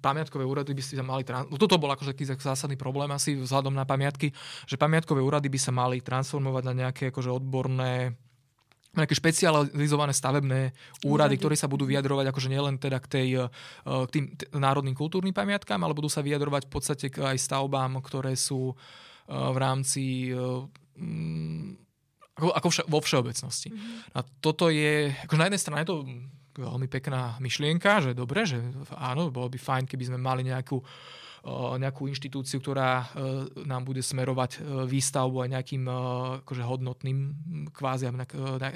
pamiatkové 0.03 0.43
úrady 0.43 0.75
by 0.75 0.83
si 0.83 0.99
sa 0.99 1.07
mali... 1.07 1.23
Trans- 1.23 1.47
toto 1.55 1.79
bol 1.79 1.87
akože 1.87 2.11
taký 2.11 2.27
zásadný 2.27 2.75
problém 2.75 3.07
asi 3.15 3.39
vzhľadom 3.39 3.71
na 3.71 3.87
pamiatky, 3.87 4.35
že 4.67 4.75
pamiatkové 4.75 5.23
úrady 5.23 5.47
by 5.47 5.55
sa 5.55 5.71
mali 5.71 6.03
transformovať 6.03 6.63
na 6.67 6.73
nejaké 6.75 7.15
akože 7.15 7.31
odborné 7.31 8.19
nejaké 8.91 9.15
špecializované 9.15 10.11
stavebné 10.11 10.75
úrady, 11.07 11.39
ktoré 11.39 11.55
sa 11.55 11.71
budú 11.71 11.87
vyjadrovať 11.87 12.27
akože 12.27 12.51
nielen 12.51 12.75
teda 12.75 12.99
k, 12.99 13.07
tej, 13.07 13.29
eh, 13.39 13.47
k 13.87 14.09
tým 14.11 14.25
národným 14.51 14.95
kultúrnym 14.95 15.31
pamiatkám, 15.31 15.79
ale 15.79 15.95
budú 15.95 16.11
sa 16.11 16.19
vyjadrovať 16.19 16.67
v 16.67 16.71
podstate 16.71 17.05
k 17.07 17.23
aj 17.23 17.39
stavbám, 17.39 18.03
ktoré 18.03 18.35
sú 18.35 18.75
eh, 18.75 19.31
v 19.31 19.57
rámci 19.57 20.03
eh, 20.35 20.99
mm, 20.99 21.79
ako, 22.35 22.47
ako 22.51 22.67
vše, 22.67 22.83
vo 22.87 22.99
všeobecnosti. 22.99 23.69
Mm-hmm. 23.71 24.17
A 24.17 24.19
toto 24.43 24.67
je, 24.67 25.13
akože 25.27 25.39
na 25.39 25.47
jednej 25.47 25.61
strane 25.61 25.81
je 25.83 25.91
to 25.91 25.99
veľmi 26.51 26.87
pekná 26.91 27.39
myšlienka, 27.39 28.03
že 28.03 28.11
dobre, 28.11 28.43
že 28.43 28.59
áno, 28.99 29.31
bolo 29.31 29.47
by 29.47 29.55
fajn, 29.55 29.83
keby 29.87 30.11
sme 30.11 30.19
mali 30.19 30.43
nejakú 30.43 30.83
uh, 30.83 30.85
nejakú 31.81 32.05
inštitúciu, 32.05 32.61
ktorá 32.61 33.09
nám 33.65 33.81
bude 33.81 34.05
smerovať 34.05 34.61
výstavbu 34.85 35.41
aj 35.41 35.49
nejakým 35.57 35.83
akože 36.45 36.63
hodnotným, 36.63 37.17
kvázi 37.73 38.13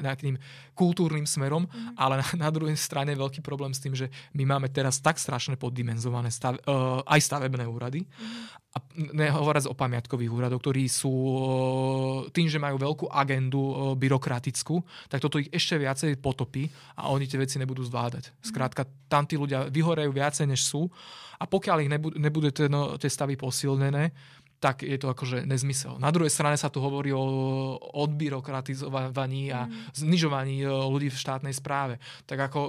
nejakým 0.02 0.36
kultúrnym 0.74 1.30
smerom, 1.30 1.70
mm. 1.70 1.94
ale 1.94 2.26
na, 2.26 2.28
na 2.48 2.50
druhej 2.50 2.74
strane 2.74 3.14
veľký 3.14 3.46
problém 3.46 3.70
s 3.70 3.82
tým, 3.82 3.94
že 3.94 4.10
my 4.34 4.50
máme 4.50 4.74
teraz 4.74 4.98
tak 4.98 5.22
strašne 5.22 5.62
poddimenzované 5.62 6.34
stav, 6.34 6.58
aj 7.06 7.20
stavebné 7.22 7.70
úrady. 7.70 8.02
Mm 8.02 8.66
a 8.76 8.78
nehovoriac 9.16 9.72
o 9.72 9.76
pamiatkových 9.76 10.32
úradoch, 10.36 10.60
ktorí 10.60 10.92
sú 10.92 11.12
tým, 12.36 12.52
že 12.52 12.60
majú 12.60 12.76
veľkú 12.76 13.06
agendu 13.08 13.96
byrokratickú, 13.96 14.84
tak 15.08 15.24
toto 15.24 15.40
ich 15.40 15.48
ešte 15.48 15.80
viacej 15.80 16.20
potopí 16.20 16.68
a 17.00 17.08
oni 17.08 17.24
tie 17.24 17.40
veci 17.40 17.56
nebudú 17.56 17.88
zvládať. 17.88 18.36
Skrátka, 18.44 18.84
tam 19.08 19.24
tí 19.24 19.40
ľudia 19.40 19.72
vyhorejú 19.72 20.12
viacej, 20.12 20.52
než 20.52 20.68
sú 20.68 20.92
a 21.36 21.44
pokiaľ 21.46 21.78
ich 21.84 21.92
nebude, 21.92 22.16
nebude 22.18 22.50
tie, 22.56 22.68
no, 22.72 22.96
tie 23.00 23.12
stavy 23.12 23.36
posilnené, 23.36 24.12
tak 24.56 24.82
je 24.82 24.98
to 24.98 25.12
akože 25.12 25.44
nezmysel. 25.46 26.00
Na 26.00 26.10
druhej 26.10 26.32
strane 26.32 26.56
sa 26.56 26.72
tu 26.72 26.80
hovorí 26.80 27.12
o 27.12 27.22
odbyrokratizovaní 27.78 29.52
a 29.52 29.68
mm. 29.68 29.94
znižovaní 29.94 30.64
ľudí 30.66 31.12
v 31.12 31.22
štátnej 31.22 31.54
správe. 31.54 32.00
Tak 32.26 32.50
ako 32.50 32.60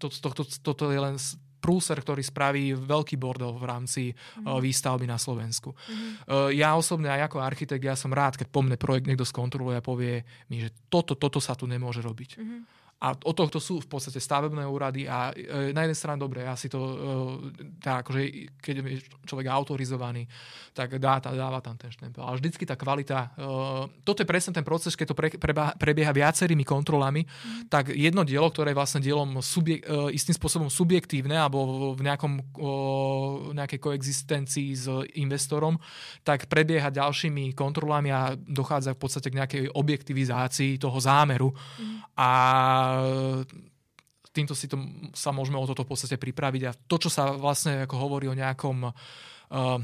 to, 0.00 0.06
to, 0.10 0.28
to, 0.32 0.42
toto 0.64 0.90
je 0.90 0.98
len 0.98 1.14
prúser, 1.60 1.98
ktorý 1.98 2.22
spraví 2.22 2.78
veľký 2.78 3.18
bordel 3.18 3.50
v 3.58 3.64
rámci 3.66 4.02
mm-hmm. 4.14 4.58
výstavby 4.62 5.06
na 5.08 5.18
Slovensku. 5.18 5.74
Mm-hmm. 5.74 6.54
Ja 6.54 6.78
osobne 6.78 7.10
aj 7.10 7.32
ako 7.32 7.42
architekt, 7.42 7.82
ja 7.82 7.98
som 7.98 8.14
rád, 8.14 8.38
keď 8.38 8.48
po 8.54 8.62
mne 8.62 8.78
projekt 8.78 9.10
niekto 9.10 9.26
skontroluje 9.26 9.74
a 9.74 9.82
povie 9.82 10.22
mi, 10.46 10.62
že 10.62 10.70
toto, 10.86 11.18
toto 11.18 11.42
sa 11.42 11.58
tu 11.58 11.66
nemôže 11.66 12.00
robiť. 12.06 12.38
Mm-hmm. 12.38 12.60
A 12.96 13.12
od 13.12 13.36
tohto 13.36 13.60
sú 13.60 13.76
v 13.84 13.88
podstate 13.92 14.16
stavebné 14.16 14.64
úrady 14.64 15.04
a 15.04 15.28
e, 15.36 15.68
na 15.76 15.84
jednej 15.84 15.98
strane 16.00 16.16
dobre, 16.16 16.48
ja 16.48 16.56
si 16.56 16.72
to, 16.72 16.80
e, 16.80 16.96
tá, 17.76 18.00
akože, 18.00 18.20
keď 18.56 18.74
je 18.80 19.04
človek 19.28 19.52
autorizovaný, 19.52 20.24
tak 20.72 20.96
dá, 20.96 21.20
tá, 21.20 21.28
dáva 21.36 21.60
tam 21.60 21.76
ten 21.76 21.92
štempel. 21.92 22.24
Ale 22.24 22.40
vždycky 22.40 22.64
tá 22.64 22.72
kvalita, 22.72 23.36
e, 23.36 23.48
toto 24.00 24.24
je 24.24 24.28
presne 24.28 24.56
ten 24.56 24.64
proces, 24.64 24.96
keď 24.96 25.12
to 25.12 25.16
pre, 25.16 25.28
preba, 25.36 25.76
prebieha 25.76 26.08
viacerými 26.08 26.64
kontrolami, 26.64 27.28
mm. 27.28 27.68
tak 27.68 27.92
jedno 27.92 28.24
dielo, 28.24 28.48
ktoré 28.48 28.72
je 28.72 28.80
vlastne 28.80 29.00
dielom 29.04 29.44
subjek, 29.44 29.84
e, 29.84 30.16
istým 30.16 30.32
spôsobom 30.32 30.72
subjektívne 30.72 31.36
alebo 31.36 31.92
v 31.92 32.00
nejakom, 32.00 32.32
e, 32.40 32.44
nejakej 33.60 33.76
koexistencii 33.76 34.68
s 34.72 34.88
investorom, 35.20 35.76
tak 36.24 36.48
prebieha 36.48 36.88
ďalšími 36.88 37.52
kontrolami 37.52 38.08
a 38.08 38.32
dochádza 38.40 38.96
v 38.96 39.00
podstate 39.04 39.28
k 39.28 39.36
nejakej 39.36 39.62
objektivizácii 39.76 40.80
toho 40.80 40.96
zámeru. 40.96 41.52
Mm. 41.52 42.08
A 42.16 42.30
týmto 44.36 44.52
si 44.52 44.68
to, 44.68 44.76
sa 45.16 45.32
môžeme 45.32 45.56
o 45.56 45.64
toto 45.64 45.88
v 45.88 45.90
podstate 45.96 46.20
pripraviť 46.20 46.62
a 46.68 46.76
to, 46.76 46.96
čo 47.00 47.08
sa 47.08 47.32
vlastne 47.32 47.88
ako 47.88 47.96
hovorí 47.96 48.28
o 48.28 48.36
nejakom 48.36 48.92
uh, 48.92 49.80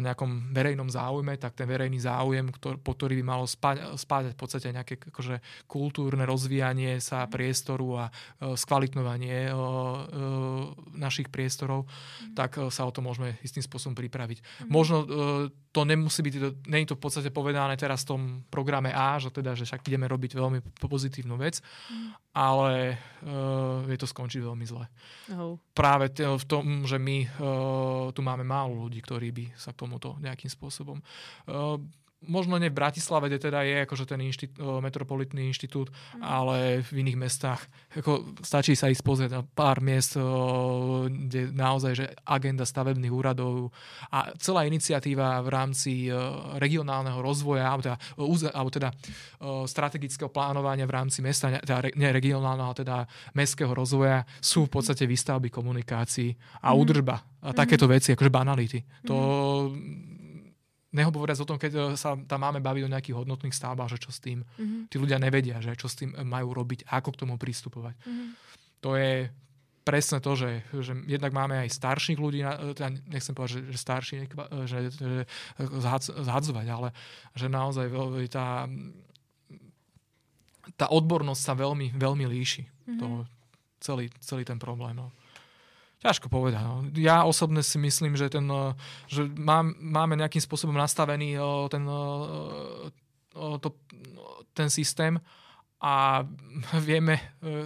nejakom 0.00 0.48
verejnom 0.50 0.88
záujme, 0.88 1.36
tak 1.36 1.52
ten 1.52 1.68
verejný 1.68 2.00
záujem, 2.00 2.48
ktor, 2.56 2.80
po 2.80 2.96
ktorý 2.96 3.20
by 3.20 3.24
malo 3.24 3.44
spáť, 3.44 4.00
spáť 4.00 4.32
v 4.32 4.38
podstate 4.40 4.72
nejaké 4.72 4.96
akože, 5.12 5.68
kultúrne 5.68 6.24
rozvíjanie 6.24 6.98
sa 7.04 7.28
mhm. 7.28 7.30
priestoru 7.30 7.88
a 8.00 8.04
uh, 8.08 8.56
skvalitnovanie 8.56 9.52
uh, 9.52 9.56
uh, 9.56 10.02
našich 10.96 11.28
priestorov, 11.28 11.84
mm. 11.84 12.34
tak 12.34 12.56
uh, 12.58 12.72
sa 12.72 12.88
o 12.88 12.90
to 12.90 13.04
môžeme 13.04 13.36
istým 13.44 13.60
spôsobom 13.60 13.92
pripraviť. 13.92 14.40
Mm. 14.40 14.68
Možno 14.72 14.96
uh, 15.04 15.06
to 15.72 15.84
nemusí 15.84 16.24
byť, 16.24 16.34
je 16.64 16.88
to 16.88 16.96
v 16.96 17.02
podstate 17.02 17.28
povedané 17.28 17.76
teraz 17.76 18.08
v 18.08 18.16
tom 18.16 18.20
programe 18.48 18.88
A, 18.88 19.20
že 19.20 19.28
teda, 19.28 19.52
že 19.52 19.68
však 19.68 19.84
ideme 19.92 20.08
robiť 20.08 20.32
veľmi 20.32 20.64
pozitívnu 20.80 21.36
vec, 21.36 21.60
mm. 21.92 22.32
ale 22.32 22.96
uh, 23.24 23.84
je 23.84 23.98
to 24.00 24.08
skončiť 24.08 24.40
veľmi 24.40 24.64
zle. 24.64 24.84
Oh. 25.36 25.60
Práve 25.76 26.08
t- 26.08 26.24
v 26.24 26.44
tom, 26.48 26.88
že 26.88 26.96
my 26.96 27.28
uh, 27.28 27.28
tu 28.16 28.20
máme 28.24 28.44
málo 28.48 28.88
ľudí, 28.88 29.00
ktorí 29.04 29.28
by 29.32 29.42
by 29.42 29.58
sa 29.58 29.74
k 29.74 29.80
tomuto 29.82 30.14
nejakým 30.22 30.50
spôsobom 30.50 31.02
uh, 31.02 31.76
možno 32.26 32.58
nie 32.58 32.70
v 32.70 32.78
Bratislave, 32.78 33.26
kde 33.26 33.50
teda 33.50 33.66
je 33.66 33.82
akože 33.86 34.04
ten 34.06 34.20
inštitú, 34.22 34.78
metropolitný 34.78 35.50
inštitút, 35.50 35.90
mm. 35.90 36.22
ale 36.22 36.80
v 36.86 37.02
iných 37.02 37.18
mestách. 37.18 37.66
Ako, 37.98 38.38
stačí 38.42 38.78
sa 38.78 38.90
ísť 38.90 39.02
pozrieť 39.02 39.30
na 39.36 39.42
pár 39.42 39.82
miest, 39.82 40.14
kde 41.08 41.50
naozaj 41.50 41.92
že 41.92 42.06
agenda 42.24 42.62
stavebných 42.62 43.12
úradov 43.12 43.74
a 44.14 44.32
celá 44.38 44.64
iniciatíva 44.64 45.42
v 45.42 45.48
rámci 45.50 45.92
regionálneho 46.56 47.18
rozvoja 47.20 47.68
alebo 47.68 47.82
teda, 47.82 47.98
alebo 48.54 48.70
teda 48.70 48.88
strategického 49.66 50.30
plánovania 50.30 50.86
v 50.86 50.94
rámci 50.94 51.20
mesta, 51.20 51.52
teda 51.58 51.92
nie 51.98 52.08
regionálneho, 52.08 52.72
teda 52.72 53.04
mestského 53.34 53.74
rozvoja 53.74 54.24
sú 54.38 54.70
v 54.70 54.78
podstate 54.78 55.04
výstavby 55.04 55.50
komunikácií 55.50 56.32
a 56.62 56.72
mm. 56.72 56.78
údržba 56.78 57.16
a 57.42 57.50
takéto 57.50 57.90
mm. 57.90 57.92
veci, 57.92 58.08
akože 58.14 58.30
banality. 58.30 58.78
To 59.10 59.16
nehovoriac 60.92 61.40
o 61.40 61.48
tom, 61.48 61.58
keď 61.58 61.72
e, 61.72 61.80
sa 61.96 62.14
tam 62.14 62.40
máme 62.44 62.60
baviť 62.60 62.82
o 62.84 62.92
nejakých 62.92 63.18
hodnotných 63.18 63.56
stavbách, 63.56 63.96
že 63.96 63.98
čo 63.98 64.12
s 64.12 64.20
tým. 64.20 64.44
Mm-hmm. 64.44 64.80
Tí 64.92 64.96
ľudia 65.00 65.18
nevedia, 65.18 65.56
že 65.58 65.72
čo 65.74 65.88
s 65.88 65.98
tým 65.98 66.12
majú 66.24 66.52
robiť, 66.52 66.86
ako 66.88 67.08
k 67.16 67.20
tomu 67.24 67.34
pristupovať. 67.40 67.96
Mm-hmm. 68.04 68.28
To 68.84 68.90
je 68.94 69.32
presne 69.82 70.22
to, 70.22 70.32
že, 70.38 70.62
že 70.70 70.92
jednak 71.10 71.34
máme 71.34 71.58
aj 71.58 71.74
starších 71.74 72.18
ľudí, 72.20 72.44
e, 72.44 72.76
teda 72.76 72.92
nechcem 73.08 73.34
povedať, 73.34 73.52
že, 73.58 73.60
že 73.72 73.78
starší, 73.80 74.14
e, 74.20 74.26
že, 74.68 74.78
že 74.92 75.24
zhadzovať, 76.22 76.66
ale 76.68 76.88
že 77.34 77.48
naozaj 77.48 77.86
tá, 78.30 78.68
tá 80.76 80.86
odbornosť 80.92 81.42
sa 81.42 81.54
veľmi, 81.56 81.96
veľmi 81.96 82.24
líši. 82.28 82.62
Mm-hmm. 82.68 83.00
To, 83.00 83.06
celý, 83.82 84.06
celý 84.22 84.46
ten 84.46 84.62
problém. 84.62 84.94
No. 84.94 85.10
Ťažko 86.02 86.26
povedať. 86.26 86.66
No. 86.66 86.82
Ja 86.98 87.22
osobne 87.22 87.62
si 87.62 87.78
myslím, 87.78 88.18
že, 88.18 88.26
ten, 88.26 88.42
eh, 88.50 88.74
že 89.06 89.22
mám, 89.38 89.70
máme 89.78 90.18
nejakým 90.18 90.42
spôsobom 90.42 90.74
nastavený 90.74 91.38
eh, 91.38 91.42
ten, 91.70 91.86
eh, 91.86 93.58
to, 93.62 93.68
ten 94.50 94.66
systém 94.66 95.22
a 95.82 96.22
vieme, 96.86 97.18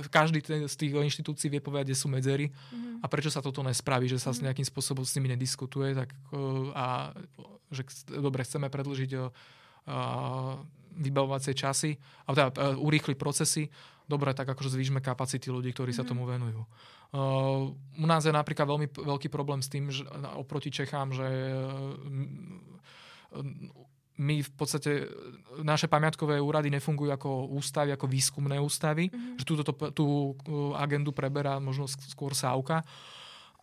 každý 0.09 0.41
z 0.41 0.73
tých 0.73 0.93
inštitúcií 0.97 1.53
vie 1.53 1.61
povedať, 1.61 1.93
kde 1.93 2.01
sú 2.01 2.09
medzery 2.09 2.49
mm-hmm. 2.49 3.05
a 3.05 3.07
prečo 3.13 3.29
sa 3.29 3.45
toto 3.45 3.61
nespraví, 3.61 4.09
že 4.09 4.17
sa 4.17 4.33
mm-hmm. 4.33 4.45
nejakým 4.53 4.69
spôsobom 4.69 5.05
s 5.05 5.13
nimi 5.21 5.29
nediskutuje 5.37 5.93
tak, 5.93 6.17
a 6.73 7.13
že 7.69 7.85
dobre, 8.09 8.41
chceme 8.41 8.73
predlžiť 8.73 9.11
vybavovacie 10.97 11.53
časy, 11.53 12.01
a 12.25 12.33
teda 12.33 12.49
urýchliť 12.81 13.21
procesy, 13.21 13.69
dobre, 14.07 14.31
tak 14.33 14.47
akože 14.47 14.71
zvýšme 14.79 15.03
kapacity 15.03 15.51
ľudí, 15.51 15.75
ktorí 15.75 15.91
mm-hmm. 15.91 16.01
sa 16.01 16.07
mhm. 16.07 16.11
tomu 16.11 16.25
venujú. 16.27 16.63
Uh, 17.15 17.71
u 18.03 18.07
nás 18.07 18.27
je 18.27 18.35
napríklad 18.35 18.67
veľmi 18.67 18.91
veľký 18.91 19.31
problém 19.31 19.63
s 19.63 19.71
tým, 19.71 19.91
že 19.91 20.03
oproti 20.35 20.75
Čechám, 20.75 21.15
že 21.15 21.27
uh, 21.27 21.95
my 24.17 24.41
v 24.41 24.51
podstate, 24.57 25.07
naše 25.61 25.93
pamiatkové 25.93 26.41
úrady 26.41 26.73
nefungujú 26.73 27.13
ako 27.13 27.53
ústavy, 27.53 27.93
ako 27.93 28.09
výskumné 28.09 28.57
ústavy, 28.57 29.13
mm-hmm. 29.13 29.37
že 29.39 29.45
túto, 29.45 29.63
tú 29.93 30.07
uh, 30.49 30.73
agendu 30.81 31.13
preberá 31.13 31.61
možno 31.61 31.85
skôr 31.87 32.33
Sávka, 32.33 32.81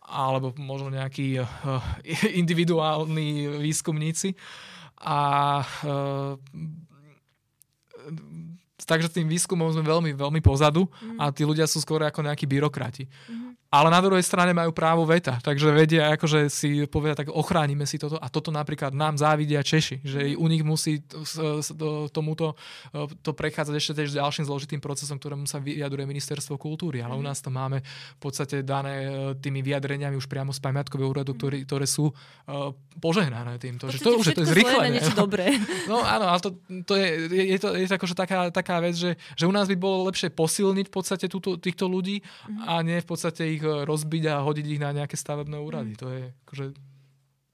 alebo 0.04 0.52
možno 0.60 0.92
nejakí 0.92 1.40
uh, 1.40 1.48
individuálni 2.40 3.60
výskumníci. 3.60 4.36
A 5.04 5.18
uh, 5.84 6.38
takže 8.84 9.10
tým 9.10 9.26
výskumom 9.28 9.72
sme 9.72 9.84
veľmi, 9.84 10.10
veľmi 10.16 10.40
pozadu 10.44 10.86
mm. 10.86 11.18
a 11.20 11.32
tí 11.32 11.42
ľudia 11.42 11.64
sú 11.64 11.80
skôr 11.80 12.04
ako 12.04 12.24
nejakí 12.24 12.44
byrokrati. 12.48 13.04
Mm 13.08 13.43
ale 13.74 13.90
na 13.90 13.98
druhej 13.98 14.22
strane 14.22 14.54
majú 14.54 14.70
právo 14.70 15.02
veta, 15.02 15.42
takže 15.42 15.74
vedia 15.74 16.14
akože 16.14 16.46
si 16.46 16.86
povedať, 16.86 17.26
tak 17.26 17.28
ochránime 17.34 17.82
si 17.90 17.98
toto 17.98 18.22
a 18.22 18.30
toto 18.30 18.54
napríklad 18.54 18.94
nám 18.94 19.18
závidia 19.18 19.66
Češi, 19.66 20.06
že 20.06 20.18
u 20.38 20.46
nich 20.46 20.62
musí 20.62 21.02
tomuto 22.14 22.54
to 23.26 23.34
prechádzať 23.34 23.74
ešte 23.74 23.92
tiež 23.98 24.14
ďalším 24.14 24.46
zložitým 24.46 24.78
procesom, 24.78 25.18
ktorému 25.18 25.50
sa 25.50 25.58
vyjadruje 25.58 26.06
ministerstvo 26.06 26.54
kultúry, 26.54 27.02
ale 27.02 27.18
u 27.18 27.22
mhm. 27.22 27.26
nás 27.26 27.42
to 27.42 27.50
máme 27.50 27.82
v 27.82 28.20
podstate 28.22 28.62
dané 28.62 28.94
e, 28.94 29.08
tými 29.42 29.58
vyjadreniami 29.66 30.14
už 30.14 30.30
priamo 30.30 30.54
z 30.54 30.62
pamiatkového 30.62 31.10
úradu, 31.10 31.34
mhm. 31.34 31.38
ktorý, 31.42 31.58
ktoré 31.66 31.86
sú 31.90 32.14
uh, 32.14 32.70
požehnané 33.02 33.58
týmto. 33.58 33.90
Že 33.90 33.98
to 33.98 34.10
už 34.22 34.26
je 34.30 34.36
to 34.38 34.44
zrýchlené. 34.46 35.02
dobré. 35.18 35.50
No 35.84 36.00
áno, 36.00 36.30
ale 36.32 36.40
to, 36.40 36.56
to 36.86 36.96
je, 36.96 37.28
je, 37.28 37.44
je, 37.56 37.58
to, 37.60 37.68
je 37.76 37.86
to 37.90 37.94
akože 37.98 38.14
taká, 38.16 38.48
taká 38.48 38.80
vec, 38.80 38.96
že, 38.96 39.20
že 39.36 39.44
u 39.44 39.52
nás 39.52 39.68
by 39.68 39.76
bolo 39.76 40.08
lepšie 40.08 40.32
posilniť 40.32 40.86
v 40.88 40.94
podstate 40.94 41.26
túto, 41.28 41.60
týchto 41.60 41.90
ľudí 41.90 42.24
mm. 42.24 42.64
a 42.64 42.80
nie 42.80 43.02
v 43.02 43.06
podstate 43.08 43.42
ich 43.52 43.63
rozbiť 43.64 44.22
a 44.30 44.44
hodiť 44.44 44.66
ich 44.66 44.80
na 44.80 44.92
nejaké 44.92 45.16
stavebné 45.16 45.56
úrady. 45.58 45.96
Mm. 45.96 46.00
To 46.00 46.06
je 46.12 46.22
akože 46.46 46.66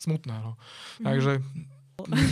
smutné. 0.01 0.35
No. 0.41 0.53
Mm. 1.01 1.05
Takže 1.05 1.33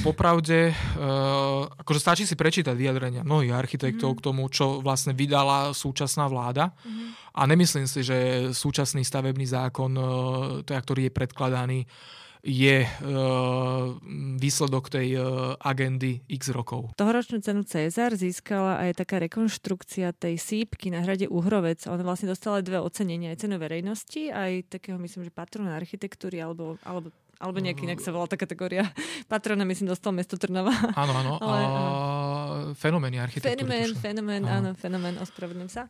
popravde, 0.01 0.73
uh, 0.73 1.69
akože 1.69 2.01
stačí 2.01 2.25
si 2.25 2.35
prečítať 2.39 2.73
vyjadrenia 2.73 3.27
mnohých 3.27 3.53
architektov 3.53 4.15
mm. 4.15 4.17
k 4.17 4.25
tomu, 4.25 4.43
čo 4.49 4.81
vlastne 4.81 5.13
vydala 5.13 5.77
súčasná 5.77 6.25
vláda. 6.29 6.73
Mm. 6.85 7.13
A 7.39 7.41
nemyslím 7.47 7.87
si, 7.87 8.01
že 8.03 8.51
súčasný 8.51 9.05
stavebný 9.05 9.45
zákon, 9.45 9.93
uh, 9.95 10.05
teda, 10.65 10.81
ktorý 10.81 11.01
je 11.09 11.13
predkladaný, 11.13 11.79
je 12.43 12.87
uh, 12.87 13.99
výsledok 14.39 14.91
tej 14.93 15.09
uh, 15.19 15.25
agendy 15.59 16.23
x 16.31 16.55
rokov. 16.55 16.95
Tohoročnú 16.95 17.43
cenu 17.43 17.63
Cezar 17.67 18.15
získala 18.15 18.79
aj 18.89 19.03
taká 19.05 19.19
rekonštrukcia 19.23 20.15
tej 20.15 20.39
sípky 20.39 20.95
na 20.95 21.03
hrade 21.03 21.27
Uhrovec. 21.27 21.85
Ona 21.91 22.03
vlastne 22.07 22.31
dostala 22.31 22.63
dve 22.63 22.79
ocenenia, 22.79 23.35
aj 23.35 23.47
cenu 23.47 23.57
verejnosti, 23.59 24.31
aj 24.31 24.71
takého, 24.71 24.97
myslím, 25.03 25.27
že 25.27 25.33
patrona 25.35 25.75
architektúry, 25.75 26.39
alebo, 26.43 26.79
alebo 26.87 27.11
alebo 27.39 27.63
nejaký 27.63 27.87
inak 27.87 28.03
sa 28.03 28.11
volá 28.11 28.27
tá 28.27 28.35
kategória. 28.35 28.91
Patrona, 29.31 29.63
myslím, 29.63 29.95
dostal 29.95 30.11
mesto 30.11 30.35
Trnava. 30.35 30.75
Áno, 30.99 31.13
áno. 31.15 31.33
Ale, 31.43 31.63
a... 31.63 31.73
Fenomény 32.75 33.23
architektúry. 33.23 33.63
Fenomén, 33.63 33.91
fenomén, 33.95 34.43
áno, 34.43 34.75
fenomén, 34.75 35.15
ospravedlňujem 35.23 35.71
sa. 35.71 35.87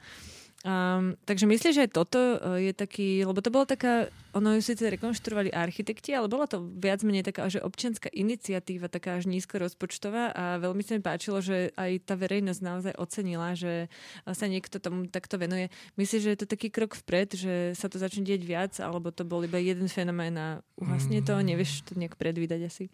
Um, 0.67 1.15
takže 1.23 1.47
myslíš, 1.47 1.75
že 1.79 1.87
toto 1.87 2.19
uh, 2.19 2.59
je 2.59 2.75
taký, 2.75 3.23
lebo 3.23 3.39
to 3.39 3.47
bola 3.47 3.63
taká, 3.63 4.11
ono 4.35 4.59
ju 4.59 4.63
síce 4.67 4.83
rekonštruovali 4.91 5.55
architekti, 5.55 6.11
ale 6.11 6.27
bola 6.27 6.51
to 6.51 6.59
viac 6.59 6.99
menej 7.07 7.31
taká, 7.31 7.47
že 7.47 7.63
občianská 7.63 8.11
iniciatíva, 8.11 8.91
taká 8.91 9.23
až 9.23 9.31
nízko 9.31 9.63
rozpočtová 9.63 10.35
a 10.35 10.59
veľmi 10.59 10.83
sa 10.83 10.99
mi 10.99 11.03
páčilo, 11.07 11.39
že 11.39 11.71
aj 11.79 12.11
tá 12.11 12.19
verejnosť 12.19 12.59
naozaj 12.59 12.95
ocenila, 12.99 13.55
že 13.55 13.87
sa 14.27 14.51
niekto 14.51 14.83
tomu 14.83 15.07
takto 15.07 15.39
venuje. 15.39 15.71
Myslíš, 15.95 16.27
že 16.27 16.33
je 16.35 16.41
to 16.43 16.51
taký 16.51 16.75
krok 16.75 16.99
vpred, 17.07 17.39
že 17.39 17.55
sa 17.79 17.87
to 17.87 18.03
začne 18.03 18.27
dieť 18.27 18.43
viac, 18.43 18.75
alebo 18.83 19.15
to 19.15 19.23
bol 19.23 19.39
iba 19.47 19.63
jeden 19.63 19.87
fenomén 19.87 20.35
a 20.35 20.59
uhasne 20.75 21.23
to, 21.23 21.39
mm. 21.39 21.55
nevieš 21.55 21.87
to 21.87 21.95
nejak 21.95 22.19
predvídať 22.19 22.67
asi? 22.67 22.85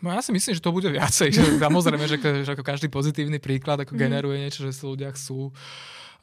No 0.00 0.08
ja 0.08 0.24
si 0.24 0.32
myslím, 0.32 0.56
že 0.56 0.64
to 0.64 0.72
bude 0.72 0.88
viacej. 0.88 1.36
Samozrejme, 1.60 2.04
že, 2.08 2.16
že 2.48 2.50
ako 2.50 2.64
každý 2.64 2.88
pozitívny 2.88 3.44
príklad 3.44 3.84
ako 3.84 3.92
mm. 3.92 4.00
generuje 4.00 4.40
niečo, 4.40 4.64
že 4.64 4.72
sú 4.72 4.96
ľudia 4.96 5.12
chcú 5.12 5.52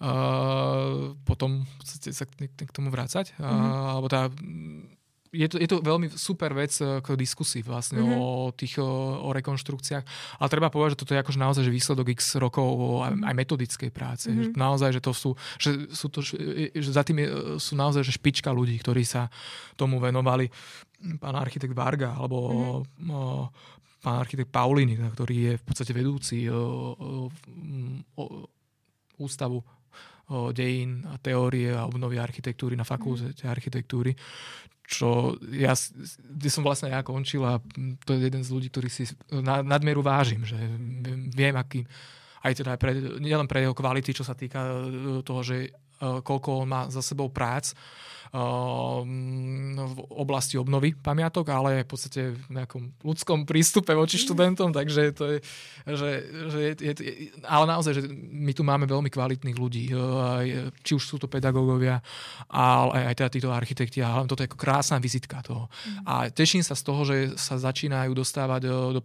uh, 0.01 1.13
potom 1.23 1.63
sa 1.85 2.25
k, 2.25 2.49
k 2.49 2.71
tomu 2.73 2.89
vrácať. 2.89 3.37
Mm-hmm. 3.37 3.45
Uh, 3.45 3.87
alebo 3.95 4.07
tá, 4.09 4.27
je 5.31 5.47
to, 5.47 5.55
je 5.63 5.67
to 5.71 5.79
veľmi 5.79 6.11
super 6.11 6.51
vec 6.51 6.75
k 6.75 7.07
diskusii 7.15 7.63
vlastne 7.63 8.03
mm-hmm. 8.03 8.19
o 8.19 8.51
tých 8.51 8.83
o, 8.83 9.23
o 9.23 9.29
rekonštrukciách. 9.31 10.03
Ale 10.43 10.51
treba 10.51 10.67
povedať, 10.67 10.99
že 10.99 11.01
toto 11.05 11.13
je 11.15 11.23
akože 11.23 11.39
naozaj 11.39 11.63
že 11.63 11.71
výsledok 11.71 12.11
x 12.11 12.35
rokov 12.35 12.67
aj, 13.07 13.15
aj 13.23 13.35
metodickej 13.39 13.91
práce. 13.95 14.27
Mm-hmm. 14.27 14.59
Naozaj, 14.59 14.99
že 14.99 15.01
to 15.01 15.15
sú, 15.15 15.31
že 15.55 15.87
sú 15.95 16.11
to, 16.11 16.19
že 16.19 16.89
za 16.91 17.07
tým 17.07 17.23
je, 17.23 17.27
sú 17.63 17.79
naozaj 17.79 18.03
že 18.03 18.19
špička 18.19 18.51
ľudí, 18.51 18.75
ktorí 18.83 19.07
sa 19.07 19.31
tomu 19.79 20.03
venovali. 20.03 20.51
Pán 21.17 21.33
architekt 21.39 21.73
Varga 21.73 22.19
alebo 22.19 22.37
mm-hmm. 22.51 23.07
o, 23.07 23.47
pán 24.03 24.19
architekt 24.19 24.51
Paulini, 24.51 24.99
ktorý 24.99 25.35
je 25.47 25.53
v 25.55 25.63
podstate 25.63 25.95
vedúci 25.95 26.51
o, 26.51 26.59
o, 26.59 27.07
o, 28.19 28.23
ústavu 29.21 29.63
dejín 30.55 31.03
a 31.11 31.19
teórie 31.19 31.75
a 31.75 31.85
obnovy 31.85 32.17
architektúry 32.17 32.79
na 32.79 32.87
fakulte 32.87 33.35
mm. 33.35 33.51
architektúry 33.51 34.15
čo 34.91 35.39
ja, 35.55 35.71
kde 36.19 36.49
som 36.51 36.67
vlastne 36.67 36.91
ja 36.91 36.99
končil 36.99 37.47
a 37.47 37.63
to 38.03 38.11
je 38.11 38.27
jeden 38.27 38.43
z 38.43 38.51
ľudí, 38.51 38.67
ktorý 38.67 38.91
si 38.91 39.07
nadmieru 39.63 40.03
vážim, 40.03 40.43
že 40.43 40.59
viem, 41.31 41.55
aký 41.55 41.87
aj 42.43 42.53
teda 42.59 42.75
pre, 42.75 42.91
nielen 43.21 43.47
pre 43.47 43.63
jeho 43.63 43.71
kvality, 43.71 44.11
čo 44.11 44.25
sa 44.25 44.33
týka 44.33 44.59
e, 44.59 45.21
toho, 45.21 45.41
že 45.45 45.71
koľko 46.01 46.65
on 46.65 46.67
má 46.67 46.81
za 46.89 47.05
sebou 47.05 47.29
prác, 47.29 47.77
Ehm, 48.31 49.75
v 49.75 49.99
oblasti 50.07 50.55
obnovy 50.55 50.95
pamiatok, 50.95 51.51
ale 51.51 51.83
v 51.83 51.89
podstate 51.91 52.31
v 52.31 52.63
nejakom 52.63 53.03
ľudskom 53.03 53.43
prístupe 53.43 53.91
voči 53.91 54.15
mhm. 54.15 54.23
študentom, 54.23 54.69
takže 54.71 55.11
to 55.11 55.23
je, 55.27 55.37
že, 55.83 56.09
že 56.47 56.59
je, 56.63 56.73
je, 56.79 56.93
ale 57.43 57.67
naozaj, 57.67 57.91
že 57.99 58.07
my 58.15 58.55
tu 58.55 58.63
máme 58.63 58.87
veľmi 58.87 59.11
kvalitných 59.11 59.57
ľudí, 59.59 59.91
eh, 59.91 60.71
či 60.79 60.95
už 60.95 61.03
sú 61.03 61.19
to 61.19 61.27
pedagógovia, 61.27 61.99
ale 62.47 63.11
aj 63.11 63.19
teda 63.19 63.29
títo 63.35 63.49
architekti 63.51 63.99
a 63.99 64.23
toto 64.23 64.47
je 64.47 64.47
ako 64.47 64.55
krásna 64.55 65.03
vizitka 65.03 65.43
toho. 65.43 65.67
Mm. 65.67 66.07
A 66.07 66.13
teším 66.31 66.63
sa 66.63 66.71
z 66.71 66.87
toho, 66.87 67.03
že 67.03 67.35
sa 67.35 67.59
začínajú 67.59 68.15
dostávať 68.15 68.63
eh, 68.63 68.71
do 68.95 69.03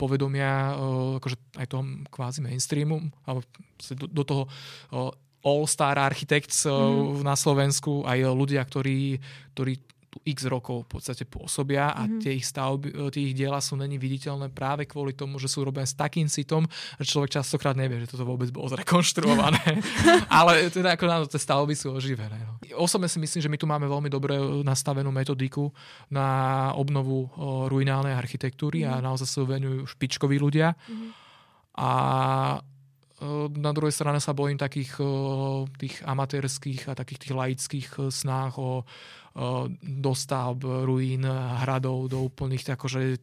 povedomia 0.00 0.72
eh, 0.72 1.20
akože 1.20 1.36
aj 1.60 1.66
toho 1.68 1.84
kvázi 2.08 2.40
mainstreamu, 2.40 3.12
alebo 3.28 3.44
do 4.08 4.24
toho 4.24 4.48
all-star 5.42 5.96
architects 5.98 6.66
mm. 6.66 7.22
na 7.22 7.38
Slovensku, 7.38 8.02
aj 8.02 8.18
ľudia, 8.34 8.62
ktorí, 8.66 9.22
ktorí 9.54 9.72
tu 10.08 10.18
x 10.24 10.48
rokov 10.48 10.88
v 10.88 10.98
podstate 10.98 11.28
pôsobia 11.28 11.92
a 11.92 12.08
mm. 12.08 12.20
tie 12.24 12.32
ich 12.40 12.48
stavby, 12.48 12.88
eh, 12.90 13.10
tie 13.12 13.22
ich 13.30 13.34
diela 13.36 13.60
sú 13.60 13.76
není 13.76 14.00
viditeľné 14.00 14.48
práve 14.48 14.88
kvôli 14.88 15.12
tomu, 15.12 15.36
že 15.36 15.52
sú 15.52 15.62
robené 15.62 15.84
s 15.84 15.92
takým 15.92 16.26
citom, 16.26 16.64
že 16.96 17.12
človek 17.12 17.38
častokrát 17.38 17.76
nevie, 17.76 18.00
že 18.02 18.16
toto 18.16 18.24
vôbec 18.24 18.48
bolo 18.48 18.72
zrekonštruované. 18.72 19.60
Ale 20.32 20.72
teda 20.72 20.96
ako 20.96 21.04
na 21.04 21.16
tie 21.28 21.40
stavby 21.40 21.74
sú 21.76 21.92
oživené. 21.92 22.40
No. 22.40 22.56
Osobne 22.80 23.06
si 23.06 23.20
myslím, 23.20 23.40
že 23.44 23.52
my 23.52 23.58
tu 23.60 23.68
máme 23.68 23.84
veľmi 23.84 24.08
dobre 24.08 24.34
nastavenú 24.64 25.12
metodiku 25.12 25.68
na 26.08 26.72
obnovu 26.72 27.28
ruinálnej 27.68 28.16
architektúry 28.16 28.82
mm. 28.82 28.88
a 28.88 28.92
mhm. 28.98 29.02
naozaj 29.04 29.28
sa 29.28 29.44
venujú 29.44 29.84
špičkoví 29.92 30.40
ľudia. 30.40 30.72
Mm. 30.88 31.12
A 31.78 31.90
na 33.58 33.74
druhej 33.74 33.90
strane 33.90 34.22
sa 34.22 34.30
bojím 34.30 34.58
takých 34.58 35.02
tých 35.74 35.96
amatérských 36.06 36.86
a 36.86 36.94
takých 36.94 37.18
tých 37.26 37.34
laických 37.34 37.88
snách 38.14 38.54
o 38.62 38.86
dostavb 39.82 40.66
ruín, 40.66 41.22
hradov 41.62 42.10
do 42.10 42.26
úplných 42.26 42.74
akože 42.74 43.22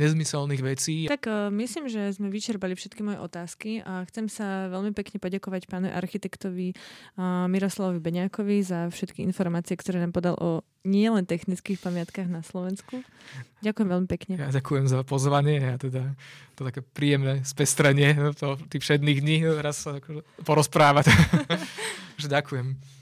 nezmyselných 0.00 0.62
vecí. 0.64 0.96
Tak 1.12 1.52
myslím, 1.52 1.92
že 1.92 2.08
sme 2.16 2.32
vyčerpali 2.32 2.72
všetky 2.72 3.04
moje 3.04 3.20
otázky 3.20 3.84
a 3.84 4.08
chcem 4.08 4.32
sa 4.32 4.72
veľmi 4.72 4.96
pekne 4.96 5.20
poďakovať 5.20 5.68
pánu 5.68 5.92
architektovi 5.92 6.72
Miroslavovi 7.20 8.00
Beňákovi 8.00 8.64
za 8.64 8.88
všetky 8.88 9.20
informácie, 9.20 9.76
ktoré 9.76 10.00
nám 10.00 10.16
podal 10.16 10.40
o 10.40 10.64
nielen 10.88 11.28
technických 11.28 11.78
pamiatkách 11.78 12.26
na 12.26 12.40
Slovensku. 12.42 13.04
Ďakujem 13.60 13.88
veľmi 13.92 14.08
pekne. 14.08 14.34
Ja 14.40 14.50
ďakujem 14.50 14.88
za 14.88 15.04
pozvanie 15.06 15.62
a 15.62 15.76
teda 15.78 16.16
to 16.56 16.66
také 16.66 16.80
príjemné 16.82 17.44
spestranie 17.46 18.16
to, 18.34 18.58
tých 18.72 18.82
všetných 18.82 19.18
dní 19.20 19.36
raz 19.60 19.84
sa 19.84 20.00
akože 20.00 20.24
porozprávať. 20.42 21.12
ďakujem. 22.24 23.01